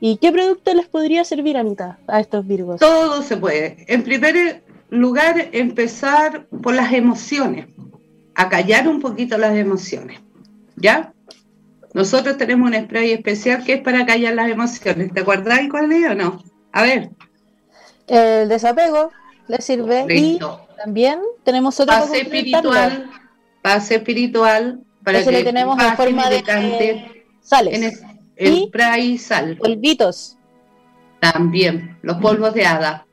¿Y 0.00 0.18
qué 0.18 0.32
producto 0.32 0.74
les 0.74 0.86
podría 0.86 1.24
servir, 1.24 1.56
Anita, 1.56 1.98
a 2.06 2.20
estos 2.20 2.46
Virgos? 2.46 2.80
Todo 2.80 3.22
se 3.22 3.38
puede. 3.38 3.86
En 3.88 4.02
primer 4.02 4.63
lugar, 5.00 5.48
empezar 5.52 6.46
por 6.62 6.74
las 6.74 6.92
emociones, 6.92 7.66
a 8.34 8.48
callar 8.48 8.88
un 8.88 9.00
poquito 9.00 9.38
las 9.38 9.56
emociones, 9.56 10.20
¿ya? 10.76 11.12
Nosotros 11.92 12.36
tenemos 12.36 12.68
un 12.68 12.74
spray 12.74 13.12
especial 13.12 13.64
que 13.64 13.74
es 13.74 13.80
para 13.82 14.04
callar 14.04 14.34
las 14.34 14.50
emociones. 14.50 15.12
¿Te 15.12 15.20
acuerdas 15.20 15.60
cuál 15.70 15.92
es 15.92 16.10
o 16.10 16.14
no? 16.14 16.42
A 16.72 16.82
ver. 16.82 17.10
El 18.08 18.48
desapego 18.48 19.10
le 19.46 19.62
sirve 19.62 20.06
y 20.10 20.40
también 20.76 21.20
tenemos 21.44 21.78
otro 21.78 21.94
pase 21.94 22.22
espiritual, 22.22 23.10
pase 23.62 23.94
espiritual 23.96 24.80
para 25.04 25.22
que 25.22 25.30
le 25.30 25.44
tenemos 25.44 25.80
en 25.80 25.96
forma 25.96 26.28
de 26.28 27.22
sales. 27.40 28.02
el, 28.36 28.64
spray 28.66 29.12
y 29.12 29.18
sal. 29.18 29.56
Polvitos. 29.58 30.36
También, 31.20 31.96
los 32.02 32.16
polvos 32.18 32.52
de 32.54 32.66
hada 32.66 33.06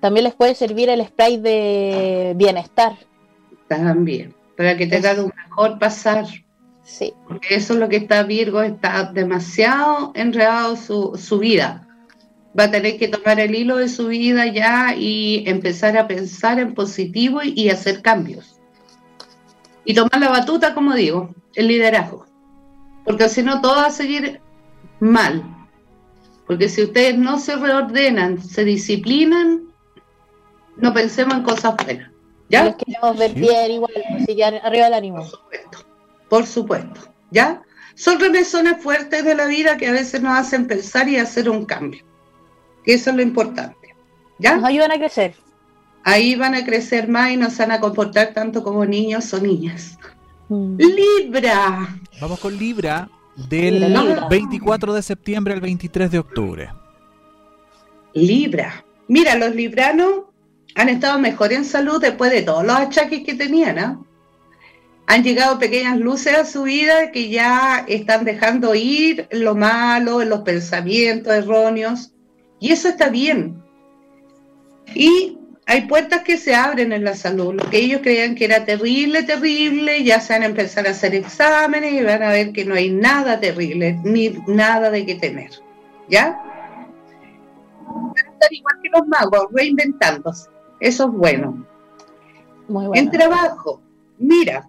también 0.00 0.24
les 0.24 0.34
puede 0.34 0.54
servir 0.54 0.88
el 0.88 1.04
spray 1.06 1.36
de 1.36 2.32
bienestar. 2.36 2.96
También, 3.68 4.34
para 4.56 4.76
que 4.76 4.86
tengan 4.86 5.20
un 5.20 5.32
mejor 5.36 5.78
pasar. 5.78 6.26
Sí. 6.82 7.14
Porque 7.28 7.54
eso 7.54 7.74
es 7.74 7.80
lo 7.80 7.88
que 7.88 7.96
está 7.96 8.22
Virgo, 8.24 8.62
está 8.62 9.04
demasiado 9.12 10.12
enredado 10.14 10.76
su, 10.76 11.16
su 11.16 11.38
vida. 11.38 11.88
Va 12.58 12.64
a 12.64 12.70
tener 12.70 12.98
que 12.98 13.08
tomar 13.08 13.40
el 13.40 13.54
hilo 13.54 13.78
de 13.78 13.88
su 13.88 14.08
vida 14.08 14.46
ya 14.46 14.94
y 14.96 15.44
empezar 15.46 15.96
a 15.96 16.06
pensar 16.06 16.60
en 16.60 16.74
positivo 16.74 17.40
y, 17.42 17.68
hacer 17.68 18.02
cambios. 18.02 18.60
Y 19.84 19.94
tomar 19.94 20.20
la 20.20 20.28
batuta, 20.28 20.74
como 20.74 20.94
digo, 20.94 21.34
el 21.54 21.68
liderazgo. 21.68 22.26
Porque 23.04 23.28
si 23.28 23.42
no, 23.42 23.60
todo 23.60 23.76
va 23.76 23.86
a 23.86 23.90
seguir 23.90 24.40
mal. 25.00 25.53
Porque 26.46 26.68
si 26.68 26.82
ustedes 26.82 27.16
no 27.16 27.38
se 27.38 27.56
reordenan, 27.56 28.42
se 28.42 28.64
disciplinan, 28.64 29.62
no 30.76 30.92
pensemos 30.92 31.34
en 31.34 31.42
cosas 31.42 31.74
buenas. 31.76 32.10
¿Ya? 32.48 32.64
Los 32.64 32.76
queremos 32.76 33.18
ver 33.18 33.32
bien 33.34 33.70
igual, 33.72 33.92
así 34.16 34.36
que 34.36 34.44
arriba 34.44 34.86
el 34.88 34.94
ánimo. 34.94 35.16
Por 35.18 35.26
supuesto, 35.26 35.78
por 36.28 36.46
supuesto. 36.46 37.00
¿Ya? 37.30 37.62
Son 37.94 38.20
remesones 38.20 38.82
fuertes 38.82 39.24
de 39.24 39.34
la 39.34 39.46
vida 39.46 39.76
que 39.76 39.88
a 39.88 39.92
veces 39.92 40.20
nos 40.20 40.36
hacen 40.36 40.66
pensar 40.66 41.08
y 41.08 41.16
hacer 41.16 41.48
un 41.48 41.64
cambio. 41.64 42.04
Que 42.84 42.94
eso 42.94 43.10
es 43.10 43.16
lo 43.16 43.22
importante. 43.22 43.94
¿Ya? 44.38 44.56
Nos 44.56 44.64
ayudan 44.64 44.92
a 44.92 44.98
crecer. 44.98 45.34
Ahí 46.02 46.34
van 46.34 46.54
a 46.54 46.64
crecer 46.64 47.08
más 47.08 47.30
y 47.30 47.36
no 47.38 47.48
se 47.48 47.62
van 47.62 47.70
a 47.70 47.80
comportar 47.80 48.34
tanto 48.34 48.62
como 48.62 48.84
niños 48.84 49.32
o 49.32 49.40
niñas. 49.40 49.98
Mm. 50.48 50.76
Libra. 50.76 51.88
Vamos 52.20 52.38
con 52.40 52.56
Libra 52.58 53.08
del 53.36 53.94
24 54.28 54.94
de 54.94 55.02
septiembre 55.02 55.54
al 55.54 55.60
23 55.60 56.10
de 56.10 56.18
octubre. 56.18 56.70
Libra. 58.14 58.84
Mira, 59.08 59.34
los 59.36 59.54
libranos 59.54 60.24
han 60.74 60.88
estado 60.88 61.18
mejor 61.18 61.52
en 61.52 61.64
salud 61.64 62.00
después 62.00 62.30
de 62.30 62.42
todos 62.42 62.64
los 62.64 62.76
achaques 62.76 63.24
que 63.24 63.34
tenían. 63.34 63.78
¿ah? 63.78 64.00
Han 65.06 65.22
llegado 65.22 65.58
pequeñas 65.58 65.98
luces 65.98 66.34
a 66.34 66.44
su 66.44 66.62
vida 66.62 67.10
que 67.12 67.28
ya 67.28 67.84
están 67.88 68.24
dejando 68.24 68.74
ir 68.74 69.28
lo 69.30 69.54
malo, 69.54 70.24
los 70.24 70.40
pensamientos 70.40 71.32
erróneos. 71.32 72.12
Y 72.60 72.72
eso 72.72 72.88
está 72.88 73.08
bien. 73.08 73.62
Y 74.94 75.38
hay 75.66 75.82
puertas 75.86 76.22
que 76.22 76.36
se 76.36 76.54
abren 76.54 76.92
en 76.92 77.04
la 77.04 77.14
salud. 77.14 77.54
Lo 77.54 77.70
que 77.70 77.78
ellos 77.78 78.00
creían 78.02 78.34
que 78.34 78.44
era 78.44 78.64
terrible, 78.64 79.22
terrible, 79.22 80.04
ya 80.04 80.20
se 80.20 80.34
van 80.34 80.42
a 80.42 80.46
empezar 80.46 80.86
a 80.86 80.90
hacer 80.90 81.14
exámenes 81.14 81.94
y 81.94 82.02
van 82.02 82.22
a 82.22 82.30
ver 82.30 82.52
que 82.52 82.64
no 82.64 82.74
hay 82.74 82.90
nada 82.90 83.40
terrible, 83.40 83.98
ni 84.04 84.30
nada 84.46 84.90
de 84.90 85.06
qué 85.06 85.14
temer. 85.14 85.50
¿Ya? 86.08 86.42
Van 87.86 88.26
a 88.26 88.32
estar 88.32 88.52
igual 88.52 88.76
que 88.82 88.90
los 88.90 89.06
magos, 89.06 89.46
reinventándose. 89.52 90.50
Eso 90.80 91.04
es 91.06 91.12
bueno. 91.12 91.66
Muy 92.68 92.86
bueno. 92.86 92.92
En 92.94 93.10
trabajo, 93.10 93.80
mira, 94.18 94.68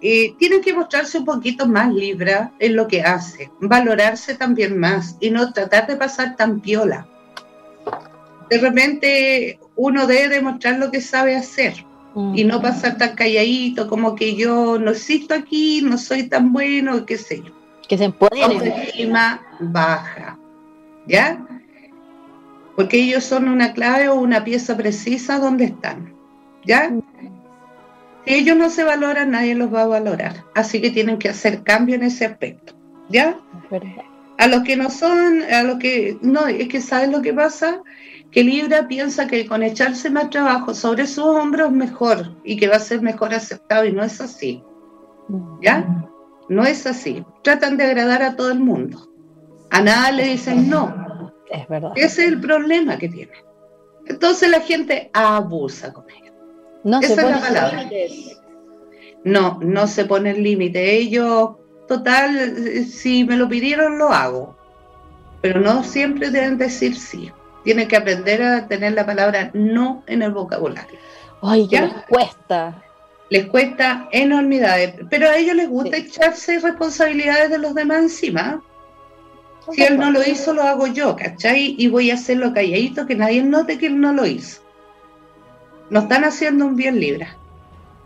eh, 0.00 0.34
tienen 0.38 0.62
que 0.62 0.74
mostrarse 0.74 1.18
un 1.18 1.24
poquito 1.24 1.66
más 1.66 1.92
libra 1.92 2.52
en 2.58 2.74
lo 2.74 2.88
que 2.88 3.02
hace, 3.02 3.50
valorarse 3.60 4.34
también 4.34 4.78
más 4.78 5.16
y 5.20 5.30
no 5.30 5.52
tratar 5.52 5.86
de 5.86 5.96
pasar 5.96 6.36
tan 6.36 6.60
piola 6.60 7.06
de 8.50 8.58
repente 8.58 9.58
uno 9.76 10.06
debe 10.06 10.36
demostrar 10.36 10.78
lo 10.78 10.90
que 10.90 11.00
sabe 11.00 11.36
hacer 11.36 11.84
y 12.34 12.44
no 12.44 12.62
pasar 12.62 12.96
tan 12.96 13.16
calladito 13.16 13.88
como 13.88 14.14
que 14.14 14.36
yo 14.36 14.78
no 14.78 14.92
existo 14.92 15.34
aquí, 15.34 15.82
no 15.82 15.98
soy 15.98 16.28
tan 16.28 16.52
bueno, 16.52 17.04
qué 17.06 17.18
sé 17.18 17.42
yo. 17.42 17.52
Que 17.88 17.98
se 17.98 18.04
encima 18.04 19.42
baja, 19.58 20.38
¿ya? 21.06 21.44
Porque 22.76 22.98
ellos 22.98 23.24
son 23.24 23.48
una 23.48 23.72
clave 23.72 24.08
o 24.08 24.14
una 24.14 24.44
pieza 24.44 24.76
precisa 24.76 25.38
donde 25.38 25.64
están, 25.64 26.14
¿ya? 26.64 26.92
Si 28.24 28.34
ellos 28.34 28.56
no 28.56 28.70
se 28.70 28.84
valoran, 28.84 29.32
nadie 29.32 29.54
los 29.54 29.74
va 29.74 29.82
a 29.82 29.86
valorar. 29.86 30.44
Así 30.54 30.80
que 30.80 30.90
tienen 30.90 31.18
que 31.18 31.28
hacer 31.28 31.62
cambio 31.62 31.96
en 31.96 32.04
ese 32.04 32.24
aspecto. 32.24 32.74
¿Ya? 33.10 33.38
A 34.38 34.46
los 34.46 34.62
que 34.62 34.76
no 34.76 34.88
son, 34.88 35.42
a 35.42 35.62
los 35.62 35.78
que 35.78 36.16
no, 36.22 36.46
es 36.46 36.68
que 36.68 36.80
¿sabes 36.80 37.10
lo 37.10 37.20
que 37.20 37.34
pasa? 37.34 37.82
Que 38.34 38.42
Libra 38.42 38.88
piensa 38.88 39.28
que 39.28 39.46
con 39.46 39.62
echarse 39.62 40.10
más 40.10 40.28
trabajo 40.28 40.74
sobre 40.74 41.06
sus 41.06 41.24
hombros 41.24 41.68
es 41.68 41.72
mejor 41.72 42.32
y 42.42 42.56
que 42.56 42.66
va 42.66 42.76
a 42.76 42.80
ser 42.80 43.00
mejor 43.00 43.32
aceptado 43.32 43.84
y 43.84 43.92
no 43.92 44.02
es 44.02 44.20
así. 44.20 44.60
¿Ya? 45.62 46.04
No 46.48 46.64
es 46.64 46.84
así. 46.84 47.24
Tratan 47.44 47.76
de 47.76 47.84
agradar 47.84 48.24
a 48.24 48.34
todo 48.34 48.50
el 48.50 48.58
mundo. 48.58 49.08
A 49.70 49.80
nada 49.80 50.10
le 50.10 50.24
dicen 50.24 50.68
no. 50.68 51.32
Es 51.48 51.68
verdad. 51.68 51.92
Ese 51.94 52.24
es 52.24 52.32
el 52.32 52.40
problema 52.40 52.98
que 52.98 53.08
tienen. 53.08 53.36
Entonces 54.06 54.50
la 54.50 54.60
gente 54.60 55.10
abusa 55.12 55.92
con 55.92 56.10
ellos. 56.10 56.34
No 56.82 56.98
Esa 56.98 57.06
se 57.06 57.12
es 57.12 57.16
la 57.16 57.22
ponen 57.24 57.40
palabra. 57.40 57.82
límites. 57.84 58.40
No, 59.22 59.60
no 59.62 59.86
se 59.86 60.04
pone 60.06 60.32
el 60.32 60.42
límite. 60.42 60.96
Ellos, 60.96 61.50
total, 61.86 62.36
eh, 62.36 62.84
si 62.84 63.22
me 63.24 63.36
lo 63.36 63.48
pidieron, 63.48 63.96
lo 63.96 64.08
hago. 64.12 64.56
Pero 65.40 65.60
no 65.60 65.84
siempre 65.84 66.30
deben 66.30 66.58
decir 66.58 66.96
sí. 66.96 67.30
Tienen 67.64 67.88
que 67.88 67.96
aprender 67.96 68.42
a 68.42 68.68
tener 68.68 68.92
la 68.92 69.06
palabra 69.06 69.50
no 69.54 70.04
en 70.06 70.22
el 70.22 70.32
vocabulario. 70.32 70.98
Ay, 71.42 71.66
que 71.68 71.76
¿Ya? 71.76 71.86
les 71.86 71.94
cuesta. 72.08 72.82
Les 73.30 73.46
cuesta 73.46 74.08
enormidades, 74.12 74.94
pero 75.08 75.28
a 75.28 75.36
ellos 75.36 75.56
les 75.56 75.68
gusta 75.68 75.96
echarse 75.96 76.58
responsabilidades 76.58 77.50
de 77.50 77.58
los 77.58 77.74
demás 77.74 78.02
encima. 78.02 78.62
Si 79.72 79.82
él 79.82 79.98
no 79.98 80.10
lo 80.10 80.22
hizo, 80.22 80.52
lo 80.52 80.62
hago 80.62 80.86
yo, 80.86 81.16
¿cachai? 81.16 81.74
Y 81.78 81.88
voy 81.88 82.10
a 82.10 82.14
hacerlo 82.14 82.52
calladito, 82.52 83.06
que 83.06 83.14
nadie 83.14 83.42
note 83.42 83.78
que 83.78 83.86
él 83.86 83.98
no 83.98 84.12
lo 84.12 84.26
hizo. 84.26 84.60
No 85.88 86.00
están 86.00 86.24
haciendo 86.24 86.66
un 86.66 86.76
bien 86.76 87.00
Libra. 87.00 87.36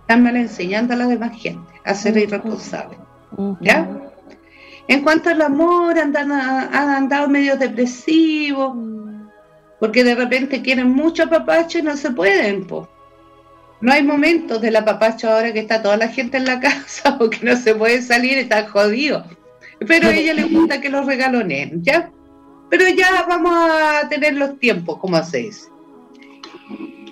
Están 0.02 0.22
mal 0.22 0.36
enseñando 0.36 0.94
a 0.94 0.96
la 0.96 1.06
demás 1.06 1.36
gente 1.36 1.68
a 1.84 1.94
ser 1.94 2.16
irresponsables. 2.16 2.98
¿Ya? 3.60 3.88
En 4.86 5.02
cuanto 5.02 5.30
al 5.30 5.42
amor, 5.42 5.98
andan, 5.98 6.32
han 6.32 6.88
andado 6.88 7.28
medio 7.28 7.56
depresivos, 7.56 8.74
porque 9.78 10.04
de 10.04 10.14
repente 10.14 10.62
quieren 10.62 10.90
mucho 10.90 11.24
apapacho 11.24 11.78
y 11.78 11.82
no 11.82 11.96
se 11.96 12.10
pueden, 12.10 12.66
po. 12.66 12.88
No 13.80 13.92
hay 13.92 14.02
momentos 14.02 14.60
del 14.60 14.76
apapacho 14.76 15.30
ahora 15.30 15.52
que 15.52 15.60
está 15.60 15.80
toda 15.82 15.96
la 15.96 16.08
gente 16.08 16.36
en 16.36 16.46
la 16.46 16.58
casa 16.60 17.16
porque 17.18 17.38
no 17.42 17.56
se 17.56 17.74
puede 17.74 18.02
salir, 18.02 18.38
están 18.38 18.66
jodidos. 18.66 19.24
Pero 19.86 20.08
a 20.08 20.14
ella 20.14 20.34
le 20.34 20.44
gusta 20.44 20.80
que 20.80 20.88
los 20.88 21.06
regaloneen, 21.06 21.82
¿ya? 21.84 22.10
Pero 22.68 22.88
ya 22.88 23.24
vamos 23.28 23.52
a 23.54 24.08
tener 24.08 24.34
los 24.34 24.58
tiempos, 24.58 24.98
como 24.98 25.22
se 25.22 25.38
dice. 25.38 25.68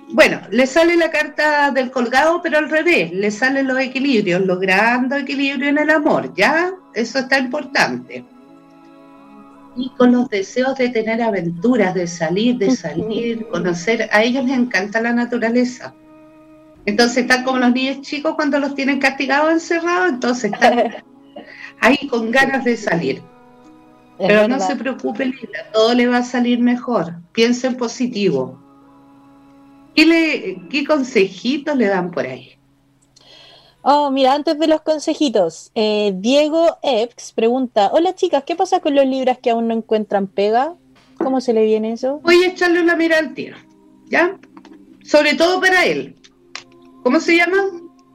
Bueno, 0.09 0.41
le 0.51 0.67
sale 0.67 0.95
la 0.95 1.09
carta 1.09 1.71
del 1.71 1.91
colgado, 1.91 2.41
pero 2.41 2.57
al 2.57 2.69
revés, 2.69 3.11
le 3.11 3.31
salen 3.31 3.67
los 3.67 3.79
equilibrios, 3.79 4.41
logrando 4.41 5.15
equilibrio 5.15 5.69
en 5.69 5.77
el 5.77 5.89
amor, 5.89 6.33
¿ya? 6.33 6.73
Eso 6.93 7.19
está 7.19 7.39
importante. 7.39 8.23
Y 9.77 9.89
con 9.91 10.11
los 10.11 10.27
deseos 10.29 10.75
de 10.77 10.89
tener 10.89 11.21
aventuras, 11.21 11.93
de 11.93 12.07
salir, 12.07 12.57
de 12.57 12.71
salir, 12.71 13.47
conocer, 13.47 14.09
a 14.11 14.23
ellos 14.23 14.43
les 14.45 14.57
encanta 14.57 14.99
la 14.99 15.13
naturaleza. 15.13 15.93
Entonces 16.85 17.17
están 17.17 17.43
como 17.43 17.59
los 17.59 17.73
niños 17.73 18.01
chicos 18.01 18.33
cuando 18.35 18.59
los 18.59 18.73
tienen 18.73 18.99
castigados, 18.99 19.51
encerrados, 19.51 20.09
entonces 20.09 20.51
están 20.51 20.95
ahí 21.79 22.07
con 22.09 22.31
ganas 22.31 22.63
de 22.63 22.75
salir. 22.75 23.21
Es 24.17 24.27
Pero 24.27 24.47
no 24.47 24.59
se 24.59 24.75
preocupe, 24.75 25.25
Lila, 25.25 25.71
todo 25.71 25.93
le 25.93 26.07
va 26.07 26.17
a 26.17 26.23
salir 26.23 26.59
mejor. 26.59 27.13
Piensa 27.33 27.67
en 27.67 27.75
positivo. 27.75 28.59
¿Qué, 29.95 30.05
le, 30.05 30.61
¿Qué 30.69 30.85
consejitos 30.85 31.75
le 31.75 31.85
dan 31.85 32.09
por 32.09 32.25
ahí? 32.25 32.56
Oh, 33.89 34.11
mira, 34.11 34.33
antes 34.33 34.59
de 34.59 34.67
los 34.67 34.81
consejitos, 34.81 35.71
eh, 35.73 36.11
Diego 36.13 36.77
Epps 36.83 37.31
pregunta: 37.31 37.89
Hola 37.93 38.13
chicas, 38.13 38.43
¿qué 38.45 38.53
pasa 38.53 38.81
con 38.81 38.93
los 38.93 39.05
libras 39.05 39.37
que 39.37 39.49
aún 39.49 39.69
no 39.69 39.73
encuentran 39.73 40.27
pega? 40.27 40.75
¿Cómo 41.17 41.39
se 41.39 41.53
le 41.53 41.63
viene 41.63 41.93
eso? 41.93 42.19
Voy 42.21 42.43
a 42.43 42.47
echarle 42.47 42.81
una 42.81 42.97
mirada 42.97 43.21
al 43.21 43.33
tiro, 43.33 43.55
¿ya? 44.07 44.37
Sobre 45.05 45.35
todo 45.35 45.61
para 45.61 45.85
él. 45.85 46.17
¿Cómo 47.01 47.21
se 47.21 47.37
llama? 47.37 47.63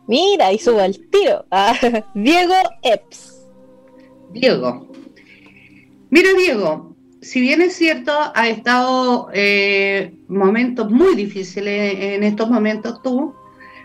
Mira, 0.06 0.52
y 0.52 0.58
subo 0.58 0.78
al 0.80 0.98
tiro. 1.08 1.46
Ah, 1.50 1.74
Diego 2.12 2.54
Epps. 2.82 3.46
Diego. 4.30 4.88
Mira, 6.10 6.34
Diego, 6.36 6.94
si 7.22 7.40
bien 7.40 7.62
es 7.62 7.72
cierto, 7.76 8.12
ha 8.34 8.46
estado 8.46 9.30
eh, 9.32 10.12
momentos 10.28 10.90
muy 10.90 11.14
difíciles 11.14 11.94
en 11.98 12.24
estos 12.24 12.50
momentos 12.50 13.00
tú, 13.02 13.34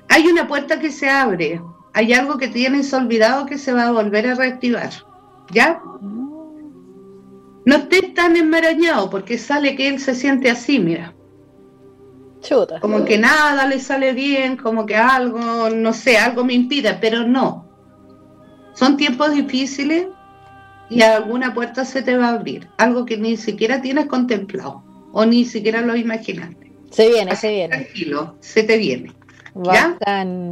hay 0.10 0.28
una 0.28 0.48
puerta 0.48 0.80
que 0.80 0.92
se 0.92 1.10
abre, 1.10 1.62
hay 1.94 2.14
algo 2.14 2.38
que 2.38 2.48
tienes 2.48 2.94
olvidado 2.94 3.46
que 3.46 3.58
se 3.58 3.74
va 3.74 3.88
a 3.88 3.92
volver 3.92 4.28
a 4.28 4.36
reactivar, 4.36 4.92
¿ya? 5.52 5.82
No 7.66 7.76
estés 7.76 8.14
tan 8.14 8.38
enmarañado 8.38 9.10
porque 9.10 9.38
sale 9.38 9.76
que 9.76 9.90
él 9.90 10.00
se 10.00 10.16
siente 10.16 10.50
así, 10.50 10.80
mira, 10.80 11.14
Chuta. 12.42 12.80
como 12.80 13.04
que 13.04 13.18
nada 13.18 13.66
le 13.68 13.80
sale 13.80 14.14
bien, 14.14 14.58
como 14.58 14.86
que 14.86 14.96
algo, 14.96 15.70
no 15.70 15.92
sé, 15.94 16.18
algo 16.18 16.46
me 16.46 16.54
impide, 16.54 16.98
pero 17.02 17.26
no. 17.28 17.68
Son 18.74 18.96
tiempos 18.96 19.32
difíciles 19.32 20.08
y 20.90 21.02
alguna 21.02 21.54
puerta 21.54 21.84
se 21.84 22.02
te 22.04 22.16
va 22.16 22.28
a 22.30 22.34
abrir, 22.36 22.70
algo 22.78 23.06
que 23.06 23.18
ni 23.18 23.36
siquiera 23.36 23.82
tienes 23.82 24.06
contemplado 24.06 24.84
o 25.12 25.26
ni 25.26 25.46
siquiera 25.46 25.82
lo 25.82 25.96
imaginaste. 25.96 26.72
Se 26.92 27.10
viene, 27.10 27.32
Así 27.32 27.42
se 27.42 27.54
viene. 27.54 27.70
Tranquilo, 27.70 28.38
se 28.40 28.64
te 28.64 28.78
viene. 28.78 29.17
¿Ya? 29.64 29.98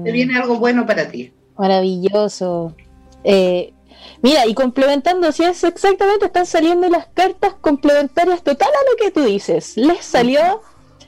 Se 0.03 0.11
viene 0.11 0.37
algo 0.37 0.57
bueno 0.57 0.85
para 0.85 1.09
ti. 1.09 1.31
Maravilloso. 1.57 2.75
Eh, 3.23 3.73
mira, 4.21 4.45
y 4.45 4.53
complementando, 4.53 5.31
si 5.31 5.43
es 5.43 5.63
exactamente, 5.63 6.25
están 6.25 6.45
saliendo 6.45 6.89
las 6.89 7.07
cartas 7.07 7.53
complementarias 7.61 8.43
total 8.43 8.69
a 8.69 8.91
lo 8.91 8.97
que 8.97 9.11
tú 9.11 9.23
dices. 9.25 9.77
Les 9.77 10.03
salió 10.03 10.61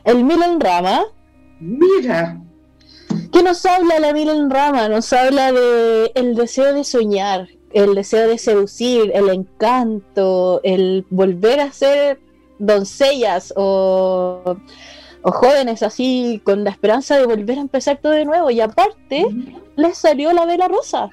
el 0.04 0.24
Milen 0.24 0.60
Rama. 0.60 1.04
Mira, 1.60 2.40
¿Qué 3.32 3.44
nos 3.44 3.66
habla 3.66 4.00
la 4.00 4.14
Milen 4.14 4.50
Rama? 4.50 4.90
Nos 4.90 5.12
habla 5.14 5.52
de 5.52 6.12
el 6.16 6.36
deseo 6.36 6.74
de 6.74 6.84
soñar, 6.84 7.50
el 7.74 7.96
deseo 7.96 8.28
de 8.28 8.38
seducir, 8.38 9.12
el 9.14 9.30
encanto, 9.30 10.62
el 10.64 11.06
volver 11.10 11.60
a 11.60 11.72
ser 11.72 12.20
doncellas 12.60 13.54
o, 13.56 14.58
o 15.28 15.32
jóvenes 15.32 15.84
así 15.84 16.42
con 16.44 16.64
la 16.64 16.70
esperanza 16.70 17.18
de 17.18 17.26
volver 17.26 17.58
a 17.58 17.62
empezar 17.62 18.00
todo 18.02 18.14
de 18.14 18.24
nuevo. 18.26 18.50
Y 18.50 18.62
aparte, 18.62 19.26
les 19.76 19.98
salió 19.98 20.32
la 20.32 20.46
vela 20.46 20.68
rosa. 20.70 21.10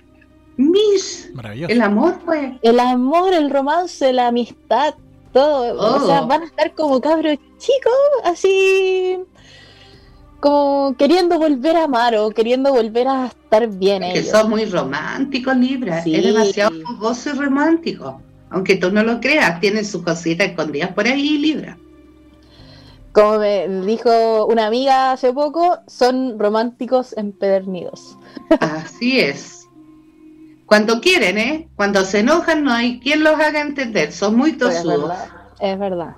Maravilloso. 1.35 1.73
el 1.73 1.83
amor, 1.83 2.19
pues. 2.25 2.53
El 2.63 2.79
amor, 2.81 3.35
el 3.35 3.51
romance, 3.51 4.13
la 4.13 4.29
amistad, 4.29 4.95
todo. 5.33 5.75
O 5.75 5.97
Oh. 5.97 6.07
sea, 6.07 6.21
van 6.23 6.43
a 6.43 6.47
estar 6.47 6.73
como 6.75 7.01
cabros 7.01 7.37
chicos, 7.59 7.93
así 8.25 9.19
como 10.41 10.95
queriendo 10.99 11.39
volver 11.39 11.75
a 11.77 11.85
amar 11.85 12.15
o 12.17 12.31
queriendo 12.31 12.73
volver 12.73 13.09
a 13.09 13.27
estar 13.27 13.67
bien 13.69 14.03
Que 14.03 14.19
ellos. 14.19 14.31
sos 14.31 14.49
muy 14.49 14.65
romántico, 14.67 15.53
Libra. 15.55 16.03
Sí. 16.03 16.15
Es 16.15 16.23
demasiado 16.25 16.73
fogoso 16.87 17.31
y 17.31 17.33
romántico. 17.39 18.21
Aunque 18.51 18.77
tú 18.77 18.93
no 18.93 19.03
lo 19.03 19.21
creas, 19.21 19.59
tienen 19.59 19.85
sus 19.85 20.03
cositas 20.03 20.49
escondidas 20.49 20.93
por 20.93 21.07
ahí, 21.07 21.39
Libra. 21.39 21.77
Como 23.15 23.39
me 23.39 23.69
dijo 23.69 24.47
una 24.47 24.67
amiga 24.67 25.13
hace 25.13 25.33
poco, 25.33 25.79
son 25.87 26.39
románticos 26.39 27.17
empedernidos. 27.17 28.19
Así 28.61 29.21
es. 29.21 29.69
Cuando 30.67 31.01
quieren, 31.01 31.39
¿eh? 31.39 31.69
Cuando 31.77 32.05
se 32.05 32.21
enojan, 32.21 32.65
no 32.65 32.73
hay 32.73 32.99
quien 33.01 33.23
los 33.23 33.35
haga 33.39 33.61
entender. 33.61 34.13
Son 34.13 34.37
muy 34.37 34.53
Pero 34.55 34.71
es 34.71 34.83
tosudos. 34.83 35.09
verdad, 35.09 35.29
es 35.61 35.79
verdad. 35.79 36.17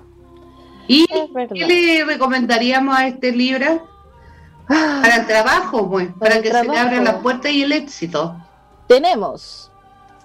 ¿Y 0.87 1.05
Es 1.13 1.33
verdad. 1.33 1.55
qué 1.55 1.65
le 1.67 2.05
recomendaríamos 2.05 2.97
a 2.97 3.07
este 3.07 3.31
Libra? 3.31 3.83
Ah, 4.69 4.99
Para 5.03 5.15
el 5.17 5.27
trabajo, 5.27 5.89
pues. 5.89 6.09
Para, 6.19 6.41
que 6.41 6.51
se 6.51 6.63
le 6.63 6.77
abran 6.77 7.03
las 7.03 7.15
puertas 7.17 7.51
y 7.51 7.61
el 7.63 7.71
éxito. 7.73 8.35
tenemos 8.87 9.71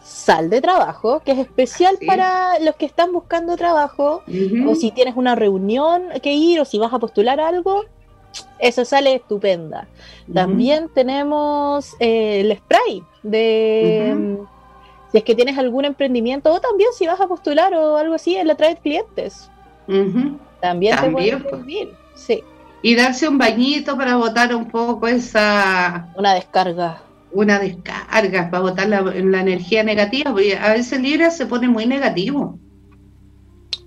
sal 0.03 0.51
de 0.51 0.61
trabajo, 0.61 1.21
que 1.25 1.33
es 1.33 1.39
especial 1.39 1.97
para 2.07 2.59
los 2.61 2.77
que 2.77 2.87
están 2.87 3.13
buscando 3.13 3.57
trabajo. 3.57 4.23
O 4.67 4.75
si 4.75 4.91
tienes 4.91 5.17
una 5.17 5.35
reunión 5.35 6.05
que 6.23 6.33
ir 6.33 6.61
o 6.61 6.65
si 6.65 6.79
vas 6.79 6.93
a 6.93 6.99
postular 6.99 7.41
algo, 7.41 7.85
esa 8.59 8.85
sale 8.85 9.15
estupenda. 9.15 9.87
También 10.33 10.89
tenemos 10.95 11.95
eh, 12.01 12.41
el 12.41 12.57
spray 12.57 13.03
de 13.23 14.39
si 15.11 15.19
es 15.19 15.25
que 15.25 15.35
tienes 15.35 15.59
algún 15.59 15.85
emprendimiento 15.85 16.51
o 16.51 16.61
también 16.61 16.89
si 16.97 17.07
vas 17.07 17.21
a 17.21 17.27
postular 17.27 17.75
o 17.75 17.97
algo 17.99 18.15
así 18.15 18.35
en 18.37 18.47
la 18.47 18.55
trae 18.55 18.77
clientes. 18.77 19.51
También, 19.87 20.97
te 20.97 21.03
También, 21.03 21.13
puede 21.13 21.37
pues. 21.39 21.51
servir. 21.51 21.95
Sí, 22.15 22.43
Y 22.83 22.95
darse 22.95 23.29
un 23.29 23.37
bañito 23.37 23.97
para 23.97 24.17
botar 24.17 24.55
un 24.55 24.69
poco 24.71 25.07
esa 25.09 26.09
una 26.17 26.35
descarga. 26.35 27.03
Una 27.33 27.59
descarga 27.59 28.51
para 28.51 28.63
botar 28.63 28.89
la, 28.89 29.01
la 29.03 29.41
energía 29.41 29.83
negativa, 29.83 30.31
porque 30.31 30.57
a 30.57 30.73
veces 30.73 31.01
Libra 31.01 31.31
se 31.31 31.47
pone 31.47 31.69
muy 31.69 31.87
negativo. 31.87 32.59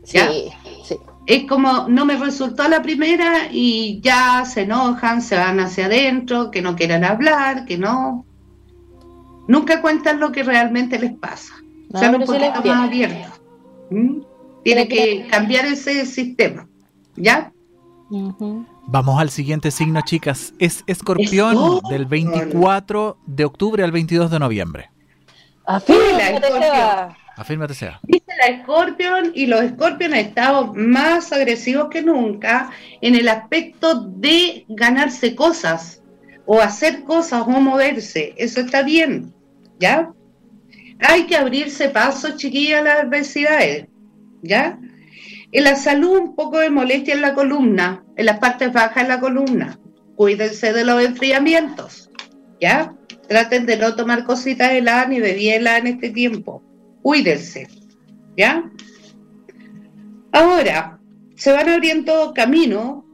Ya. 0.06 0.30
sí. 0.30 0.96
es 1.26 1.48
como 1.48 1.88
no 1.88 2.06
me 2.06 2.16
resultó 2.16 2.68
la 2.68 2.84
primera 2.84 3.48
y 3.52 4.00
ya 4.02 4.46
se 4.46 4.62
enojan, 4.62 5.22
se 5.22 5.36
van 5.36 5.60
hacia 5.60 5.88
adentro, 5.88 6.52
que 6.52 6.62
no 6.62 6.76
quieren 6.76 7.04
hablar, 7.04 7.66
que 7.66 7.78
no. 7.78 8.26
Nunca 9.48 9.82
cuentan 9.82 10.20
lo 10.20 10.32
que 10.32 10.44
realmente 10.44 11.00
les 11.00 11.14
pasa. 11.14 11.54
No, 11.92 12.00
Sean 12.00 12.16
un 12.16 12.20
más 12.22 12.66
abiertos. 12.66 13.42
¿Mm? 13.92 14.22
Tiene 14.64 14.88
que 14.88 15.28
cambiar 15.30 15.66
ese 15.66 16.06
sistema. 16.06 16.68
¿Ya? 17.16 17.52
Ujú. 18.10 18.66
Vamos 18.88 19.20
al 19.20 19.30
siguiente 19.30 19.72
signo, 19.72 20.02
chicas. 20.02 20.54
Es 20.60 20.84
Escorpión 20.86 21.80
del 21.90 22.06
24 22.06 23.18
de 23.26 23.46
octubre 23.46 23.84
al 23.84 23.92
22 23.92 24.30
de 24.30 24.40
noviembre. 24.40 24.90
Afírmate, 25.66 27.74
sea. 27.74 28.00
Dice 28.04 28.32
la 28.38 28.64
Scorpion 28.64 29.32
y 29.34 29.48
los 29.48 29.66
Scorpion 29.72 30.14
han 30.14 30.20
estado 30.20 30.74
más 30.74 31.34
agresivos 31.34 31.90
que 31.90 32.02
nunca 32.02 32.70
en 33.02 33.16
el 33.16 33.28
aspecto 33.28 34.02
de 34.02 34.66
ganarse 34.70 35.36
cosas 35.36 36.02
o 36.46 36.62
hacer 36.62 37.04
cosas 37.04 37.42
o 37.42 37.50
moverse. 37.50 38.36
Eso 38.38 38.62
está 38.62 38.84
bien, 38.84 39.34
¿ya? 39.80 40.12
Hay 41.00 41.26
que 41.26 41.36
abrirse 41.36 41.90
paso, 41.90 42.38
chiquillas, 42.38 42.82
a 42.82 42.84
las 42.84 43.00
adversidades, 43.00 43.88
¿ya? 44.42 44.78
En 45.56 45.64
la 45.64 45.78
salud, 45.78 46.18
un 46.18 46.36
poco 46.36 46.60
de 46.60 46.70
molestia 46.70 47.14
en 47.14 47.22
la 47.22 47.34
columna, 47.34 48.04
en 48.18 48.26
las 48.26 48.40
partes 48.40 48.74
bajas 48.74 49.04
de 49.04 49.08
la 49.08 49.22
columna. 49.22 49.80
Cuídense 50.18 50.74
de 50.74 50.84
los 50.84 51.02
enfriamientos, 51.02 52.12
¿ya? 52.60 52.94
Traten 53.30 53.66
de 53.66 53.78
no 53.78 53.96
tomar 53.96 54.26
cositas 54.26 54.74
heladas 54.74 55.08
ni 55.08 55.22
bebidas 55.22 55.56
heladas 55.56 55.80
en 55.80 55.88
este 55.88 56.10
tiempo. 56.10 56.62
Cuídense, 57.02 57.70
¿ya? 58.36 58.70
Ahora, 60.34 61.00
se 61.38 61.54
van 61.54 61.70
abriendo 61.70 62.34
caminos, 62.36 63.06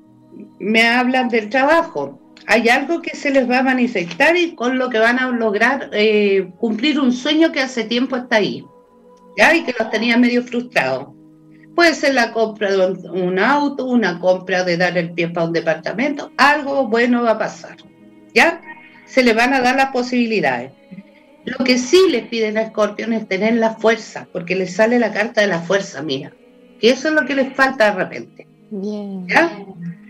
me 0.59 0.87
hablan 0.87 1.29
del 1.29 1.47
trabajo. 1.47 2.33
Hay 2.47 2.69
algo 2.69 3.03
que 3.03 3.15
se 3.15 3.29
les 3.29 3.47
va 3.47 3.59
a 3.59 3.63
manifestar 3.63 4.35
y 4.35 4.55
con 4.55 4.79
lo 4.79 4.89
que 4.89 4.97
van 4.97 5.19
a 5.19 5.29
lograr 5.29 5.91
eh, 5.93 6.49
cumplir 6.57 6.99
un 6.99 7.11
sueño 7.11 7.51
que 7.51 7.59
hace 7.59 7.83
tiempo 7.83 8.15
está 8.15 8.37
ahí, 8.37 8.65
¿ya? 9.37 9.55
Y 9.55 9.63
que 9.63 9.75
los 9.77 9.91
tenía 9.91 10.17
medio 10.17 10.41
frustrados. 10.41 11.20
Puede 11.75 11.93
ser 11.95 12.13
la 12.13 12.31
compra 12.33 12.71
de 12.71 12.85
un, 13.09 13.39
auto, 13.39 13.85
una 13.85 14.19
compra 14.19 14.63
de 14.63 14.77
dar 14.77 14.97
el 14.97 15.11
pie 15.11 15.29
para 15.29 15.47
un 15.47 15.53
departamento, 15.53 16.31
algo 16.37 16.87
bueno 16.87 17.23
va 17.23 17.31
a 17.31 17.39
pasar, 17.39 17.77
¿ya? 18.33 18.61
Se 19.05 19.23
les 19.23 19.35
van 19.35 19.53
a 19.53 19.61
dar 19.61 19.75
las 19.75 19.91
posibilidades. 19.91 20.71
Lo 21.45 21.63
que 21.63 21.77
sí 21.77 21.97
les 22.09 22.27
piden 22.27 22.57
a 22.57 22.67
Scorpion 22.67 23.13
es 23.13 23.27
tener 23.27 23.55
la 23.55 23.75
fuerza, 23.75 24.27
porque 24.31 24.55
les 24.55 24.75
sale 24.75 24.99
la 24.99 25.11
carta 25.11 25.41
de 25.41 25.47
la 25.47 25.61
fuerza, 25.61 26.01
mira. 26.01 26.31
Que 26.79 26.91
eso 26.91 27.07
es 27.07 27.13
lo 27.13 27.25
que 27.25 27.35
les 27.35 27.53
falta 27.53 27.91
de 27.91 28.03
repente. 28.03 28.47
Bien. 28.69 29.27
¿Ya? 29.27 29.51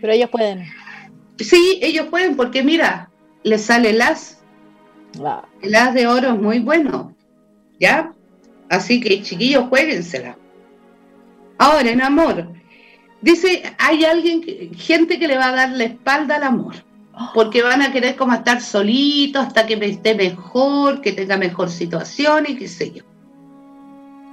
Pero 0.02 0.14
ellos 0.14 0.30
pueden. 0.30 0.66
Sí, 1.38 1.80
ellos 1.82 2.08
pueden, 2.08 2.36
porque 2.36 2.64
mira, 2.64 3.10
les 3.44 3.62
sale 3.62 3.92
el 3.92 4.02
as. 4.02 4.40
El 5.62 5.76
as 5.76 5.94
de 5.94 6.08
oro 6.08 6.34
es 6.34 6.40
muy 6.40 6.60
bueno. 6.60 7.16
¿Ya? 7.80 8.14
Así 8.70 9.00
que, 9.00 9.22
chiquillos, 9.22 9.68
jueguensela. 9.70 10.38
Ahora, 11.62 11.92
en 11.92 12.02
amor. 12.02 12.48
Dice, 13.22 13.62
hay 13.78 14.04
alguien, 14.04 14.74
gente 14.76 15.20
que 15.20 15.28
le 15.28 15.38
va 15.38 15.50
a 15.50 15.56
dar 15.56 15.70
la 15.70 15.84
espalda 15.84 16.38
al 16.38 16.44
amor. 16.44 16.74
Porque 17.36 17.62
van 17.62 17.84
a 17.84 17.92
querer 17.92 18.16
como 18.16 18.34
estar 18.34 18.62
solitos 18.62 19.46
hasta 19.46 19.68
que 19.68 19.76
esté 19.76 20.16
mejor, 20.16 21.02
que 21.02 21.12
tenga 21.12 21.38
mejor 21.38 21.70
situación 21.70 22.46
y 22.48 22.56
qué 22.56 22.68
sé 22.68 22.92
yo. 22.92 23.04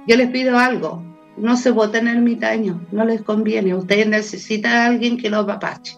Yo 0.07 0.15
les 0.15 0.31
pido 0.31 0.57
algo. 0.57 1.03
No 1.37 1.55
se 1.55 1.69
voten 1.69 2.07
ermitaños, 2.07 2.77
no 2.91 3.05
les 3.05 3.21
conviene. 3.21 3.75
Ustedes 3.75 4.07
necesitan 4.07 4.71
a 4.73 4.85
alguien 4.87 5.17
que 5.17 5.29
los 5.29 5.43
apapache. 5.43 5.97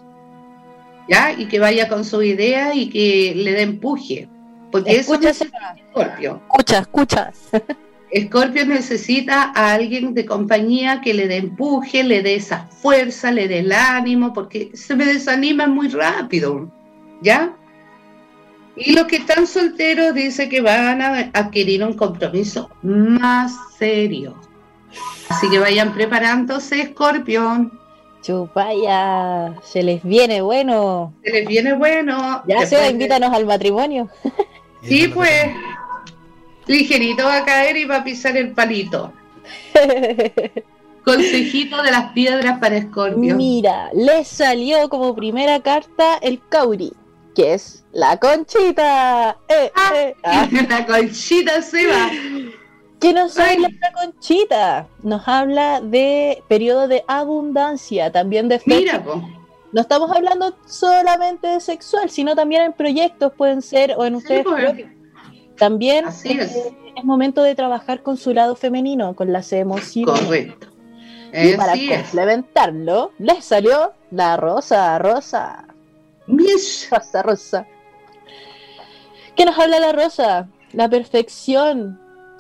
¿Ya? 1.08 1.32
Y 1.32 1.46
que 1.46 1.60
vaya 1.60 1.88
con 1.88 2.04
su 2.04 2.22
idea 2.22 2.76
y 2.76 2.90
que 2.90 3.34
le 3.36 3.54
dé 3.54 3.62
empuje. 3.62 4.28
Porque 4.70 4.92
eso 4.92 5.14
Escucha, 5.14 5.30
es 5.30 5.38
Seba. 5.38 5.76
Scorpio. 5.92 6.42
escucha, 6.50 6.80
escucha. 6.80 7.32
Scorpio 8.16 8.66
necesita 8.66 9.52
a 9.56 9.74
alguien 9.74 10.14
de 10.14 10.26
compañía 10.26 11.00
que 11.02 11.14
le 11.14 11.28
dé 11.28 11.38
empuje, 11.38 12.04
le 12.04 12.22
dé 12.22 12.36
esa 12.36 12.68
fuerza, 12.68 13.32
le 13.32 13.48
dé 13.48 13.60
el 13.60 13.72
ánimo, 13.72 14.34
porque 14.34 14.72
se 14.74 14.96
me 14.96 15.06
desanima 15.06 15.68
muy 15.68 15.88
rápido, 15.88 16.70
¿ya? 17.22 17.54
Y 18.76 18.94
los 18.94 19.06
que 19.06 19.18
están 19.18 19.48
solteros 19.48 20.14
dice 20.14 20.50
que 20.50 20.62
van 20.62 21.02
a 21.02 21.32
adquirir 21.34 21.84
un 21.84 21.94
compromiso 21.94 22.70
más 22.82 23.54
serio. 23.78 24.36
Así 25.30 25.50
que 25.50 25.60
vayan 25.60 25.94
preparándose, 25.94 26.88
Scorpio. 26.88 27.72
Chupaya. 28.22 29.56
Se 29.64 29.84
les 29.84 30.04
viene 30.04 30.42
bueno. 30.42 31.14
Se 31.24 31.32
les 31.32 31.48
viene 31.48 31.74
bueno. 31.74 32.44
Ya 32.48 32.66
de- 32.66 32.90
invítanos 32.90 33.34
al 33.34 33.46
matrimonio. 33.46 34.10
Sí, 34.84 35.08
pues. 35.08 35.52
Ligerito 36.72 37.26
va 37.26 37.38
a 37.38 37.46
caer 37.46 37.76
y 37.78 37.86
va 37.86 37.98
a 37.98 38.04
pisar 38.04 38.38
el 38.38 38.52
palito. 38.54 39.12
Consejito 41.04 41.82
de 41.82 41.92
las 41.92 42.12
piedras 42.14 42.60
para 42.60 42.80
Scorpio. 42.82 43.36
Mira, 43.36 43.90
les 43.94 44.28
salió 44.28 44.88
como 44.90 45.16
primera 45.16 45.60
carta 45.62 46.18
el 46.22 46.40
Kauri, 46.48 46.94
que 47.36 47.56
es 47.56 47.84
la 47.92 48.18
conchita. 48.18 49.38
Eh, 49.50 49.72
eh, 49.96 50.16
ah. 50.24 50.48
La 50.70 50.86
conchita 50.86 51.62
se 51.62 51.88
va. 51.88 52.10
¿Qué 53.00 53.14
nos 53.14 53.38
Ay. 53.40 53.56
habla 53.56 53.68
esta 53.70 53.92
conchita? 53.94 54.88
Nos 55.02 55.28
habla 55.28 55.82
de 55.82 56.44
periodo 56.48 56.88
de 56.88 57.04
abundancia, 57.08 58.12
también 58.12 58.48
de 58.48 58.60
fe- 58.60 58.78
Mira, 58.78 59.04
po. 59.04 59.22
No 59.74 59.82
estamos 59.82 60.12
hablando 60.12 60.56
solamente 60.68 61.48
de 61.48 61.60
sexual, 61.62 62.10
sino 62.12 62.36
también 62.36 62.62
en 62.62 62.74
proyectos 62.74 63.34
pueden 63.36 63.62
ser 63.62 63.96
o 63.98 64.06
en 64.06 64.16
ustedes 64.16 64.44
pues. 64.44 64.86
También 65.62 66.06
Así 66.06 66.32
es. 66.32 66.56
eh, 66.56 66.74
es 66.96 67.04
momento 67.04 67.44
de 67.44 67.54
trabajar 67.54 68.02
con 68.02 68.18
su 68.18 68.34
lado 68.34 68.56
femenino, 68.56 69.14
con 69.16 69.32
las 69.32 69.54
emociones. 69.54 70.20
correcto. 70.22 70.68
Y 71.32 71.54
para 71.56 71.74
Así 71.74 71.92
es. 71.92 72.02
complementarlo, 72.02 73.12
les 73.20 73.46
salió 73.46 73.94
la 74.10 74.38
rosa, 74.38 74.98
rosa, 74.98 75.66
Mish. 76.26 76.90
rosa, 76.90 77.22
rosa. 77.22 77.68
¿Qué 79.36 79.46
nos 79.46 79.58
habla 79.60 79.80
la 79.80 79.92
rosa? 79.92 80.50
La 80.74 80.90
perfección. 80.90 82.00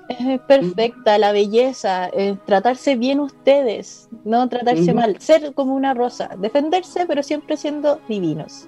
Es 0.10 0.40
perfecta, 0.42 1.20
la 1.20 1.32
belleza, 1.32 2.10
eh, 2.12 2.36
tratarse 2.48 2.96
bien 2.96 3.20
ustedes, 3.20 4.10
no 4.26 4.50
tratarse 4.50 4.94
mal, 4.96 5.22
ser 5.22 5.54
como 5.54 5.76
una 5.76 5.94
rosa, 5.94 6.32
defenderse 6.40 7.06
pero 7.06 7.22
siempre 7.22 7.56
siendo 7.56 8.02
divinos. 8.10 8.68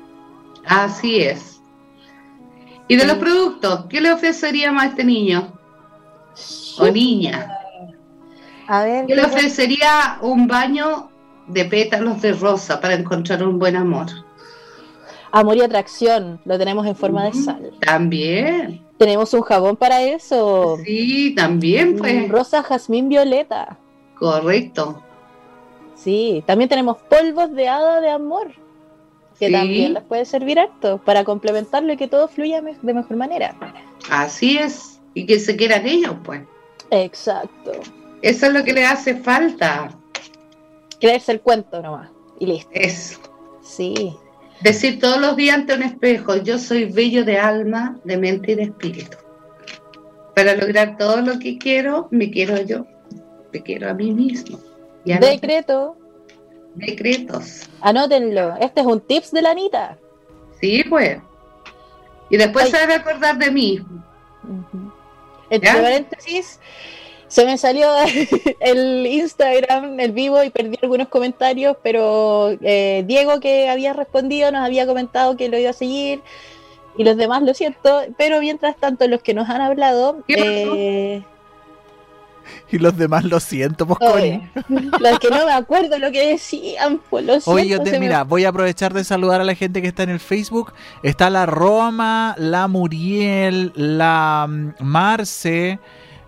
Así 0.66 1.22
es. 1.22 1.60
Y 2.88 2.96
de 2.96 3.06
los 3.06 3.18
productos, 3.18 3.86
¿qué 3.90 4.02
le 4.02 4.12
ofreceríamos 4.12 4.84
a 4.84 4.88
este 4.88 5.04
niño 5.04 5.54
o 6.80 6.88
niña? 6.88 7.50
A 8.68 8.84
ver, 8.84 9.08
Yo 9.08 9.16
le 9.16 9.22
¿qué- 9.22 9.28
ofrecería 9.28 10.18
un 10.22 10.48
baño 10.48 11.10
de 11.48 11.66
pétalos 11.66 12.22
de 12.22 12.34
rosa 12.34 12.80
para 12.80 12.94
encontrar 12.96 13.44
un 13.44 13.60
buen 13.60 13.76
amor. 13.76 14.08
amor 15.32 15.58
y 15.58 15.62
atracción, 15.62 16.40
lo 16.46 16.58
tenemos 16.60 16.86
en 16.86 16.96
forma 16.96 17.24
de 17.26 17.34
sal. 17.34 17.72
También. 17.82 18.86
Tenemos 19.00 19.34
un 19.34 19.42
jabón 19.42 19.76
para 19.76 20.02
eso. 20.04 20.78
Sí, 20.86 21.34
también, 21.36 21.98
pues. 21.98 22.28
Mm, 22.28 22.32
Rosa, 22.32 22.62
jazmín, 22.62 23.10
violeta. 23.10 23.78
Correcto. 24.20 25.02
Sí, 25.96 26.44
también 26.46 26.70
tenemos 26.70 26.98
polvos 27.10 27.52
de 27.54 27.68
hada 27.68 28.00
de 28.00 28.12
amor, 28.12 28.52
que 29.40 29.48
Sí. 29.48 29.52
también 29.52 29.94
les 29.94 30.04
puede 30.04 30.26
servir 30.26 30.60
harto 30.60 31.00
para 31.00 31.24
complementarlo 31.24 31.94
y 31.94 31.98
que 31.98 32.08
todo 32.08 32.28
fluya 32.28 32.62
me- 32.62 32.78
de 32.82 32.94
mejor 32.94 33.18
manera. 33.18 33.56
Así 34.10 34.58
es. 34.58 35.00
Y 35.14 35.26
que 35.26 35.40
se 35.40 35.56
quieran 35.56 35.86
ellos, 35.88 36.16
pues. 36.24 36.42
Exacto. 36.92 37.72
Eso 38.22 38.46
es 38.48 38.54
lo 38.54 38.64
que 38.64 38.74
le 38.74 38.86
hace 38.86 39.16
falta. 39.16 39.90
Creerse 41.00 41.32
el 41.34 41.42
cuento 41.42 41.82
nomás. 41.82 42.10
Y 42.40 42.46
listo. 42.48 42.70
Eso. 42.74 43.20
Sí. 43.62 44.16
Decir 44.62 45.00
todos 45.00 45.20
los 45.20 45.36
días 45.36 45.56
ante 45.58 45.74
un 45.74 45.84
espejo, 45.84 46.38
yo 46.38 46.58
soy 46.58 46.86
bello 46.86 47.26
de 47.26 47.38
alma, 47.38 48.00
de 48.06 48.18
mente 48.18 48.54
y 48.54 48.56
de 48.56 48.64
espíritu. 48.64 49.18
Para 50.36 50.56
lograr 50.56 50.98
todo 50.98 51.18
lo 51.22 51.38
que 51.40 51.58
quiero, 51.58 52.08
me 52.12 52.32
quiero 52.32 52.62
yo. 52.62 52.86
Me 53.52 53.62
quiero 53.62 53.90
a 53.90 53.94
mí 53.94 54.12
mismo. 54.12 54.58
Decreto. 55.06 55.96
Decretos. 56.76 57.70
Anótenlo. 57.82 58.56
Este 58.60 58.82
es 58.82 58.86
un 58.86 59.02
tips 59.02 59.32
de 59.32 59.42
la 59.42 59.52
Anita. 59.52 59.98
Sí, 60.60 60.84
pues. 60.90 61.20
Y 62.30 62.38
después 62.38 62.66
Ay. 62.66 62.72
se 62.72 62.78
a 62.78 62.96
acordar 62.96 63.38
de 63.38 63.52
mí. 63.52 63.80
Entre 65.50 65.70
¿Ya? 65.70 65.82
paréntesis, 65.82 66.60
se 67.28 67.46
me 67.46 67.58
salió 67.58 67.90
el 68.60 69.06
Instagram, 69.06 70.00
el 70.00 70.12
vivo, 70.12 70.44
y 70.44 70.50
perdí 70.50 70.78
algunos 70.82 71.08
comentarios, 71.08 71.78
pero 71.84 72.52
eh, 72.62 73.04
Diego, 73.06 73.40
que 73.40 73.70
había 73.70 73.94
respondido, 73.94 74.52
nos 74.52 74.66
había 74.66 74.86
comentado 74.86 75.38
que 75.38 75.50
lo 75.50 75.58
iba 75.58 75.70
a 75.70 75.74
seguir, 75.74 76.22
y 76.98 77.04
los 77.04 77.18
demás 77.18 77.42
lo 77.42 77.54
siento, 77.54 78.02
pero 78.18 78.40
mientras 78.40 78.78
tanto, 78.78 79.08
los 79.08 79.22
que 79.22 79.34
nos 79.34 79.50
han 79.50 79.62
hablado, 79.62 80.24
eh, 80.28 81.24
Y 82.72 82.80
los 82.80 82.98
demás 82.98 83.24
lo 83.24 83.40
siento, 83.40 83.88
pues. 83.88 84.00
Los 84.70 85.20
que 85.20 85.30
no 85.30 85.46
me 85.46 85.54
acuerdo 85.54 85.98
lo 86.00 86.12
que 86.12 86.28
decían, 86.28 87.00
pues 87.10 87.26
lo 87.26 87.34
siento. 87.34 87.52
Oye, 87.52 87.68
yo 87.68 87.82
te, 87.82 88.00
mira, 88.00 88.24
voy 88.24 88.46
a 88.46 88.50
aprovechar 88.50 88.94
de 88.94 89.04
saludar 89.04 89.42
a 89.42 89.44
la 89.44 89.56
gente 89.56 89.82
que 89.82 89.88
está 89.88 90.04
en 90.04 90.10
el 90.10 90.20
Facebook. 90.20 90.74
Está 91.04 91.30
la 91.30 91.46
Roma, 91.46 92.36
la 92.38 92.68
Muriel, 92.68 93.72
la 93.76 94.48
mm, 94.50 94.74
Marce. 94.80 95.80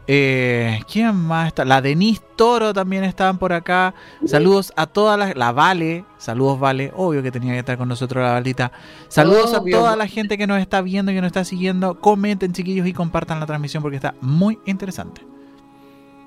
Eh, 0.08 0.82
¿Quién 0.92 1.16
más 1.16 1.48
está? 1.48 1.66
La 1.66 1.82
Denise 1.82 2.22
Toro 2.36 2.74
también 2.74 3.04
estaban 3.04 3.38
por 3.40 3.54
acá. 3.54 3.96
Saludos 4.26 4.72
a 4.76 4.86
todas 4.86 5.18
las. 5.18 5.36
La 5.36 5.52
Vale. 5.52 6.06
Saludos, 6.18 6.60
Vale. 6.60 6.92
Obvio 6.96 7.24
que 7.24 7.32
tenía 7.32 7.54
que 7.54 7.60
estar 7.60 7.78
con 7.78 7.88
nosotros 7.88 8.24
la 8.24 8.34
Valita. 8.34 8.72
Saludos 9.08 9.54
a 9.54 9.64
toda 9.64 9.96
la 9.96 10.08
gente 10.08 10.38
que 10.38 10.48
nos 10.48 10.60
está 10.60 10.82
viendo 10.82 11.12
y 11.12 11.16
que 11.16 11.22
nos 11.22 11.30
está 11.30 11.44
siguiendo. 11.44 12.00
Comenten, 12.00 12.54
chiquillos, 12.54 12.88
y 12.88 12.94
compartan 12.94 13.40
la 13.40 13.46
transmisión 13.46 13.82
porque 13.82 13.96
está 13.96 14.14
muy 14.22 14.60
interesante. 14.66 15.22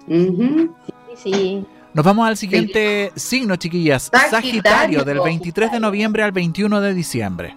Sí, 0.08 0.70
sí. 1.16 1.66
Nos 1.94 2.04
vamos 2.04 2.28
al 2.28 2.36
siguiente 2.36 3.12
signo, 3.16 3.56
chiquillas. 3.56 4.10
Sagitario, 4.30 5.04
del 5.04 5.20
23 5.20 5.72
de 5.72 5.80
noviembre 5.80 6.22
al 6.22 6.32
21 6.32 6.80
de 6.80 6.94
diciembre. 6.94 7.56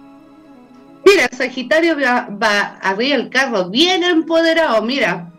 Mira, 1.04 1.28
Sagitario 1.30 1.96
va, 1.96 2.28
va 2.30 2.78
arriba 2.80 3.16
el 3.16 3.30
carro 3.30 3.68
bien 3.68 4.02
empoderado, 4.04 4.82
mira. 4.82 5.30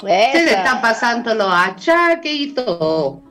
Se 0.00 0.06
le 0.44 0.52
está 0.52 0.80
pasando 0.80 1.34
los 1.34 1.48
achaques 1.50 2.32
y 2.32 2.52
todo. 2.52 3.22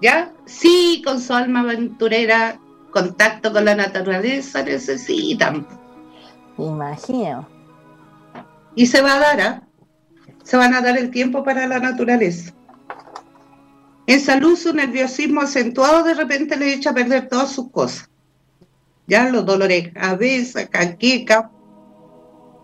¿Ya? 0.00 0.32
Sí, 0.46 1.02
con 1.04 1.20
su 1.20 1.32
alma 1.32 1.60
aventurera, 1.60 2.58
contacto 2.90 3.52
con 3.52 3.64
la 3.64 3.74
naturaleza 3.74 4.62
necesitan. 4.62 5.66
Imagino. 6.58 7.48
Y 8.76 8.86
se 8.86 9.02
va 9.02 9.14
a 9.14 9.18
dar, 9.18 9.40
¿ah? 9.40 9.62
Se 10.44 10.56
van 10.56 10.74
a 10.74 10.80
dar 10.80 10.96
el 10.96 11.10
tiempo 11.10 11.42
para 11.42 11.66
la 11.66 11.80
naturaleza. 11.80 12.54
En 14.06 14.20
salud, 14.20 14.56
su 14.56 14.72
nerviosismo 14.72 15.40
acentuado 15.40 16.04
de 16.04 16.14
repente 16.14 16.56
le 16.56 16.74
echa 16.74 16.90
a 16.90 16.94
perder 16.94 17.28
todas 17.28 17.50
sus 17.50 17.70
cosas. 17.70 18.08
Ya 19.06 19.28
los 19.30 19.44
dolores 19.44 19.84
de 19.84 19.92
cabeza, 19.92 20.66
caqueca 20.68 21.50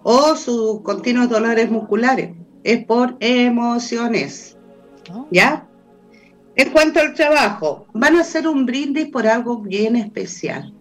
o 0.02 0.36
sus 0.36 0.80
continuos 0.82 1.28
dolores 1.28 1.70
musculares 1.70 2.30
es 2.64 2.84
por 2.84 3.16
emociones. 3.20 4.56
¿Ya? 5.30 5.66
En 6.56 6.70
cuanto 6.70 7.00
al 7.00 7.14
trabajo, 7.14 7.86
van 7.94 8.16
a 8.16 8.20
hacer 8.20 8.46
un 8.46 8.66
brindis 8.66 9.08
por 9.08 9.26
algo 9.26 9.58
bien 9.58 9.96
especial. 9.96 10.74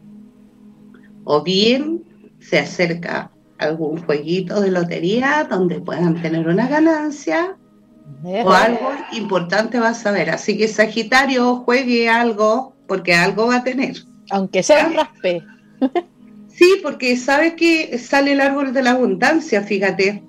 O 1.24 1.42
bien 1.42 2.04
se 2.40 2.60
acerca 2.60 3.32
algún 3.60 4.02
jueguito 4.04 4.62
de 4.62 4.72
lotería 4.72 5.46
donde 5.50 5.80
puedan 5.80 6.22
tener 6.22 6.48
una 6.48 6.68
ganancia 6.68 7.58
o 8.24 8.52
algo 8.52 8.92
importante 9.14 9.80
va 9.80 9.90
a 9.90 9.94
saber. 9.94 10.30
Así 10.30 10.58
que 10.58 10.68
Sagitario 10.68 11.58
juegue 11.58 12.10
algo 12.10 12.76
porque 12.88 13.14
algo 13.14 13.48
va 13.48 13.58
a 13.58 13.64
tener. 13.64 13.98
Aunque 14.32 14.64
sea 14.64 14.88
un 14.88 14.96
raspe. 14.96 15.44
sí, 16.48 16.80
porque 16.82 17.16
sabe 17.18 17.56
que 17.56 17.98
sale 17.98 18.34
el 18.34 18.42
árbol 18.42 18.74
de 18.74 18.84
la 18.84 18.92
abundancia, 18.92 19.62
fíjate. 19.62 20.24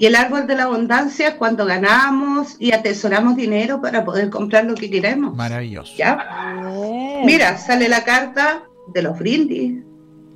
Y 0.00 0.06
el 0.06 0.14
árbol 0.14 0.46
de 0.46 0.54
la 0.54 0.64
abundancia 0.64 1.28
es 1.28 1.34
cuando 1.34 1.66
ganamos 1.66 2.56
y 2.60 2.72
atesoramos 2.72 3.36
dinero 3.36 3.80
para 3.80 4.04
poder 4.04 4.30
comprar 4.30 4.64
lo 4.64 4.74
que 4.74 4.90
queremos. 4.90 5.34
Maravilloso. 5.34 5.92
¿Ya? 5.96 6.62
Mira, 7.24 7.58
sale 7.58 7.88
la 7.88 8.04
carta 8.04 8.62
de 8.94 9.02
los 9.02 9.18
brindis. 9.18 9.82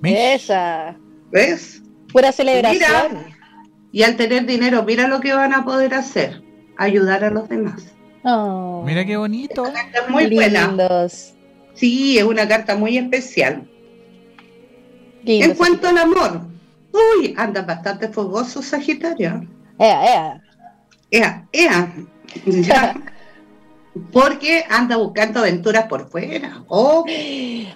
Esa. 0.02 0.96
¿Ves? 1.30 1.81
Pura 2.12 2.32
celebración. 2.32 3.24
y 3.90 4.02
al 4.02 4.16
tener 4.16 4.46
dinero, 4.46 4.82
mira 4.82 5.08
lo 5.08 5.20
que 5.20 5.34
van 5.34 5.54
a 5.54 5.64
poder 5.64 5.94
hacer. 5.94 6.42
Ayudar 6.76 7.24
a 7.24 7.30
los 7.30 7.48
demás. 7.48 7.92
Oh. 8.24 8.82
mira 8.86 9.04
qué 9.04 9.16
bonito. 9.16 9.66
Es 9.66 10.08
muy 10.08 10.32
buena. 10.32 11.08
Sí, 11.74 12.18
es 12.18 12.24
una 12.24 12.46
carta 12.46 12.76
muy 12.76 12.96
especial. 12.98 13.68
en 15.24 15.54
cuanto 15.54 15.88
al 15.88 15.98
amor, 15.98 16.52
Uy, 16.92 17.34
anda 17.36 17.62
bastante 17.62 18.08
fogoso 18.08 18.62
Sagitario. 18.62 19.46
Ea, 19.78 20.04
ea. 20.04 20.42
Ea, 21.10 21.46
ea. 21.52 21.92
Porque 24.10 24.64
anda 24.70 24.96
buscando 24.96 25.40
aventuras 25.40 25.86
por 25.86 26.08
fuera. 26.08 26.62
Oh, 26.68 27.04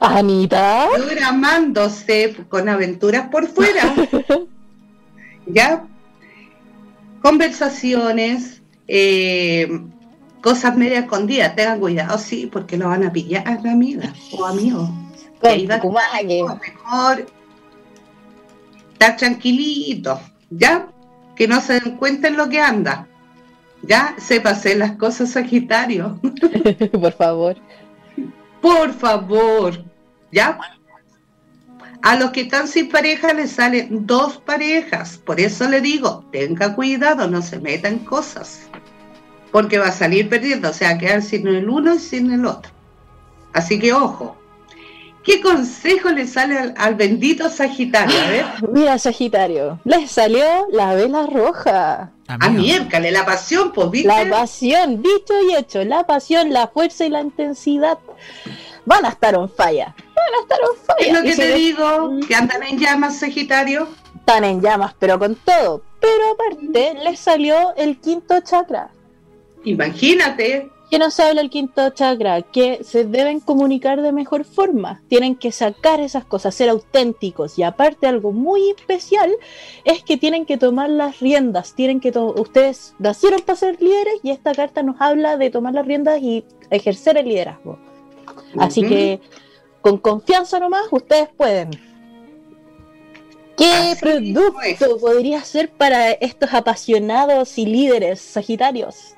Anita. 0.00 0.88
Programándose 0.94 2.34
con 2.48 2.68
aventuras 2.68 3.28
por 3.28 3.46
fuera. 3.46 3.94
¿Ya? 5.46 5.84
Conversaciones, 7.22 8.62
eh, 8.88 9.68
cosas 10.42 10.76
media 10.76 11.00
escondidas. 11.00 11.54
Tengan 11.54 11.80
cuidado, 11.80 12.16
sí, 12.18 12.48
porque 12.50 12.78
lo 12.78 12.88
van 12.88 13.04
a 13.04 13.12
pillar, 13.12 13.46
amiga 13.66 14.12
o 14.32 14.46
amigo. 14.46 14.90
Mejor 16.60 17.26
estar 18.92 19.16
tranquilito, 19.16 20.18
¿ya? 20.48 20.88
Que 21.36 21.46
no 21.46 21.60
se 21.60 21.80
den 21.80 21.96
cuenta 21.98 22.28
en 22.28 22.38
lo 22.38 22.48
que 22.48 22.60
anda. 22.60 23.06
Ya, 23.83 24.16
hacer 24.16 24.77
las 24.79 24.93
cosas 24.93 25.31
Sagitario. 25.31 26.18
Por 26.93 27.12
favor. 27.12 27.57
Por 28.61 28.93
favor, 28.93 29.85
¿ya? 30.33 30.59
A 32.03 32.16
los 32.16 32.31
que 32.31 32.43
están 32.43 32.68
sin 32.68 32.89
pareja 32.89 33.33
les 33.33 33.53
salen 33.53 34.07
dos 34.07 34.39
parejas. 34.39 35.18
Por 35.18 35.41
eso 35.41 35.68
le 35.68 35.81
digo, 35.81 36.24
tenga 36.33 36.74
cuidado, 36.74 37.29
no 37.29 37.43
se 37.43 37.59
meta 37.59 37.89
en 37.89 38.01
cosas. 38.01 38.68
Porque 39.53 39.79
va 39.79 39.87
a 39.87 39.93
salir 39.93 40.29
perdiendo, 40.29 40.70
o 40.70 40.72
sea, 40.72 40.99
quedar 40.99 41.22
sin 41.22 41.47
el 41.47 41.68
uno 41.68 41.95
y 41.95 41.99
sin 41.99 42.31
el 42.33 42.45
otro. 42.47 42.72
Así 43.53 43.79
que 43.79 43.93
ojo, 43.93 44.37
¿Qué 45.27 45.41
consejo 45.41 46.11
le 46.11 46.24
sale 46.29 46.72
al, 46.77 46.95
bendito 46.95 47.51
Sagitario? 47.51 48.16
A 48.16 48.31
ver. 48.31 48.45
Mira, 48.72 48.97
Sagitario, 48.97 49.81
le 49.85 50.07
salió 50.07 50.45
la 50.70 50.95
vela 50.95 51.27
roja. 51.27 52.12
A 52.29 52.49
miércale, 52.49 53.11
la 53.11 53.27
pasión, 53.27 53.72
pues, 53.72 53.91
¿viste? 53.91 54.07
La 54.07 54.31
pasión, 54.31 55.03
dicho 55.03 55.35
y 55.49 55.57
hecho, 55.57 55.85
la 55.85 56.07
pasión, 56.07 56.53
la 56.53 56.68
fuerza 56.68 57.05
y 57.07 57.09
la 57.09 57.22
intensidad 57.22 57.99
van 58.85 59.05
a 59.05 59.09
estar 59.09 59.35
on 59.37 59.51
falla. 59.51 59.97
Van 59.97 60.35
a 60.39 60.43
estar 60.43 60.59
on 60.61 60.77
falla. 60.87 61.07
Es 61.09 61.12
lo 61.12 61.22
que 61.22 61.35
te 61.35 61.55
digo, 61.55 62.11
que 62.27 62.35
andan 62.35 62.62
en 62.62 62.79
llamas, 62.79 63.18
Sagitario. 63.18 63.89
Están 64.14 64.45
en 64.45 64.61
llamas, 64.61 64.95
pero 64.97 65.18
con 65.18 65.35
todo. 65.35 65.83
Pero 66.01 66.22
aparte, 66.35 66.95
le 67.03 67.16
salió 67.16 67.74
el 67.77 67.99
quinto 67.99 68.41
chakra. 68.43 68.91
Imagínate, 69.64 70.70
¿Qué 70.89 71.01
nos 71.01 71.18
habla 71.18 71.41
el 71.41 71.51
quinto 71.51 71.91
chakra? 71.91 72.43
Que 72.43 72.84
se 72.84 73.05
deben 73.05 73.41
comunicar 73.41 74.03
de 74.03 74.12
mejor 74.12 74.45
forma, 74.45 75.03
tienen 75.09 75.34
que 75.34 75.51
sacar 75.51 76.01
esas 76.01 76.24
cosas, 76.24 76.55
ser 76.55 76.68
auténticos 76.68 77.59
y 77.59 77.64
aparte 77.64 78.07
algo 78.07 78.30
muy 78.30 78.70
especial 78.70 79.32
es 79.84 80.05
que 80.05 80.16
tienen 80.16 80.47
que 80.47 80.59
tomar 80.59 80.89
las 80.89 81.18
riendas, 81.18 81.74
tienen 81.74 81.99
que 81.99 82.16
ustedes 82.16 82.95
nacieron 83.01 83.41
para 83.41 83.57
ser 83.57 83.82
líderes 83.82 84.20
y 84.22 84.30
esta 84.30 84.55
carta 84.55 84.84
nos 84.84 85.01
habla 85.01 85.37
de 85.37 85.51
tomar 85.51 85.74
las 85.74 85.87
riendas 85.87 86.22
y 86.22 86.45
ejercer 86.70 87.18
el 87.18 87.28
liderazgo. 87.28 87.78
Así 88.57 88.82
que 88.82 89.20
con 89.80 89.99
confianza 89.99 90.61
nomás 90.61 90.87
ustedes 90.93 91.28
pueden. 91.37 91.70
¿Qué 93.57 93.97
producto 93.99 94.99
podría 95.01 95.43
ser 95.43 95.68
para 95.70 96.12
estos 96.12 96.53
apasionados 96.55 97.59
y 97.59 97.66
líderes 97.66 98.20
sagitarios? 98.20 99.15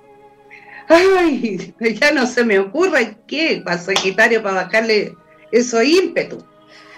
Ay, 0.89 1.75
ya 2.01 2.13
no 2.13 2.27
se 2.27 2.45
me 2.45 2.59
ocurre 2.59 3.17
qué 3.27 3.63
para 3.65 3.79
Sagitario 3.79 4.43
para 4.43 4.65
bajarle 4.65 5.15
eso 5.53 5.83
ímpetu. 5.83 6.45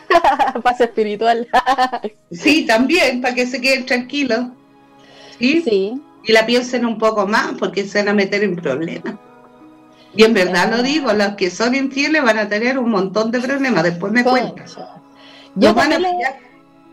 Paz 0.63 0.81
espiritual. 0.81 1.47
sí, 2.31 2.67
también, 2.67 3.21
para 3.21 3.35
que 3.35 3.47
se 3.47 3.61
queden 3.61 3.87
tranquilos. 3.87 4.47
¿Sí? 5.39 5.63
¿Sí? 5.63 6.01
Y 6.25 6.33
la 6.33 6.47
piensen 6.47 6.85
un 6.85 6.99
poco 6.99 7.27
más, 7.27 7.53
porque 7.59 7.85
se 7.85 7.99
van 7.99 8.09
a 8.09 8.15
meter 8.15 8.43
en 8.45 8.57
problemas. 8.57 9.15
Y 10.15 10.25
en 10.25 10.35
verdad 10.35 10.71
lo 10.71 10.83
digo, 10.83 11.13
los 11.13 11.35
que 11.35 11.51
son 11.51 11.75
infieles 11.75 12.23
van 12.23 12.39
a 12.39 12.49
tener 12.49 12.79
un 12.79 12.91
montón 12.91 13.31
de 13.31 13.41
problemas, 13.41 13.85
después 13.85 14.13
me 14.13 14.25
cuentan. 14.25 14.67
Yo 15.55 15.75
van 15.75 15.93
a 15.93 15.99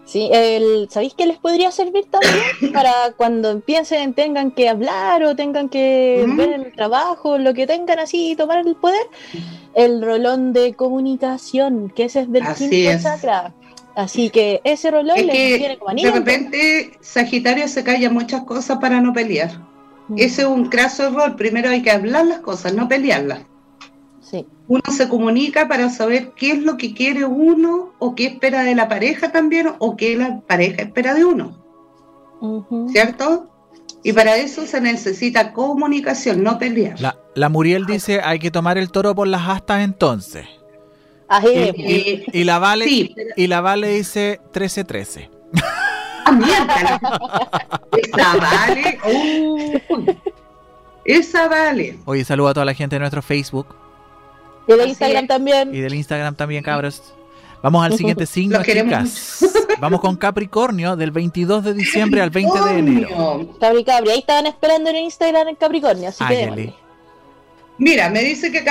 Sí, 0.07 0.29
el, 0.31 0.87
¿sabéis 0.89 1.13
qué 1.15 1.25
les 1.25 1.37
podría 1.37 1.69
servir 1.69 2.05
también? 2.05 2.71
Para 2.73 3.11
cuando 3.17 3.51
empiecen, 3.51 4.13
tengan 4.13 4.51
que 4.51 4.69
hablar 4.69 5.21
o 5.23 5.35
tengan 5.35 5.67
que 5.67 6.25
ver 6.37 6.53
el 6.53 6.73
trabajo, 6.73 7.37
lo 7.37 7.53
que 7.53 7.67
tengan 7.67 7.99
así, 7.99 8.35
tomar 8.37 8.65
el 8.65 8.75
poder. 8.75 9.05
El 9.75 10.01
rolón 10.01 10.53
de 10.53 10.73
comunicación, 10.73 11.91
que 11.93 12.05
ese 12.05 12.21
es 12.21 12.31
del 12.31 12.43
quinto 12.55 13.03
chakra. 13.03 13.53
Así 13.95 14.29
que 14.29 14.61
ese 14.63 14.91
rolón 14.91 15.17
les 15.17 15.59
viene 15.59 15.77
como 15.77 15.93
De 15.93 16.11
repente, 16.11 16.91
Sagitario 17.01 17.67
se 17.67 17.83
calla 17.83 18.09
muchas 18.09 18.43
cosas 18.43 18.77
para 18.77 19.01
no 19.01 19.11
pelear. 19.11 19.51
Ese 20.15 20.43
es 20.43 20.47
un 20.47 20.69
craso 20.69 21.07
error. 21.07 21.35
Primero 21.35 21.69
hay 21.69 21.81
que 21.81 21.91
hablar 21.91 22.25
las 22.25 22.39
cosas, 22.39 22.73
no 22.73 22.87
pelearlas. 22.87 23.41
Uno 24.67 24.82
se 24.91 25.07
comunica 25.07 25.67
para 25.67 25.89
saber 25.89 26.32
qué 26.36 26.51
es 26.51 26.59
lo 26.61 26.78
que 26.78 26.93
quiere 26.93 27.25
uno 27.25 27.93
o 27.99 28.15
qué 28.15 28.25
espera 28.25 28.63
de 28.63 28.75
la 28.75 28.88
pareja 28.89 29.32
también 29.32 29.71
o 29.80 29.95
qué 29.95 30.17
la 30.17 30.41
pareja 30.41 30.82
espera 30.82 31.13
de 31.13 31.23
uno. 31.25 31.57
¿Cierto? 32.91 33.49
Y 34.03 34.13
para 34.13 34.38
eso 34.38 34.65
se 34.65 34.80
necesita 34.82 35.53
comunicación, 35.53 36.43
no 36.43 36.59
pelear. 36.59 36.97
La, 37.36 37.49
Muriel 37.49 37.86
dice, 37.86 38.21
hay 38.21 38.39
que 38.39 38.51
tomar 38.51 38.78
el 38.78 38.91
toro 38.91 39.15
por 39.15 39.28
las 39.28 39.47
astas 39.47 39.84
entonces. 39.84 40.45
y, 41.45 42.43
la 42.43 42.59
Vale, 42.59 43.13
y 43.36 43.47
la 43.47 43.61
Vale 43.61 43.89
dice 43.89 44.39
13-13. 44.53 45.30
Ah, 46.30 46.38
esa 47.95 48.36
vale. 48.36 48.99
esa 51.05 51.47
vale. 51.47 51.97
Oye, 52.03 52.25
saludo 52.25 52.49
a 52.49 52.53
toda 52.53 52.65
la 52.65 52.73
gente 52.73 52.95
de 52.95 52.99
nuestro 52.99 53.21
Facebook. 53.21 53.86
Y 54.68 54.74
del 54.74 54.89
Instagram 54.89 55.28
también. 55.28 55.74
Y 55.74 55.80
del 55.80 55.93
Instagram 55.93 56.36
también, 56.36 56.63
cabros. 56.63 57.13
Vamos 57.61 57.86
al 57.86 57.97
siguiente 57.97 58.26
signo, 58.28 58.61
chicas. 58.63 59.45
Vamos 59.80 60.01
con 60.01 60.15
Capricornio 60.15 60.95
del 60.95 61.11
22 61.11 61.63
de 61.63 61.74
diciembre 61.74 62.22
al 62.22 62.30
20 62.30 62.59
de 62.59 62.80
enero. 62.80 63.57
Cabri 63.59 63.84
Cabri, 63.84 64.09
ahí 64.09 64.20
estaban 64.20 64.47
esperando 64.47 64.89
en 64.89 64.97
Instagram 64.97 65.49
en 65.49 65.55
Capricornio, 65.55 66.09
así 66.09 66.24
que 66.26 66.74
Mira, 67.80 68.09
me 68.09 68.22
dice 68.24 68.51
que 68.51 68.63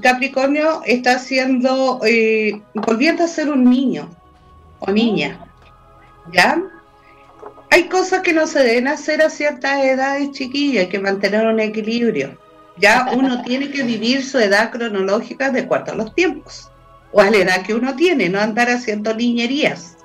Capricornio 0.00 0.80
está 0.86 1.16
haciendo, 1.16 2.00
eh, 2.02 2.62
volviendo 2.72 3.24
a 3.24 3.28
ser 3.28 3.50
un 3.50 3.68
niño 3.68 4.08
o 4.78 4.90
niña. 4.90 5.46
¿Ya? 6.32 6.62
Hay 7.70 7.88
cosas 7.88 8.22
que 8.22 8.32
no 8.32 8.46
se 8.46 8.60
deben 8.60 8.88
hacer 8.88 9.20
a 9.20 9.28
ciertas 9.28 9.84
edades, 9.84 10.30
chiquillas, 10.30 10.84
hay 10.84 10.88
que 10.88 10.98
mantener 10.98 11.46
un 11.46 11.60
equilibrio. 11.60 12.38
Ya 12.76 13.08
uno 13.14 13.42
tiene 13.42 13.70
que 13.70 13.82
vivir 13.82 14.24
su 14.24 14.38
edad 14.38 14.70
cronológica 14.70 15.50
de 15.50 15.60
acuerdo 15.60 15.92
a 15.92 15.96
los 15.96 16.14
tiempos 16.14 16.70
o 17.12 17.20
a 17.20 17.30
la 17.30 17.36
edad 17.36 17.62
que 17.62 17.74
uno 17.74 17.94
tiene, 17.94 18.28
no 18.28 18.40
andar 18.40 18.68
haciendo 18.68 19.14
niñerías, 19.14 19.96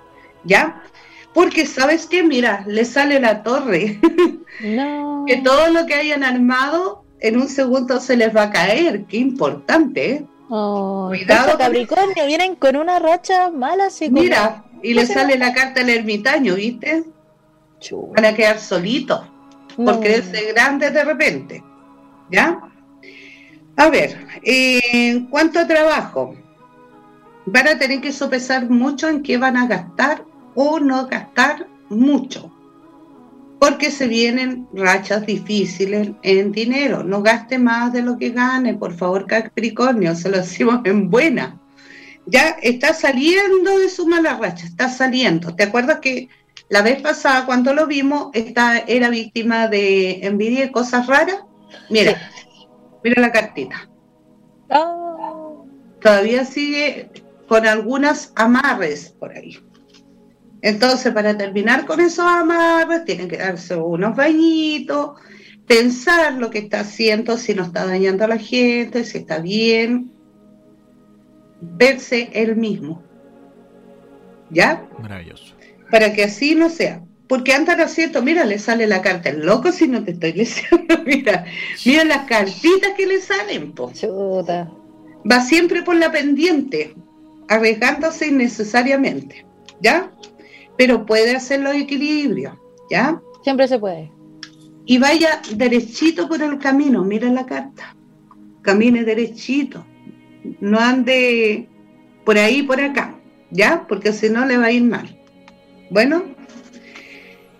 ¿ya? 0.43 0.83
Porque 1.33 1.65
sabes 1.65 2.05
que, 2.05 2.21
mira, 2.21 2.63
le 2.67 2.85
sale 2.85 3.19
la 3.19 3.41
torre, 3.41 3.99
que 5.27 5.37
todo 5.43 5.69
lo 5.69 5.87
que 5.87 5.95
hayan 5.95 6.23
armado 6.23 7.03
en 7.19 7.37
un 7.37 7.49
segundo 7.49 7.99
se 7.99 8.15
les 8.15 8.35
va 8.35 8.43
a 8.43 8.51
caer, 8.51 9.05
qué 9.05 9.17
importante, 9.17 10.11
¿eh? 10.11 10.25
Cuidado. 10.49 11.57
Capricornio, 11.57 12.25
vienen 12.25 12.55
con 12.55 12.75
una 12.75 12.97
racha 12.97 13.51
mala, 13.51 13.85
así 13.85 14.09
Mira, 14.09 14.63
y 14.81 14.95
le 14.95 15.05
sale 15.05 15.37
la 15.37 15.53
carta 15.53 15.81
al 15.81 15.89
ermitaño, 15.89 16.55
¿viste? 16.55 17.03
Van 18.15 18.25
a 18.25 18.33
quedar 18.33 18.59
solitos, 18.59 19.21
porque 19.75 20.15
es 20.15 20.31
grande 20.53 20.89
de 20.89 21.03
repente, 21.03 21.63
¿ya? 22.31 22.59
A 23.75 23.89
ver, 23.89 24.27
en 24.43 25.27
cuanto 25.27 25.59
a 25.59 25.67
trabajo, 25.67 26.35
van 27.45 27.67
a 27.67 27.77
tener 27.77 28.01
que 28.01 28.11
sopesar 28.11 28.69
mucho 28.69 29.07
en 29.07 29.23
qué 29.23 29.37
van 29.37 29.57
a 29.57 29.67
gastar 29.67 30.25
o 30.55 30.79
no 30.79 31.07
gastar 31.07 31.67
mucho. 31.89 32.51
Porque 33.59 33.91
se 33.91 34.07
vienen 34.07 34.67
rachas 34.73 35.25
difíciles 35.25 36.11
en 36.23 36.51
dinero. 36.51 37.03
No 37.03 37.21
gaste 37.21 37.57
más 37.57 37.91
de 37.91 38.01
lo 38.01 38.17
que 38.17 38.29
gane, 38.29 38.73
por 38.73 38.93
favor, 38.93 39.25
Capricornio, 39.27 40.15
se 40.15 40.29
lo 40.29 40.37
decimos 40.37 40.81
en 40.85 41.09
buena. 41.09 41.59
Ya 42.25 42.57
está 42.61 42.93
saliendo 42.93 43.79
de 43.79 43.89
su 43.89 44.07
mala 44.07 44.37
racha, 44.37 44.65
está 44.65 44.89
saliendo. 44.89 45.55
¿Te 45.55 45.63
acuerdas 45.63 45.99
que 45.99 46.29
la 46.69 46.81
vez 46.81 47.01
pasada, 47.01 47.45
cuando 47.45 47.73
lo 47.73 47.87
vimos, 47.87 48.29
esta 48.33 48.77
era 48.77 49.09
víctima 49.09 49.67
de 49.67 50.25
envidia 50.25 50.65
y 50.65 50.71
cosas 50.71 51.07
raras? 51.07 51.43
Mira, 51.89 52.31
mira 53.03 53.21
la 53.21 53.31
cartita. 53.31 53.89
Oh. 54.69 55.65
Todavía 56.01 56.45
sigue 56.45 57.09
con 57.47 57.65
algunas 57.65 58.31
amarres 58.35 59.09
por 59.19 59.31
ahí. 59.31 59.57
Entonces, 60.61 61.13
para 61.13 61.37
terminar 61.37 61.85
con 61.85 61.99
esos 61.99 62.25
amarres, 62.25 63.05
tienen 63.05 63.27
que 63.27 63.37
darse 63.37 63.75
unos 63.75 64.15
bañitos, 64.15 65.19
pensar 65.65 66.33
lo 66.33 66.49
que 66.49 66.59
está 66.59 66.81
haciendo, 66.81 67.37
si 67.37 67.53
no 67.53 67.63
está 67.63 67.85
dañando 67.85 68.25
a 68.25 68.27
la 68.27 68.37
gente, 68.37 69.03
si 69.03 69.19
está 69.19 69.39
bien, 69.39 70.11
verse 71.61 72.29
él 72.33 72.55
mismo. 72.55 73.03
¿Ya? 74.49 74.87
Maravilloso. 74.99 75.55
Para 75.89 76.13
que 76.13 76.23
así 76.23 76.55
no 76.55 76.69
sea. 76.69 77.03
Porque 77.29 77.53
andan 77.53 77.79
haciendo, 77.79 78.23
mira, 78.23 78.43
le 78.43 78.57
sale 78.57 78.87
la 78.87 79.03
carta 79.03 79.29
el 79.29 79.45
loco 79.45 79.71
si 79.71 79.87
no 79.87 80.03
te 80.03 80.11
estoy 80.11 80.33
leyendo. 80.33 81.03
mira, 81.05 81.45
mira 81.85 82.03
las 82.03 82.25
cartitas 82.25 82.93
que 82.97 83.05
le 83.05 83.21
salen, 83.21 83.71
po. 83.71 83.93
Va 85.31 85.41
siempre 85.41 85.83
por 85.83 85.95
la 85.95 86.11
pendiente 86.11 86.95
arriesgándose 87.47 88.27
innecesariamente, 88.27 89.45
¿ya? 89.79 90.11
Pero 90.75 91.05
puede 91.05 91.35
hacer 91.35 91.59
los 91.61 91.75
equilibrios, 91.75 92.57
¿ya? 92.89 93.21
Siempre 93.43 93.67
se 93.67 93.77
puede. 93.77 94.11
Y 94.85 94.97
vaya 94.97 95.39
derechito 95.53 96.27
por 96.27 96.41
el 96.41 96.57
camino, 96.57 97.03
mira 97.03 97.29
la 97.29 97.45
carta. 97.45 97.95
Camine 98.63 99.03
derechito. 99.03 99.85
No 100.59 100.79
ande 100.79 101.67
por 102.25 102.39
ahí, 102.39 102.63
por 102.63 102.81
acá, 102.81 103.13
¿ya? 103.51 103.85
Porque 103.87 104.13
si 104.13 104.29
no 104.29 104.47
le 104.47 104.57
va 104.57 104.65
a 104.65 104.71
ir 104.71 104.83
mal. 104.83 105.15
Bueno, 105.91 106.23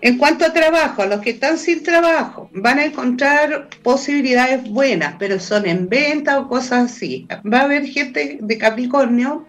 en 0.02 0.16
cuanto 0.16 0.46
a 0.46 0.52
trabajo, 0.52 1.04
los 1.04 1.20
que 1.20 1.30
están 1.30 1.58
sin 1.58 1.82
trabajo, 1.82 2.48
van 2.54 2.78
a 2.78 2.84
encontrar 2.84 3.68
posibilidades 3.82 4.68
buenas, 4.70 5.16
pero 5.18 5.38
son 5.38 5.66
en 5.66 5.88
venta 5.88 6.38
o 6.40 6.48
cosas 6.48 6.90
así. 6.90 7.28
Va 7.50 7.60
a 7.60 7.64
haber 7.64 7.84
gente 7.84 8.38
de 8.40 8.58
Capricornio 8.58 9.46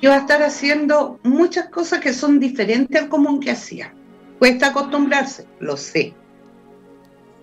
que 0.00 0.08
va 0.08 0.16
a 0.16 0.20
estar 0.20 0.42
haciendo 0.42 1.20
muchas 1.22 1.68
cosas 1.68 2.00
que 2.00 2.12
son 2.12 2.40
diferentes 2.40 3.00
al 3.00 3.08
común 3.08 3.38
que 3.38 3.52
hacía. 3.52 3.94
Cuesta 4.40 4.68
acostumbrarse, 4.68 5.46
lo 5.60 5.76
sé, 5.76 6.12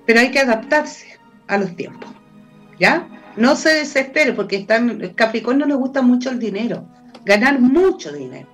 pero 0.05 0.19
hay 0.19 0.31
que 0.31 0.39
adaptarse 0.39 1.19
a 1.47 1.57
los 1.57 1.73
tiempos, 1.77 2.09
¿ya? 2.77 3.07
No 3.37 3.55
se 3.55 3.69
desespere 3.69 4.33
porque 4.33 4.57
están, 4.57 5.13
Capricornio 5.15 5.65
le 5.65 5.75
gusta 5.75 6.01
mucho 6.01 6.31
el 6.31 6.39
dinero, 6.39 6.85
ganar 7.23 7.61
mucho 7.61 8.11
dinero. 8.11 8.49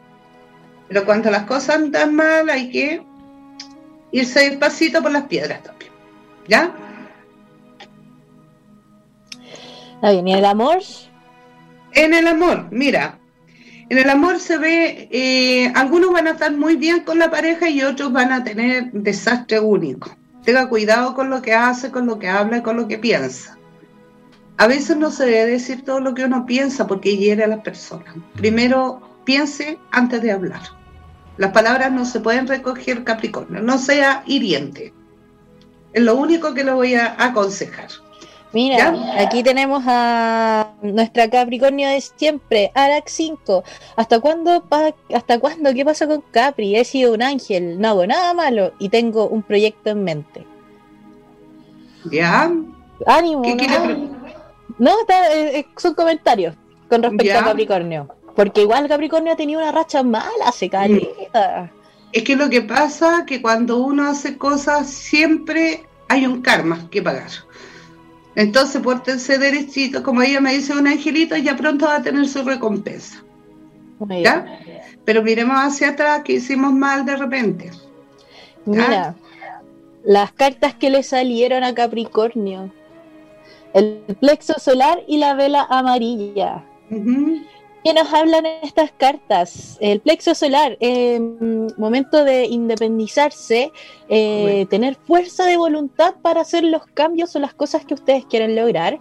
Pero 0.87 1.05
cuando 1.05 1.31
las 1.31 1.45
cosas 1.45 1.77
andan 1.77 2.13
mal 2.13 2.49
hay 2.49 2.69
que 2.69 3.01
irse 4.11 4.49
despacito 4.49 5.01
por 5.01 5.11
las 5.11 5.23
piedras 5.23 5.63
también, 5.63 5.91
¿ya? 6.47 6.71
¿y 10.01 10.31
el 10.31 10.45
amor? 10.45 10.79
En 11.93 12.13
el 12.13 12.27
amor, 12.27 12.67
mira, 12.71 13.17
en 13.89 13.97
el 13.97 14.09
amor 14.09 14.39
se 14.39 14.57
ve, 14.57 15.07
eh, 15.11 15.71
algunos 15.75 16.11
van 16.11 16.27
a 16.27 16.31
estar 16.31 16.51
muy 16.51 16.75
bien 16.75 17.01
con 17.01 17.19
la 17.19 17.31
pareja 17.31 17.69
y 17.69 17.81
otros 17.81 18.11
van 18.11 18.31
a 18.31 18.43
tener 18.43 18.91
desastre 18.91 19.59
único. 19.59 20.15
Tenga 20.43 20.67
cuidado 20.69 21.15
con 21.15 21.29
lo 21.29 21.41
que 21.41 21.53
hace, 21.53 21.91
con 21.91 22.05
lo 22.05 22.19
que 22.19 22.27
habla 22.27 22.57
y 22.57 22.61
con 22.61 22.77
lo 22.77 22.87
que 22.87 22.99
piensa. 22.99 23.57
A 24.57 24.67
veces 24.67 24.95
no 24.97 25.11
se 25.11 25.25
debe 25.25 25.51
decir 25.51 25.83
todo 25.83 25.99
lo 25.99 26.13
que 26.13 26.25
uno 26.25 26.45
piensa 26.45 26.87
porque 26.87 27.17
hiere 27.17 27.43
a 27.43 27.47
las 27.47 27.61
personas. 27.61 28.15
Primero 28.35 29.01
piense 29.23 29.77
antes 29.91 30.21
de 30.21 30.31
hablar. 30.31 30.61
Las 31.37 31.51
palabras 31.51 31.91
no 31.91 32.05
se 32.05 32.19
pueden 32.19 32.47
recoger 32.47 33.03
Capricornio, 33.03 33.61
no 33.61 33.77
sea 33.77 34.23
hiriente. 34.25 34.93
Es 35.93 36.03
lo 36.03 36.15
único 36.15 36.53
que 36.53 36.63
le 36.63 36.71
voy 36.71 36.95
a 36.95 37.15
aconsejar. 37.17 37.89
Mira, 38.55 38.95
aquí 39.17 39.43
tenemos 39.43 39.83
a 39.85 40.71
nuestra 40.81 41.29
Capricornio 41.29 41.89
de 41.89 41.99
siempre, 41.99 42.71
Arax 42.73 43.11
5. 43.11 43.65
¿Hasta 43.97 44.21
cuándo, 44.21 44.63
¿Hasta 45.13 45.39
cuándo? 45.39 45.73
¿Qué 45.73 45.83
pasa 45.83 46.07
con 46.07 46.21
Capri? 46.31 46.77
He 46.77 46.85
sido 46.85 47.13
un 47.13 47.21
ángel, 47.21 47.81
no 47.81 47.89
hago 47.89 48.07
nada 48.07 48.33
malo 48.33 48.71
y 48.79 48.87
tengo 48.87 49.27
un 49.27 49.43
proyecto 49.43 49.89
en 49.89 50.05
mente. 50.05 50.45
¿Ya? 52.09 52.49
Ánimo. 53.05 53.43
no, 54.77 54.91
eh, 55.09 55.59
eh, 55.59 55.65
son 55.75 55.93
comentarios 55.93 56.55
con 56.89 57.03
respecto 57.03 57.37
a 57.37 57.43
Capricornio. 57.43 58.07
Porque 58.35 58.61
igual 58.61 58.87
Capricornio 58.87 59.33
ha 59.33 59.35
tenido 59.35 59.61
una 59.61 59.71
racha 59.71 60.03
mala, 60.03 60.51
se 60.53 60.69
cae. 60.69 61.29
Es 62.11 62.23
que 62.23 62.35
lo 62.35 62.49
que 62.49 62.61
pasa 62.61 63.19
es 63.19 63.25
que 63.25 63.41
cuando 63.41 63.77
uno 63.77 64.07
hace 64.07 64.37
cosas 64.37 64.89
siempre 64.89 65.83
hay 66.07 66.25
un 66.25 66.41
karma 66.41 66.89
que 66.89 67.01
pagar. 67.01 67.29
Entonces, 68.35 68.81
pórtense 68.81 69.37
derechito, 69.37 70.03
como 70.03 70.21
ella 70.21 70.41
me 70.41 70.53
dice 70.53 70.73
un 70.73 70.87
angelito, 70.87 71.37
ya 71.37 71.55
pronto 71.55 71.85
va 71.85 71.97
a 71.97 72.01
tener 72.01 72.27
su 72.27 72.43
recompensa. 72.43 73.23
¿Ya? 74.09 74.59
Pero 75.05 75.23
miremos 75.23 75.55
hacia 75.57 75.89
atrás 75.89 76.23
que 76.23 76.33
hicimos 76.33 76.73
mal 76.73 77.05
de 77.05 77.15
repente. 77.15 77.71
Mira, 78.65 79.15
las 80.03 80.31
cartas 80.33 80.73
que 80.75 80.89
le 80.89 81.03
salieron 81.03 81.63
a 81.63 81.73
Capricornio. 81.73 82.71
El 83.73 84.03
plexo 84.19 84.53
solar 84.59 84.99
y 85.07 85.17
la 85.17 85.33
vela 85.33 85.65
amarilla. 85.69 86.63
¿Qué 87.85 87.93
nos 87.93 88.11
hablan 88.11 88.47
estas 88.63 88.91
cartas? 88.97 89.77
El 89.79 89.99
plexo 89.99 90.33
solar, 90.33 90.75
eh, 90.79 91.19
momento 91.77 92.23
de 92.23 92.45
independizarse, 92.45 93.71
eh, 94.09 94.65
tener 94.71 94.95
fuerza 95.05 95.45
de 95.45 95.55
voluntad 95.55 96.15
para 96.23 96.41
hacer 96.41 96.63
los 96.63 96.87
cambios 96.87 97.35
o 97.35 97.39
las 97.39 97.53
cosas 97.53 97.85
que 97.85 97.93
ustedes 97.93 98.25
quieren 98.25 98.55
lograr 98.55 98.97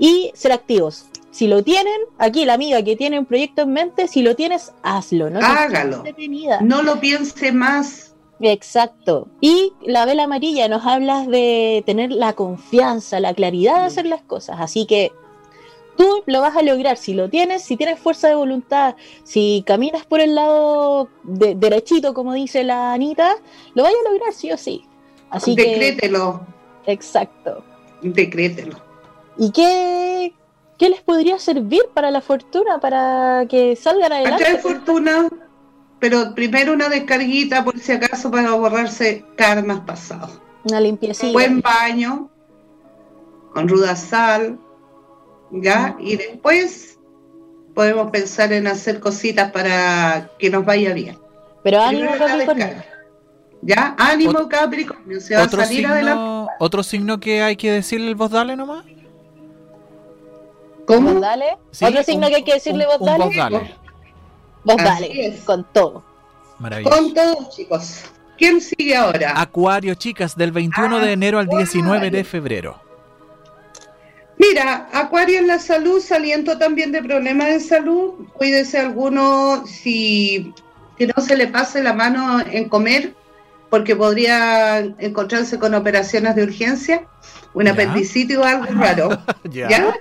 y 0.00 0.32
ser 0.34 0.50
activos. 0.50 1.06
Si 1.30 1.46
lo 1.46 1.62
tienen, 1.62 1.94
aquí 2.18 2.44
la 2.44 2.54
amiga 2.54 2.82
que 2.82 2.96
tiene 2.96 3.20
un 3.20 3.24
proyecto 3.24 3.62
en 3.62 3.72
mente, 3.72 4.08
si 4.08 4.22
lo 4.22 4.34
tienes, 4.34 4.72
hazlo. 4.82 5.30
No 5.30 5.38
Hágalo. 5.38 6.02
No 6.60 6.82
lo 6.82 6.98
piense 6.98 7.52
más. 7.52 8.16
Exacto. 8.40 9.28
Y 9.40 9.74
la 9.86 10.06
vela 10.06 10.24
amarilla 10.24 10.66
nos 10.66 10.84
habla 10.84 11.24
de 11.24 11.84
tener 11.86 12.10
la 12.10 12.32
confianza, 12.32 13.20
la 13.20 13.32
claridad 13.32 13.78
de 13.78 13.84
hacer 13.84 14.06
las 14.06 14.22
cosas. 14.22 14.56
Así 14.58 14.86
que 14.86 15.12
tú 15.96 16.22
lo 16.26 16.40
vas 16.40 16.56
a 16.56 16.62
lograr 16.62 16.96
si 16.96 17.14
lo 17.14 17.28
tienes, 17.28 17.62
si 17.62 17.76
tienes 17.76 17.98
fuerza 17.98 18.28
de 18.28 18.34
voluntad, 18.34 18.96
si 19.22 19.64
caminas 19.66 20.04
por 20.06 20.20
el 20.20 20.34
lado 20.34 21.08
de, 21.22 21.54
derechito, 21.54 22.14
como 22.14 22.32
dice 22.32 22.64
la 22.64 22.92
Anita, 22.92 23.36
lo 23.74 23.82
vas 23.82 23.92
a 23.92 24.10
lograr 24.10 24.32
sí 24.32 24.52
o 24.52 24.56
sí. 24.56 24.84
Así 25.30 25.54
Decrételo. 25.54 26.46
exacto. 26.86 27.64
Decrételo. 28.02 28.78
¿Y 29.36 29.50
qué, 29.50 30.34
qué 30.78 30.90
les 30.90 31.00
podría 31.00 31.38
servir 31.38 31.82
para 31.92 32.10
la 32.10 32.20
fortuna, 32.20 32.78
para 32.80 33.46
que 33.48 33.74
salgan 33.74 34.12
adelante? 34.12 34.44
Para 34.44 34.58
fortuna, 34.58 35.28
pero 35.98 36.34
primero 36.34 36.72
una 36.72 36.88
descarguita 36.88 37.64
por 37.64 37.78
si 37.78 37.92
acaso 37.92 38.30
para 38.30 38.52
borrarse 38.52 39.24
karmas 39.36 39.80
pasados. 39.80 40.40
Una 40.64 40.80
limpieza. 40.80 41.26
Buen 41.32 41.60
baño, 41.60 42.30
con 43.52 43.68
ruda 43.68 43.96
sal, 43.96 44.58
¿ya? 45.50 45.96
Y 45.98 46.16
después 46.16 46.98
podemos 47.74 48.10
pensar 48.10 48.52
en 48.52 48.66
hacer 48.66 49.00
cositas 49.00 49.50
para 49.50 50.30
que 50.38 50.50
nos 50.50 50.64
vaya 50.64 50.92
bien. 50.94 51.18
Pero 51.62 51.80
ánimo 51.80 52.10
Capricornio. 52.18 52.84
¿Ya? 53.62 53.94
Ánimo 53.98 54.48
Capricornio, 54.48 55.20
se 55.20 55.36
va 55.36 55.44
a 55.44 55.48
salir 55.48 55.86
adelante. 55.86 56.52
¿Otro 56.58 56.82
signo 56.82 57.18
que 57.18 57.42
hay 57.42 57.56
que 57.56 57.72
decirle 57.72 58.08
el 58.08 58.14
voz 58.14 58.30
dale 58.30 58.56
nomás? 58.56 58.84
¿Cómo? 60.86 61.18
dale? 61.18 61.56
¿Otro 61.80 62.02
signo 62.02 62.28
que 62.28 62.36
hay 62.36 62.44
que 62.44 62.54
decirle 62.54 62.86
voz 62.86 63.00
dale? 63.00 63.24
Voz 63.24 63.36
dale. 63.36 63.74
Vos 64.64 64.76
dale, 64.76 65.38
con 65.44 65.64
todo. 65.72 66.04
Maravilloso. 66.58 66.96
Con 66.96 67.14
todo, 67.14 67.50
chicos. 67.50 68.04
¿Quién 68.36 68.60
sigue 68.60 68.96
ahora? 68.96 69.40
Acuario, 69.40 69.94
chicas, 69.94 70.36
del 70.36 70.52
21 70.52 70.98
de 70.98 71.12
enero 71.12 71.38
al 71.38 71.46
19 71.46 72.10
de 72.10 72.24
febrero. 72.24 72.83
Mira, 74.38 74.88
Acuario 74.92 75.38
en 75.38 75.46
la 75.46 75.58
salud, 75.58 76.00
saliendo 76.00 76.58
también 76.58 76.92
de 76.92 77.02
problemas 77.02 77.48
de 77.48 77.60
salud. 77.60 78.14
Cuídese 78.34 78.78
alguno 78.78 79.64
si 79.66 80.52
que 80.98 81.06
no 81.06 81.22
se 81.22 81.36
le 81.36 81.48
pase 81.48 81.82
la 81.82 81.92
mano 81.92 82.40
en 82.40 82.68
comer, 82.68 83.14
porque 83.70 83.96
podría 83.96 84.78
encontrarse 84.98 85.58
con 85.58 85.74
operaciones 85.74 86.34
de 86.36 86.44
urgencia, 86.44 87.06
un 87.52 87.68
apendicitis 87.68 88.36
o 88.36 88.44
algo 88.44 88.66
raro. 88.66 89.18
¿Ya? 89.50 89.96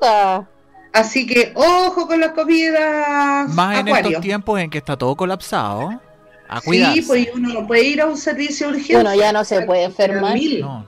Así 0.91 1.25
que 1.25 1.53
ojo 1.55 2.07
con 2.07 2.19
las 2.19 2.31
comidas. 2.31 3.49
Más 3.49 3.79
en 3.79 3.87
estos 3.87 4.21
tiempos 4.21 4.59
en 4.59 4.69
que 4.69 4.77
está 4.77 4.95
todo 4.95 5.15
colapsado. 5.15 5.99
A 6.47 6.61
sí, 6.61 7.03
pues 7.07 7.29
uno 7.33 7.53
no 7.53 7.67
puede 7.67 7.83
ir 7.83 8.01
a 8.01 8.05
un 8.05 8.17
servicio 8.17 8.67
urgente. 8.67 8.93
Bueno, 8.93 9.15
ya 9.15 9.31
no 9.31 9.43
se 9.43 9.61
puede 9.61 9.85
enfermar. 9.85 10.37
No, 10.59 10.85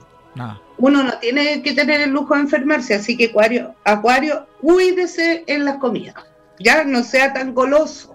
Uno 0.78 1.02
no 1.02 1.18
tiene 1.18 1.62
que 1.62 1.72
tener 1.72 2.02
el 2.02 2.10
lujo 2.10 2.34
de 2.34 2.40
enfermarse, 2.40 2.94
así 2.94 3.16
que 3.16 3.26
Acuario, 3.26 3.74
Acuario, 3.84 4.46
cuídese 4.60 5.44
en 5.46 5.64
las 5.64 5.78
comidas. 5.78 6.14
Ya 6.58 6.84
no 6.84 7.02
sea 7.02 7.32
tan 7.32 7.54
goloso, 7.54 8.14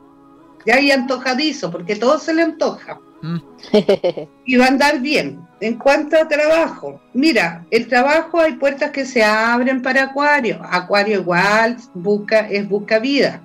ya 0.65 0.79
y 0.79 0.91
antojadizo, 0.91 1.71
porque 1.71 1.95
todo 1.95 2.19
se 2.19 2.33
le 2.33 2.43
antoja. 2.43 2.99
Mm. 3.21 3.37
y 4.45 4.55
va 4.57 4.65
a 4.65 4.69
andar 4.69 4.99
bien. 4.99 5.47
En 5.59 5.77
cuanto 5.77 6.17
a 6.17 6.27
trabajo, 6.27 6.99
mira, 7.13 7.65
el 7.69 7.87
trabajo 7.87 8.39
hay 8.39 8.53
puertas 8.53 8.91
que 8.91 9.05
se 9.05 9.23
abren 9.23 9.81
para 9.81 10.03
Acuario. 10.03 10.59
Acuario 10.63 11.19
igual 11.19 11.77
busca, 11.93 12.47
es 12.49 12.67
busca 12.67 12.99
vida. 12.99 13.41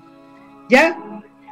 ¿Ya? 0.68 0.98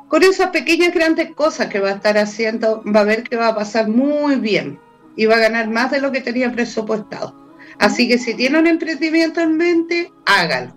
Con 0.09 0.22
esas 0.22 0.51
pequeñas 0.51 0.95
grandes 0.95 1.35
cosas 1.35 1.68
que 1.68 1.81
va 1.81 1.91
a 1.91 1.95
estar 1.95 2.16
haciendo, 2.18 2.83
va 2.85 3.01
a 3.01 3.05
ver 3.05 3.25
que 3.25 3.37
va 3.37 3.49
a 3.49 3.55
pasar 3.55 3.89
muy 3.89 4.37
bien 4.37 4.79
y 5.17 5.27
va 5.27 5.37
a 5.37 5.41
ganar 5.41 5.69
más 5.69 5.91
de 5.91 6.01
lo 6.01 6.12
que 6.12 6.21
tenía 6.21 6.51
presupuestado. 6.53 7.35
Así 7.79 8.09
que 8.09 8.19
si 8.19 8.35
tiene 8.35 8.59
un 8.59 8.67
emprendimiento 8.67 9.41
en 9.41 9.57
mente, 9.57 10.12
hágalo. 10.27 10.75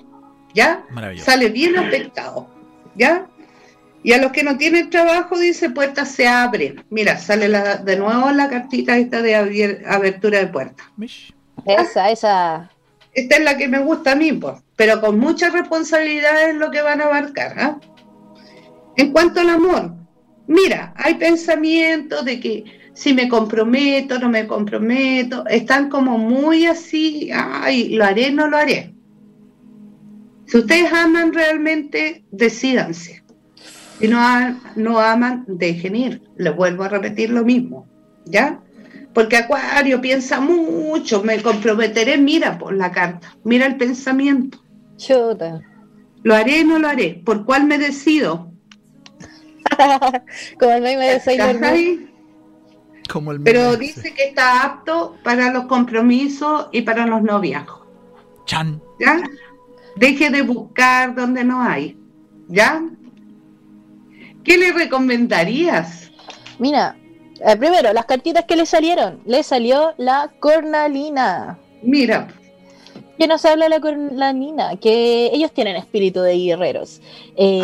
¿Ya? 0.54 0.84
Sale 1.18 1.50
bien 1.50 1.78
afectado. 1.78 2.50
¿Ya? 2.96 3.28
Y 4.04 4.14
a 4.14 4.20
los 4.20 4.32
que 4.32 4.44
no 4.44 4.58
tienen 4.58 4.90
trabajo, 4.90 5.38
dice, 5.38 5.70
puertas 5.70 6.12
se 6.12 6.28
abren. 6.28 6.84
Mira, 6.90 7.18
sale 7.18 7.50
de 7.50 7.98
nuevo 7.98 8.32
la 8.32 8.50
cartita 8.50 8.98
esta 8.98 9.22
de 9.22 9.36
abertura 9.86 10.40
de 10.40 10.48
puertas. 10.48 10.86
Esa, 11.66 12.10
esa. 12.10 12.72
Esta 13.14 13.36
es 13.36 13.44
la 13.44 13.58
que 13.58 13.68
me 13.68 13.80
gusta 13.80 14.12
a 14.12 14.16
mí, 14.16 14.32
pues. 14.32 14.56
Pero 14.76 15.02
con 15.02 15.20
mucha 15.20 15.50
responsabilidad 15.50 16.50
es 16.50 16.56
lo 16.56 16.72
que 16.72 16.82
van 16.82 17.02
a 17.02 17.06
abarcar. 17.06 17.54
¿ah? 17.58 17.80
En 18.96 19.12
cuanto 19.12 19.42
al 19.42 19.50
amor, 19.50 19.94
mira, 20.48 20.94
hay 20.96 21.16
pensamientos 21.16 22.24
de 22.26 22.40
que 22.40 22.77
si 22.98 23.14
me 23.14 23.30
comprometo, 23.30 24.18
no 24.18 24.28
me 24.28 24.48
comprometo, 24.48 25.46
están 25.46 25.88
como 25.88 26.18
muy 26.18 26.66
así, 26.66 27.30
ay, 27.32 27.90
lo 27.90 28.04
haré, 28.04 28.32
no 28.32 28.48
lo 28.48 28.58
haré. 28.58 28.92
Si 30.48 30.58
ustedes 30.58 30.92
aman 30.92 31.32
realmente, 31.32 32.26
decidanse. 32.32 33.24
Si 34.00 34.08
no, 34.08 34.20
no 34.76 35.00
aman, 35.00 35.46
dejen 35.48 35.96
ir. 35.96 36.24
Les 36.38 36.56
vuelvo 36.56 36.86
a 36.86 36.90
repetir 36.90 37.30
lo 37.30 37.46
mismo, 37.46 37.88
¿ya? 38.26 38.62
Porque 39.14 39.38
Acuario 39.38 40.02
piensa 40.02 40.40
mucho, 40.40 41.22
me 41.22 41.40
comprometeré, 41.44 42.18
mira 42.18 42.58
por 42.58 42.74
la 42.74 42.92
carta, 42.92 43.38
mira 43.44 43.68
el 43.68 43.78
pensamiento. 43.78 44.58
Chuta. 44.98 45.62
¿Lo 46.24 46.34
haré 46.34 46.64
no 46.64 46.80
lo 46.80 46.88
haré? 46.88 47.22
¿Por 47.24 47.46
cuál 47.46 47.66
me 47.66 47.78
decido? 47.78 48.52
Como 50.60 50.72
el 50.72 50.82
meme 50.82 51.06
de 51.06 51.20
Sailor 51.20 51.60
Como 53.12 53.32
el 53.32 53.42
Pero 53.42 53.76
dice 53.78 54.14
que 54.14 54.26
está 54.26 54.64
apto 54.64 55.16
para 55.24 55.52
los 55.52 55.66
compromisos 55.66 56.68
y 56.72 56.82
para 56.82 57.06
los 57.06 57.22
noviazgos. 57.22 57.88
Chan. 58.46 58.82
¿Ya? 59.00 59.22
Deje 59.96 60.30
de 60.30 60.42
buscar 60.42 61.16
donde 61.16 61.44
no 61.44 61.62
hay. 61.62 61.98
¿Ya? 62.48 62.84
¿Qué 64.44 64.58
le 64.58 64.72
recomendarías? 64.72 66.12
Mira, 66.60 66.96
eh, 67.46 67.56
primero, 67.58 67.94
las 67.94 68.06
cartitas 68.06 68.46
que 68.46 68.56
le 68.56 68.66
salieron. 68.66 69.20
Le 69.26 69.44
salió 69.44 69.94
la 69.98 70.32
cornalina. 70.40 71.60
Mira. 71.82 72.28
¿Qué 73.18 73.28
nos 73.28 73.46
habla 73.46 73.68
la 73.68 73.80
cornalina? 73.80 74.76
Que 74.78 75.32
ellos 75.34 75.52
tienen 75.52 75.76
espíritu 75.76 76.22
de 76.22 76.38
guerreros. 76.38 77.02
Eh, 77.36 77.64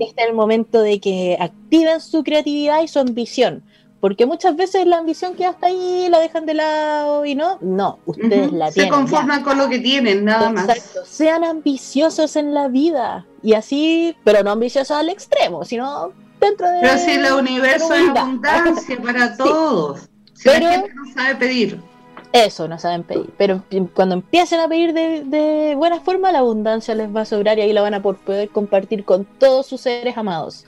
este 0.00 0.22
es 0.22 0.28
el 0.28 0.34
momento 0.34 0.80
de 0.82 1.00
que 1.00 1.36
activen 1.38 2.00
su 2.00 2.24
creatividad 2.24 2.82
y 2.82 2.88
su 2.88 2.98
ambición. 2.98 3.62
Porque 4.00 4.26
muchas 4.26 4.54
veces 4.54 4.86
la 4.86 4.98
ambición 4.98 5.34
que 5.34 5.44
hasta 5.44 5.66
ahí 5.66 6.08
la 6.08 6.20
dejan 6.20 6.46
de 6.46 6.54
lado 6.54 7.24
y 7.24 7.34
no, 7.34 7.58
no, 7.60 7.98
ustedes 8.06 8.52
la 8.52 8.70
tienen. 8.70 8.92
Se 8.92 8.96
conforman 8.96 9.42
con 9.42 9.58
lo 9.58 9.68
que 9.68 9.80
tienen, 9.80 10.24
nada 10.24 10.50
Exacto. 10.50 11.00
más. 11.00 11.08
Sean 11.08 11.42
ambiciosos 11.42 12.36
en 12.36 12.54
la 12.54 12.68
vida 12.68 13.26
y 13.42 13.54
así, 13.54 14.16
pero 14.22 14.44
no 14.44 14.52
ambiciosos 14.52 14.96
al 14.96 15.08
extremo, 15.08 15.64
sino 15.64 16.12
dentro 16.40 16.70
de. 16.70 16.80
Pero 16.80 16.98
si 16.98 17.10
el 17.10 17.32
universo 17.32 17.92
es 17.92 18.08
abundancia 18.08 18.98
para 19.02 19.36
todos, 19.36 20.08
si 20.34 20.48
la 20.48 20.54
gente 20.54 20.94
no 20.94 21.12
sabe 21.12 21.34
pedir. 21.34 21.80
Eso, 22.32 22.68
no 22.68 22.78
saben 22.78 23.04
pedir. 23.04 23.30
Pero 23.38 23.62
cuando 23.94 24.14
empiecen 24.14 24.60
a 24.60 24.68
pedir 24.68 24.92
de, 24.92 25.24
de, 25.24 25.74
buena 25.74 26.00
forma, 26.00 26.30
la 26.30 26.40
abundancia 26.40 26.94
les 26.94 27.14
va 27.14 27.22
a 27.22 27.24
sobrar 27.24 27.58
y 27.58 27.62
ahí 27.62 27.72
la 27.72 27.80
van 27.80 27.94
a 27.94 28.02
poder 28.02 28.50
compartir 28.50 29.04
con 29.04 29.24
todos 29.24 29.66
sus 29.66 29.80
seres 29.80 30.16
amados. 30.16 30.66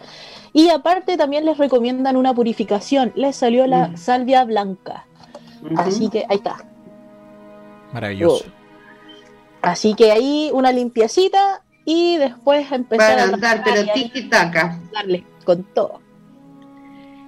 Y 0.53 0.69
aparte 0.69 1.17
también 1.17 1.45
les 1.45 1.59
recomiendan 1.59 2.17
una 2.17 2.35
purificación. 2.35 3.13
Les 3.15 3.37
salió 3.37 3.67
la 3.67 3.89
mm. 3.89 3.97
salvia 3.97 4.45
blanca. 4.45 5.07
Así 5.77 6.09
que 6.09 6.25
ahí 6.29 6.37
está. 6.37 6.65
Maravilloso. 7.93 8.45
Oh. 8.47 8.61
Así 9.63 9.95
que 9.95 10.11
ahí 10.11 10.51
una 10.53 10.73
limpiecita 10.73 11.63
y 11.85 12.17
después 12.17 12.71
empezar 12.73 13.19
a 13.19 13.25
andar, 13.25 13.63
pero 13.65 13.93
tiki 13.93 14.29
taka. 14.29 14.79
Darle 14.93 15.25
con 15.45 15.63
todo. 15.75 16.01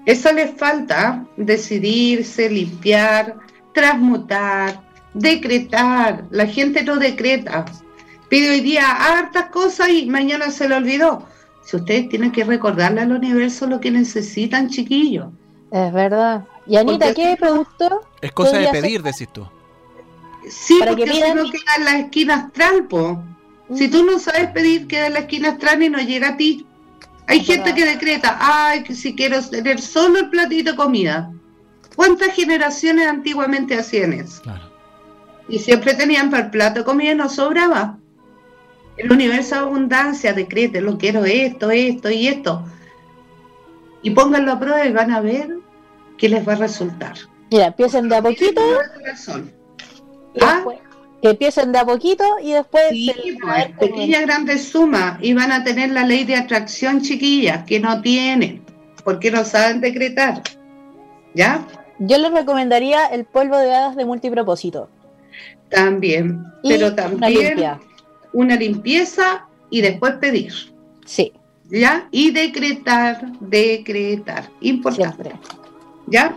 Eso 0.06 0.32
les 0.32 0.50
falta, 0.56 1.24
decidirse, 1.36 2.48
limpiar, 2.48 3.36
transmutar, 3.72 4.80
decretar. 5.14 6.24
La 6.30 6.46
gente 6.46 6.82
no 6.82 6.96
decreta. 6.96 7.64
Pide 8.28 8.50
hoy 8.50 8.60
día 8.60 8.90
hartas 8.90 9.50
cosas 9.50 9.90
y 9.90 10.06
mañana 10.06 10.50
se 10.50 10.68
le 10.68 10.76
olvidó. 10.76 11.26
Si 11.64 11.76
ustedes 11.76 12.08
tienen 12.08 12.32
que 12.32 12.44
recordarle 12.44 13.00
al 13.00 13.12
universo 13.12 13.66
lo 13.66 13.80
que 13.80 13.90
necesitan, 13.90 14.68
chiquillos. 14.68 15.28
Es 15.70 15.92
verdad. 15.92 16.44
Y 16.66 16.76
Anita, 16.76 17.14
¿qué 17.14 17.36
producto? 17.38 18.02
Es 18.20 18.32
cosa 18.32 18.58
de 18.58 18.68
pedir, 18.68 19.02
decís 19.02 19.28
tú. 19.32 19.46
Sí, 20.48 20.80
porque 20.86 21.06
si 21.06 21.20
no 21.20 21.50
queda 21.50 21.76
en 21.78 21.84
la 21.84 21.98
esquina 21.98 22.34
astral, 22.34 22.86
po. 22.88 23.22
Si 23.74 23.88
tú 23.88 24.04
no 24.04 24.18
sabes 24.18 24.50
pedir, 24.50 24.86
queda 24.86 25.06
en 25.06 25.14
la 25.14 25.20
esquina 25.20 25.50
astral 25.50 25.82
y 25.82 25.88
no 25.88 25.98
llega 25.98 26.30
a 26.30 26.36
ti. 26.36 26.66
Hay 27.26 27.40
gente 27.40 27.74
que 27.74 27.86
decreta, 27.86 28.36
ay, 28.40 28.82
que 28.82 28.94
si 28.94 29.14
quiero 29.14 29.40
tener 29.40 29.80
solo 29.80 30.18
el 30.18 30.30
platito 30.30 30.72
de 30.72 30.76
comida. 30.76 31.32
¿Cuántas 31.94 32.34
generaciones 32.34 33.06
antiguamente 33.06 33.78
hacían 33.78 34.12
eso? 34.12 34.42
Y 35.48 35.58
siempre 35.58 35.94
tenían 35.94 36.30
para 36.30 36.44
el 36.44 36.50
plato 36.50 36.80
de 36.80 36.84
comida 36.84 37.12
y 37.12 37.14
no 37.14 37.28
sobraba. 37.28 37.98
El 38.96 39.10
universo 39.10 39.54
de 39.54 39.60
abundancia 39.62 40.32
decrete, 40.32 40.80
lo 40.80 40.98
quiero 40.98 41.24
esto, 41.24 41.70
esto 41.70 42.10
y 42.10 42.28
esto. 42.28 42.64
Y 44.02 44.10
pónganlo 44.10 44.52
a 44.52 44.60
prueba 44.60 44.84
y 44.84 44.92
van 44.92 45.10
a 45.10 45.20
ver 45.20 45.56
qué 46.18 46.28
les 46.28 46.46
va 46.46 46.52
a 46.52 46.56
resultar. 46.56 47.14
Mira, 47.50 47.66
empiecen 47.66 48.08
de 48.08 48.16
a 48.16 48.22
poquito. 48.22 48.60
¿Ah? 50.40 50.64
que 51.22 51.30
empiecen 51.30 51.70
de 51.70 51.78
a 51.78 51.84
poquito 51.84 52.24
y 52.42 52.52
después... 52.52 52.82
Sí, 52.90 53.38
pues, 53.40 53.68
pequeñas 53.78 54.22
grandes 54.22 54.64
sumas 54.64 55.18
y 55.22 55.32
van 55.34 55.52
a 55.52 55.62
tener 55.62 55.90
la 55.90 56.04
ley 56.04 56.24
de 56.24 56.34
atracción, 56.34 57.00
chiquillas, 57.00 57.64
que 57.64 57.78
no 57.78 58.02
tienen, 58.02 58.64
porque 59.04 59.30
no 59.30 59.44
saben 59.44 59.80
decretar. 59.80 60.42
¿Ya? 61.32 61.64
Yo 62.00 62.18
les 62.18 62.32
recomendaría 62.32 63.06
el 63.06 63.24
polvo 63.24 63.56
de 63.56 63.72
hadas 63.72 63.94
de 63.94 64.04
multipropósito. 64.04 64.90
También, 65.68 66.44
pero 66.64 66.92
también 66.94 67.56
una, 68.32 68.56
limpieza 68.56 69.46
y 69.70 69.80
después 69.80 70.14
pedir. 70.14 70.52
Sí. 71.04 71.32
¿Ya? 71.70 72.08
Y 72.10 72.30
decretar, 72.30 73.32
decretar. 73.40 74.50
Importante. 74.60 75.32
¿Ya? 76.06 76.36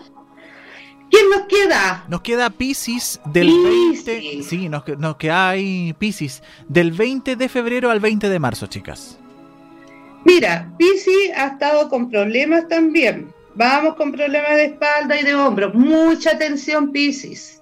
¿Quién 1.11 1.29
nos 1.29 1.47
queda? 1.47 2.05
Nos 2.07 2.21
queda 2.21 2.49
Pisces 2.49 3.19
del 3.25 3.47
20. 3.47 4.43
Sí, 4.43 4.69
nos, 4.69 4.87
nos 4.97 5.17
queda 5.17 5.49
ahí 5.49 5.93
Pisces. 5.97 6.41
Del 6.67 6.91
20 6.91 7.35
de 7.35 7.49
febrero 7.49 7.91
al 7.91 7.99
20 7.99 8.29
de 8.29 8.39
marzo, 8.39 8.67
chicas. 8.67 9.17
Mira, 10.25 10.73
Pisces 10.77 11.31
ha 11.35 11.47
estado 11.47 11.87
con 11.89 12.09
problemas 12.09 12.67
también. 12.67 13.33
Vamos 13.55 13.95
con 13.95 14.11
problemas 14.11 14.55
de 14.55 14.65
espalda 14.65 15.19
y 15.19 15.23
de 15.23 15.35
hombro. 15.35 15.71
Mucha 15.73 16.31
atención, 16.31 16.91
Pisces. 16.91 17.61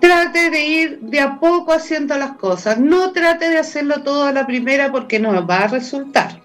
Trate 0.00 0.50
de 0.50 0.66
ir 0.66 1.00
de 1.00 1.20
a 1.20 1.38
poco 1.38 1.72
haciendo 1.72 2.16
las 2.16 2.36
cosas. 2.36 2.78
No 2.78 3.12
trate 3.12 3.50
de 3.50 3.58
hacerlo 3.58 4.02
todo 4.02 4.24
a 4.24 4.32
la 4.32 4.46
primera 4.46 4.92
porque 4.92 5.18
no 5.18 5.46
va 5.46 5.58
a 5.58 5.68
resultar. 5.68 6.40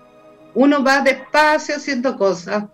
Uno 0.56 0.84
va 0.84 1.02
despacio 1.02 1.76
haciendo 1.76 2.18
cosas. 2.18 2.66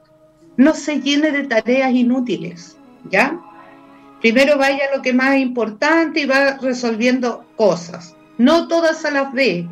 No 0.57 0.73
se 0.73 1.01
llene 1.01 1.31
de 1.31 1.47
tareas 1.47 1.91
inútiles. 1.91 2.77
¿Ya? 3.09 3.39
Primero 4.21 4.57
vaya 4.57 4.95
lo 4.95 5.01
que 5.01 5.13
más 5.13 5.35
es 5.35 5.41
importante 5.41 6.21
y 6.21 6.25
va 6.25 6.57
resolviendo 6.57 7.45
cosas. 7.55 8.15
No 8.37 8.67
todas 8.67 9.03
a 9.05 9.11
las 9.11 9.31
vez. 9.33 9.65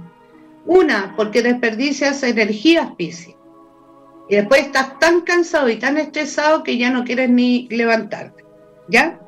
Una, 0.66 1.14
porque 1.16 1.41
desperdicias 1.41 2.24
energías, 2.24 2.89
Pisces 2.97 3.38
y 4.30 4.36
después 4.36 4.62
estás 4.62 4.99
tan 4.99 5.22
cansado 5.22 5.70
y 5.70 5.78
tan 5.78 5.97
estresado 5.97 6.64
que 6.64 6.78
ya 6.78 6.89
no 6.89 7.03
quieres 7.03 7.30
ni 7.30 7.68
levantarte. 7.70 8.43
¿Ya? 8.89 9.20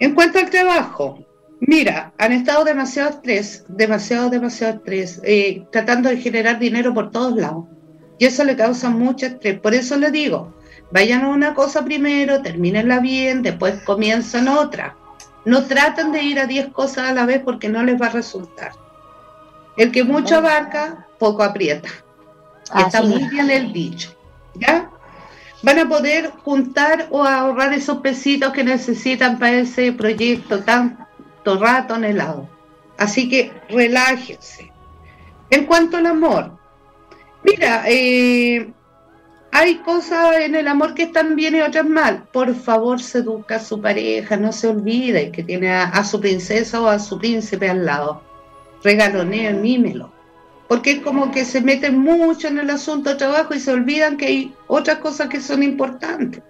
En 0.00 0.14
cuanto 0.14 0.38
al 0.38 0.50
trabajo, 0.50 1.18
mira, 1.60 2.12
han 2.18 2.32
estado 2.32 2.64
demasiado 2.64 3.10
estrés, 3.10 3.64
demasiado, 3.68 4.30
demasiado 4.30 4.74
estrés, 4.74 5.20
eh, 5.24 5.64
tratando 5.72 6.08
de 6.08 6.18
generar 6.18 6.58
dinero 6.58 6.94
por 6.94 7.10
todos 7.10 7.34
lados. 7.36 7.64
Y 8.18 8.26
eso 8.26 8.44
le 8.44 8.56
causa 8.56 8.90
mucho 8.90 9.26
estrés. 9.26 9.58
Por 9.60 9.74
eso 9.74 9.96
le 9.96 10.10
digo, 10.10 10.54
vayan 10.92 11.24
a 11.24 11.28
una 11.28 11.54
cosa 11.54 11.84
primero, 11.84 12.42
termínenla 12.42 13.00
bien, 13.00 13.42
después 13.42 13.82
comienzan 13.84 14.48
otra. 14.48 14.96
No 15.44 15.64
traten 15.64 16.12
de 16.12 16.22
ir 16.22 16.38
a 16.38 16.46
10 16.46 16.68
cosas 16.68 17.08
a 17.08 17.14
la 17.14 17.26
vez 17.26 17.40
porque 17.44 17.68
no 17.68 17.82
les 17.82 18.00
va 18.00 18.06
a 18.06 18.10
resultar. 18.10 18.72
El 19.76 19.92
que 19.92 20.04
mucho 20.04 20.36
abarca, 20.36 21.06
poco 21.18 21.42
aprieta. 21.42 21.88
Está 22.76 23.02
muy 23.02 23.22
bien 23.28 23.50
el 23.50 23.72
dicho. 23.72 24.14
¿Ya? 24.54 24.90
Van 25.62 25.78
a 25.78 25.88
poder 25.88 26.30
juntar 26.44 27.08
o 27.10 27.24
ahorrar 27.24 27.72
esos 27.72 27.98
pesitos 27.98 28.52
que 28.52 28.62
necesitan 28.62 29.38
para 29.38 29.58
ese 29.58 29.92
proyecto 29.92 30.60
tanto 30.60 31.58
rato 31.58 31.94
anhelado. 31.94 32.48
Así 32.96 33.28
que 33.28 33.52
relájense. 33.68 34.72
En 35.50 35.66
cuanto 35.66 35.96
al 35.96 36.06
amor, 36.06 36.58
mira, 37.42 37.84
eh, 37.88 38.72
hay 39.50 39.78
cosas 39.78 40.36
en 40.36 40.54
el 40.54 40.68
amor 40.68 40.94
que 40.94 41.04
están 41.04 41.34
bien 41.34 41.56
y 41.56 41.60
otras 41.60 41.86
mal. 41.86 42.24
Por 42.32 42.54
favor, 42.54 43.00
seduzca 43.00 43.56
a 43.56 43.60
su 43.60 43.80
pareja, 43.80 44.36
no 44.36 44.52
se 44.52 44.68
olvide 44.68 45.32
que 45.32 45.42
tiene 45.42 45.72
a, 45.72 46.04
su 46.04 46.20
princesa 46.20 46.80
o 46.80 46.86
a 46.86 46.98
su 46.98 47.18
príncipe 47.18 47.68
al 47.68 47.84
lado. 47.84 48.22
Regaloneo, 48.84 49.58
mímelo 49.58 50.17
porque 50.68 50.92
es 50.92 51.00
como 51.00 51.30
que 51.30 51.44
se 51.46 51.62
meten 51.62 51.98
mucho 51.98 52.46
en 52.46 52.58
el 52.58 52.68
asunto 52.68 53.10
de 53.10 53.16
trabajo 53.16 53.54
y 53.54 53.60
se 53.60 53.72
olvidan 53.72 54.18
que 54.18 54.26
hay 54.26 54.54
otras 54.66 54.98
cosas 54.98 55.28
que 55.28 55.40
son 55.40 55.62
importantes. 55.62 56.42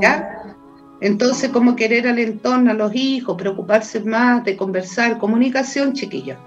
¿Ya? 0.00 0.56
Entonces, 1.00 1.50
como 1.50 1.76
querer 1.76 2.08
al 2.08 2.18
entorno, 2.18 2.72
a 2.72 2.74
los 2.74 2.94
hijos, 2.94 3.36
preocuparse 3.38 4.00
más 4.00 4.44
de 4.44 4.56
conversar, 4.56 5.18
comunicación, 5.18 5.92
chiquillos. 5.92 6.38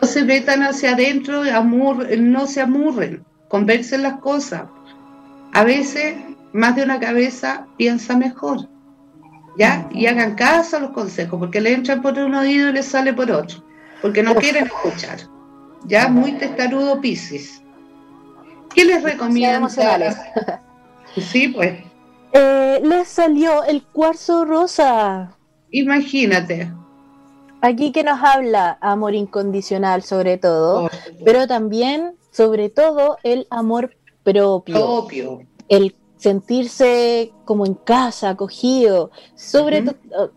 No 0.00 0.08
se 0.08 0.24
metan 0.24 0.62
hacia 0.62 0.92
adentro, 0.92 1.42
no 1.44 2.46
se 2.46 2.60
amurren, 2.60 3.24
conversen 3.48 4.02
las 4.02 4.18
cosas. 4.18 4.62
A 5.52 5.62
veces, 5.62 6.16
más 6.52 6.74
de 6.74 6.84
una 6.84 6.98
cabeza 6.98 7.66
piensa 7.76 8.16
mejor. 8.16 8.68
¿Ya? 9.58 9.86
Y 9.92 10.06
hagan 10.06 10.34
caso 10.34 10.78
a 10.78 10.80
los 10.80 10.90
consejos, 10.92 11.38
porque 11.38 11.60
le 11.60 11.74
entran 11.74 12.00
por 12.00 12.18
un 12.18 12.34
oído 12.34 12.70
y 12.70 12.72
le 12.72 12.82
sale 12.82 13.12
por 13.12 13.30
otro, 13.30 13.62
porque 14.00 14.22
no 14.22 14.34
quieren 14.34 14.64
escuchar 14.64 15.18
ya 15.86 16.08
muy 16.08 16.32
testarudo 16.32 17.00
Pisces. 17.00 17.62
¿Qué 18.74 18.84
les 18.84 19.02
recomiendo? 19.02 19.68
sí, 21.16 21.48
pues. 21.48 21.80
Eh, 22.32 22.80
les 22.82 23.08
salió 23.08 23.64
el 23.64 23.82
cuarzo 23.82 24.44
rosa. 24.44 25.36
Imagínate. 25.70 26.72
Aquí 27.60 27.92
que 27.92 28.02
nos 28.02 28.22
habla 28.22 28.78
amor 28.80 29.14
incondicional 29.14 30.02
sobre 30.02 30.36
todo, 30.36 30.90
pero 31.24 31.46
también 31.46 32.16
sobre 32.30 32.70
todo 32.70 33.18
el 33.22 33.46
amor 33.50 33.94
propio. 34.24 34.74
propio. 34.74 35.42
El 35.68 35.94
sentirse 36.22 37.32
como 37.44 37.66
en 37.66 37.74
casa, 37.74 38.30
acogido. 38.30 39.10
Sobre 39.34 39.84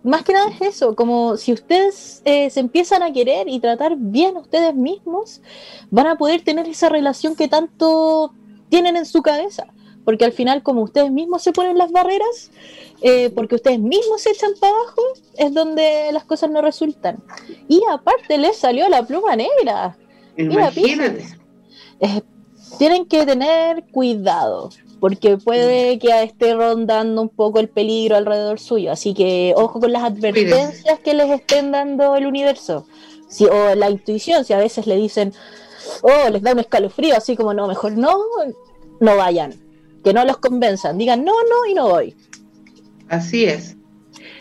más 0.03 0.23
que 0.23 0.33
nada 0.33 0.49
es 0.49 0.61
eso, 0.61 0.95
como 0.95 1.37
si 1.37 1.53
ustedes 1.53 2.23
eh, 2.25 2.49
se 2.49 2.59
empiezan 2.59 3.03
a 3.03 3.13
querer 3.13 3.47
y 3.47 3.59
tratar 3.59 3.95
bien 3.95 4.35
a 4.35 4.39
ustedes 4.39 4.73
mismos, 4.73 5.41
van 5.91 6.07
a 6.07 6.17
poder 6.17 6.43
tener 6.43 6.67
esa 6.67 6.89
relación 6.89 7.35
que 7.35 7.47
tanto 7.47 8.33
tienen 8.69 8.97
en 8.97 9.05
su 9.05 9.21
cabeza. 9.21 9.67
Porque 10.03 10.25
al 10.25 10.33
final, 10.33 10.63
como 10.63 10.81
ustedes 10.81 11.11
mismos 11.11 11.43
se 11.43 11.51
ponen 11.51 11.77
las 11.77 11.91
barreras, 11.91 12.51
eh, 13.01 13.29
porque 13.35 13.55
ustedes 13.55 13.79
mismos 13.79 14.21
se 14.21 14.31
echan 14.31 14.51
para 14.59 14.73
abajo, 14.73 15.01
es 15.37 15.53
donde 15.53 16.09
las 16.11 16.25
cosas 16.25 16.49
no 16.49 16.61
resultan. 16.61 17.23
Y 17.67 17.81
aparte 17.91 18.37
les 18.39 18.57
salió 18.57 18.89
la 18.89 19.03
pluma 19.03 19.35
negra. 19.35 19.97
Imagínate. 20.35 21.25
Eh, 21.99 22.21
tienen 22.77 23.05
que 23.05 23.25
tener 23.25 23.85
cuidado 23.91 24.69
porque 24.99 25.37
puede 25.37 25.99
que 25.99 26.23
esté 26.23 26.53
rondando 26.53 27.21
un 27.21 27.29
poco 27.29 27.59
el 27.59 27.69
peligro 27.69 28.15
alrededor 28.15 28.59
suyo. 28.59 28.91
Así 28.91 29.13
que 29.13 29.53
ojo 29.55 29.79
con 29.79 29.91
las 29.91 30.03
advertencias 30.03 30.99
que 30.99 31.13
les 31.13 31.29
estén 31.29 31.71
dando 31.71 32.15
el 32.15 32.25
universo. 32.25 32.87
Si, 33.27 33.45
o 33.45 33.75
la 33.75 33.89
intuición, 33.89 34.45
si 34.45 34.53
a 34.53 34.57
veces 34.57 34.87
le 34.87 34.95
dicen, 34.95 35.33
oh, 36.01 36.29
les 36.29 36.41
da 36.41 36.53
un 36.53 36.59
escalofrío, 36.59 37.15
así 37.15 37.35
como 37.35 37.53
no, 37.53 37.67
mejor 37.67 37.93
no, 37.93 38.17
no 38.99 39.17
vayan. 39.17 39.53
Que 40.03 40.13
no 40.13 40.23
los 40.23 40.37
convenzan, 40.37 40.97
digan 40.97 41.25
no, 41.25 41.33
no 41.33 41.65
y 41.69 41.73
no 41.73 41.89
voy. 41.89 42.15
Así 43.09 43.45
es. 43.45 43.75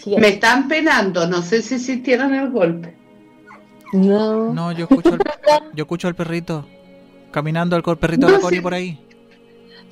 Me 0.07 0.29
están 0.29 0.69
penando, 0.69 1.27
no 1.27 1.43
sé 1.43 1.63
si 1.63 1.79
sintieron 1.79 2.35
el 2.35 2.51
golpe. 2.51 2.95
No. 3.93 4.53
No, 4.53 4.73
yo 4.73 4.85
escucho 4.85 5.15
al, 5.15 5.21
yo 5.75 5.83
escucho 5.85 6.09
al 6.09 6.15
perrito 6.15 6.67
caminando 7.35 7.75
al 7.75 7.83
perrito 7.99 8.29
de 8.29 8.33
la 8.33 8.39
Cori 8.39 8.61
por 8.61 8.75
ahí. 8.75 8.97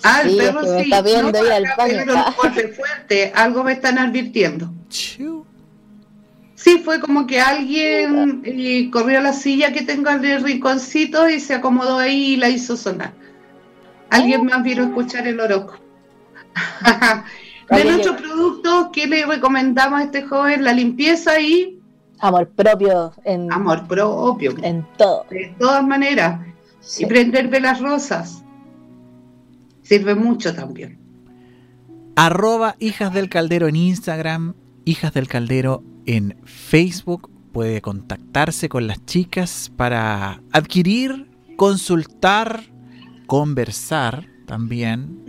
Ah, 0.02 0.22
el 0.24 0.36
perro 0.36 0.62
sí. 0.62 0.82
Está 0.84 1.02
viendo 1.02 1.42
no, 1.42 1.50
al 1.50 1.64
baño. 1.76 2.24
fuerte, 2.74 3.32
algo 3.34 3.64
me 3.64 3.72
están 3.72 3.98
advirtiendo. 3.98 4.70
Sí, 4.88 6.78
fue 6.84 7.00
como 7.00 7.26
que 7.26 7.40
alguien 7.40 8.42
eh, 8.44 8.88
corrió 8.90 9.18
a 9.18 9.22
la 9.22 9.32
silla 9.32 9.72
que 9.72 9.82
tengo 9.82 10.10
al 10.10 10.22
rinconcito 10.42 11.28
y 11.28 11.40
se 11.40 11.54
acomodó 11.54 11.98
ahí 11.98 12.34
y 12.34 12.36
la 12.36 12.48
hizo 12.48 12.76
sonar. 12.76 13.12
Alguien 14.10 14.44
más 14.44 14.62
vino 14.62 14.82
a 14.82 14.86
escuchar 14.86 15.26
el 15.26 15.40
oroco. 15.40 15.78
de 17.70 17.84
nuestros 17.84 18.20
productos, 18.20 18.88
¿qué 18.92 19.06
le 19.06 19.24
recomendamos 19.24 20.00
a 20.00 20.04
este 20.04 20.22
joven? 20.22 20.62
La 20.62 20.72
limpieza 20.72 21.40
y... 21.40 21.80
Amor 22.20 22.48
propio. 22.50 23.12
En, 23.24 23.52
Amor 23.52 23.88
propio. 23.88 24.54
En 24.62 24.86
todo. 24.96 25.26
De 25.30 25.54
todas 25.58 25.84
maneras. 25.84 26.40
Y 26.98 27.06
prender 27.06 27.48
velas 27.48 27.80
rosas 27.80 28.42
sirve 29.82 30.14
mucho 30.14 30.54
también. 30.54 30.98
Arroba 32.16 32.76
Hijas 32.78 33.12
del 33.14 33.28
Caldero 33.28 33.68
en 33.68 33.76
Instagram, 33.76 34.54
Hijas 34.84 35.14
del 35.14 35.28
Caldero 35.28 35.82
en 36.06 36.36
Facebook. 36.44 37.30
Puede 37.52 37.80
contactarse 37.80 38.68
con 38.68 38.86
las 38.86 39.04
chicas 39.04 39.70
para 39.76 40.42
adquirir, 40.52 41.30
consultar, 41.56 42.64
conversar 43.26 44.26
también. 44.46 45.22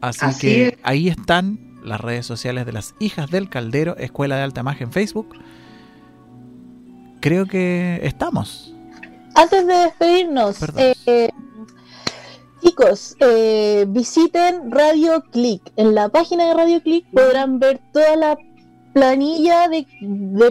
Así, 0.00 0.26
que 0.40 0.78
ahí 0.82 1.08
están 1.08 1.70
las 1.84 2.00
redes 2.00 2.26
sociales 2.26 2.66
de 2.66 2.72
las 2.72 2.94
Hijas 3.00 3.30
del 3.30 3.48
Caldero, 3.48 3.96
Escuela 3.96 4.36
de 4.36 4.42
Alta 4.42 4.62
Magia 4.62 4.84
en 4.84 4.92
Facebook. 4.92 5.28
Creo 7.20 7.46
que 7.46 8.00
estamos. 8.02 8.74
Antes 9.34 9.66
de 9.66 9.74
despedirnos, 9.74 10.58
eh, 11.06 11.30
Chicos, 12.62 13.16
eh, 13.20 13.86
visiten 13.88 14.70
Radio 14.70 15.22
Click. 15.30 15.62
En 15.76 15.94
la 15.94 16.08
página 16.08 16.46
de 16.46 16.54
Radio 16.54 16.82
Click 16.82 17.06
podrán 17.10 17.58
ver 17.58 17.80
toda 17.92 18.16
la 18.16 18.38
planilla 18.92 19.68
de, 19.68 19.86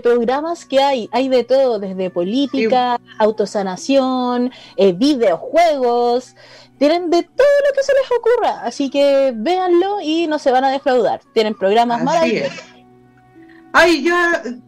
programas 0.01 0.65
que 0.65 0.81
hay. 0.81 1.09
Hay 1.11 1.29
de 1.29 1.43
todo, 1.43 1.79
desde 1.79 2.09
política, 2.09 2.99
autosanación, 3.19 4.51
eh, 4.77 4.93
videojuegos. 4.93 6.35
Tienen 6.77 7.09
de 7.09 7.23
todo 7.23 7.47
lo 7.67 7.75
que 7.75 7.83
se 7.83 7.93
les 7.93 8.11
ocurra. 8.17 8.61
Así 8.63 8.89
que 8.89 9.33
véanlo 9.35 10.01
y 10.01 10.27
no 10.27 10.39
se 10.39 10.51
van 10.51 10.63
a 10.63 10.71
defraudar. 10.71 11.21
Tienen 11.33 11.53
programas 11.53 12.03
maravillosos. 12.03 12.63
Ay, 13.71 14.03
yo 14.03 14.15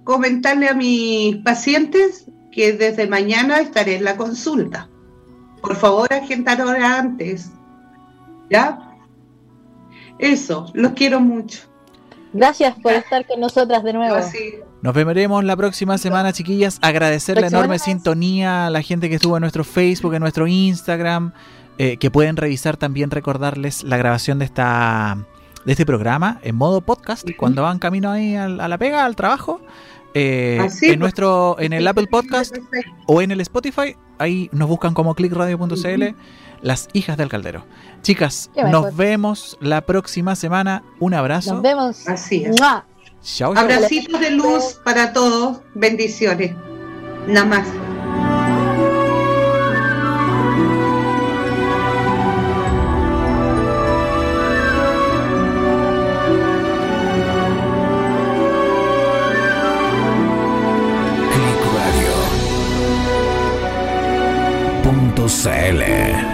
comentarle 0.04 0.70
a 0.70 0.76
mis 0.76 1.38
pacientes 1.38 2.26
que 2.52 2.74
desde 2.74 3.08
mañana 3.08 3.62
estaré 3.62 3.96
en 3.96 4.04
la 4.04 4.16
consulta. 4.16 4.91
Por 5.62 5.76
favor, 5.76 6.12
agendar 6.12 6.62
hora 6.62 7.00
antes. 7.00 7.52
¿Ya? 8.50 8.80
Eso, 10.20 10.70
los 10.74 10.92
quiero 10.94 11.20
mucho. 11.20 11.72
Gracias 12.34 12.76
por 12.82 12.94
estar 12.94 13.26
con 13.28 13.40
nosotras 13.40 13.84
de 13.84 13.94
nuevo. 13.94 14.18
Nos 14.82 14.94
veremos 14.94 15.44
la 15.44 15.56
próxima 15.58 15.98
semana, 15.98 16.32
chiquillas. 16.32 16.80
Agradecer 16.82 17.40
la 17.40 17.48
enorme 17.48 17.78
sintonía 17.78 18.68
a 18.68 18.70
la 18.70 18.82
gente 18.82 19.10
que 19.10 19.16
estuvo 19.16 19.36
en 19.38 19.42
nuestro 19.42 19.64
Facebook, 19.64 20.14
en 20.14 20.22
nuestro 20.22 20.48
Instagram, 20.48 21.34
eh, 21.78 21.98
que 21.98 22.10
pueden 22.10 22.38
revisar 22.38 22.78
también, 22.78 23.12
recordarles 23.12 23.84
la 23.84 23.98
grabación 23.98 24.40
de 24.40 24.46
esta 24.46 25.18
de 25.66 25.74
este 25.74 25.86
programa 25.86 26.40
en 26.42 26.56
modo 26.56 26.82
podcast 26.82 27.28
cuando 27.38 27.62
van 27.62 27.78
camino 27.78 28.10
ahí 28.10 28.36
a, 28.36 28.48
la 28.48 28.78
pega, 28.78 29.06
al 29.06 29.16
trabajo. 29.16 29.62
Eh, 30.14 30.60
en 30.82 31.00
nuestro 31.00 31.56
en 31.60 31.72
el 31.72 31.88
Apple 31.88 32.08
Podcast 32.08 32.58
o 33.08 33.22
en 33.22 33.32
el 33.32 33.40
Spotify 33.42 33.96
ahí 34.22 34.50
nos 34.52 34.70
buscan 34.70 34.94
como 34.94 35.16
clickradio.cl 35.16 36.04
las 36.62 36.88
hijas 36.94 37.18
del 37.18 37.30
caldero. 37.30 37.66
Chicas 38.02 38.50
nos 38.70 38.96
vemos 38.96 39.58
la 39.60 39.82
próxima 39.82 40.36
semana. 40.36 40.84
Un 41.00 41.14
abrazo. 41.14 41.56
Nos 41.56 41.64
vemos. 41.64 42.08
Así 42.08 42.46
es. 42.46 42.56
Abracitos 43.42 44.20
de 44.20 44.32
luz 44.32 44.80
para 44.84 45.14
todos. 45.14 45.62
Bendiciones. 45.74 46.54
Nada 47.28 47.46
CL. 65.42 66.31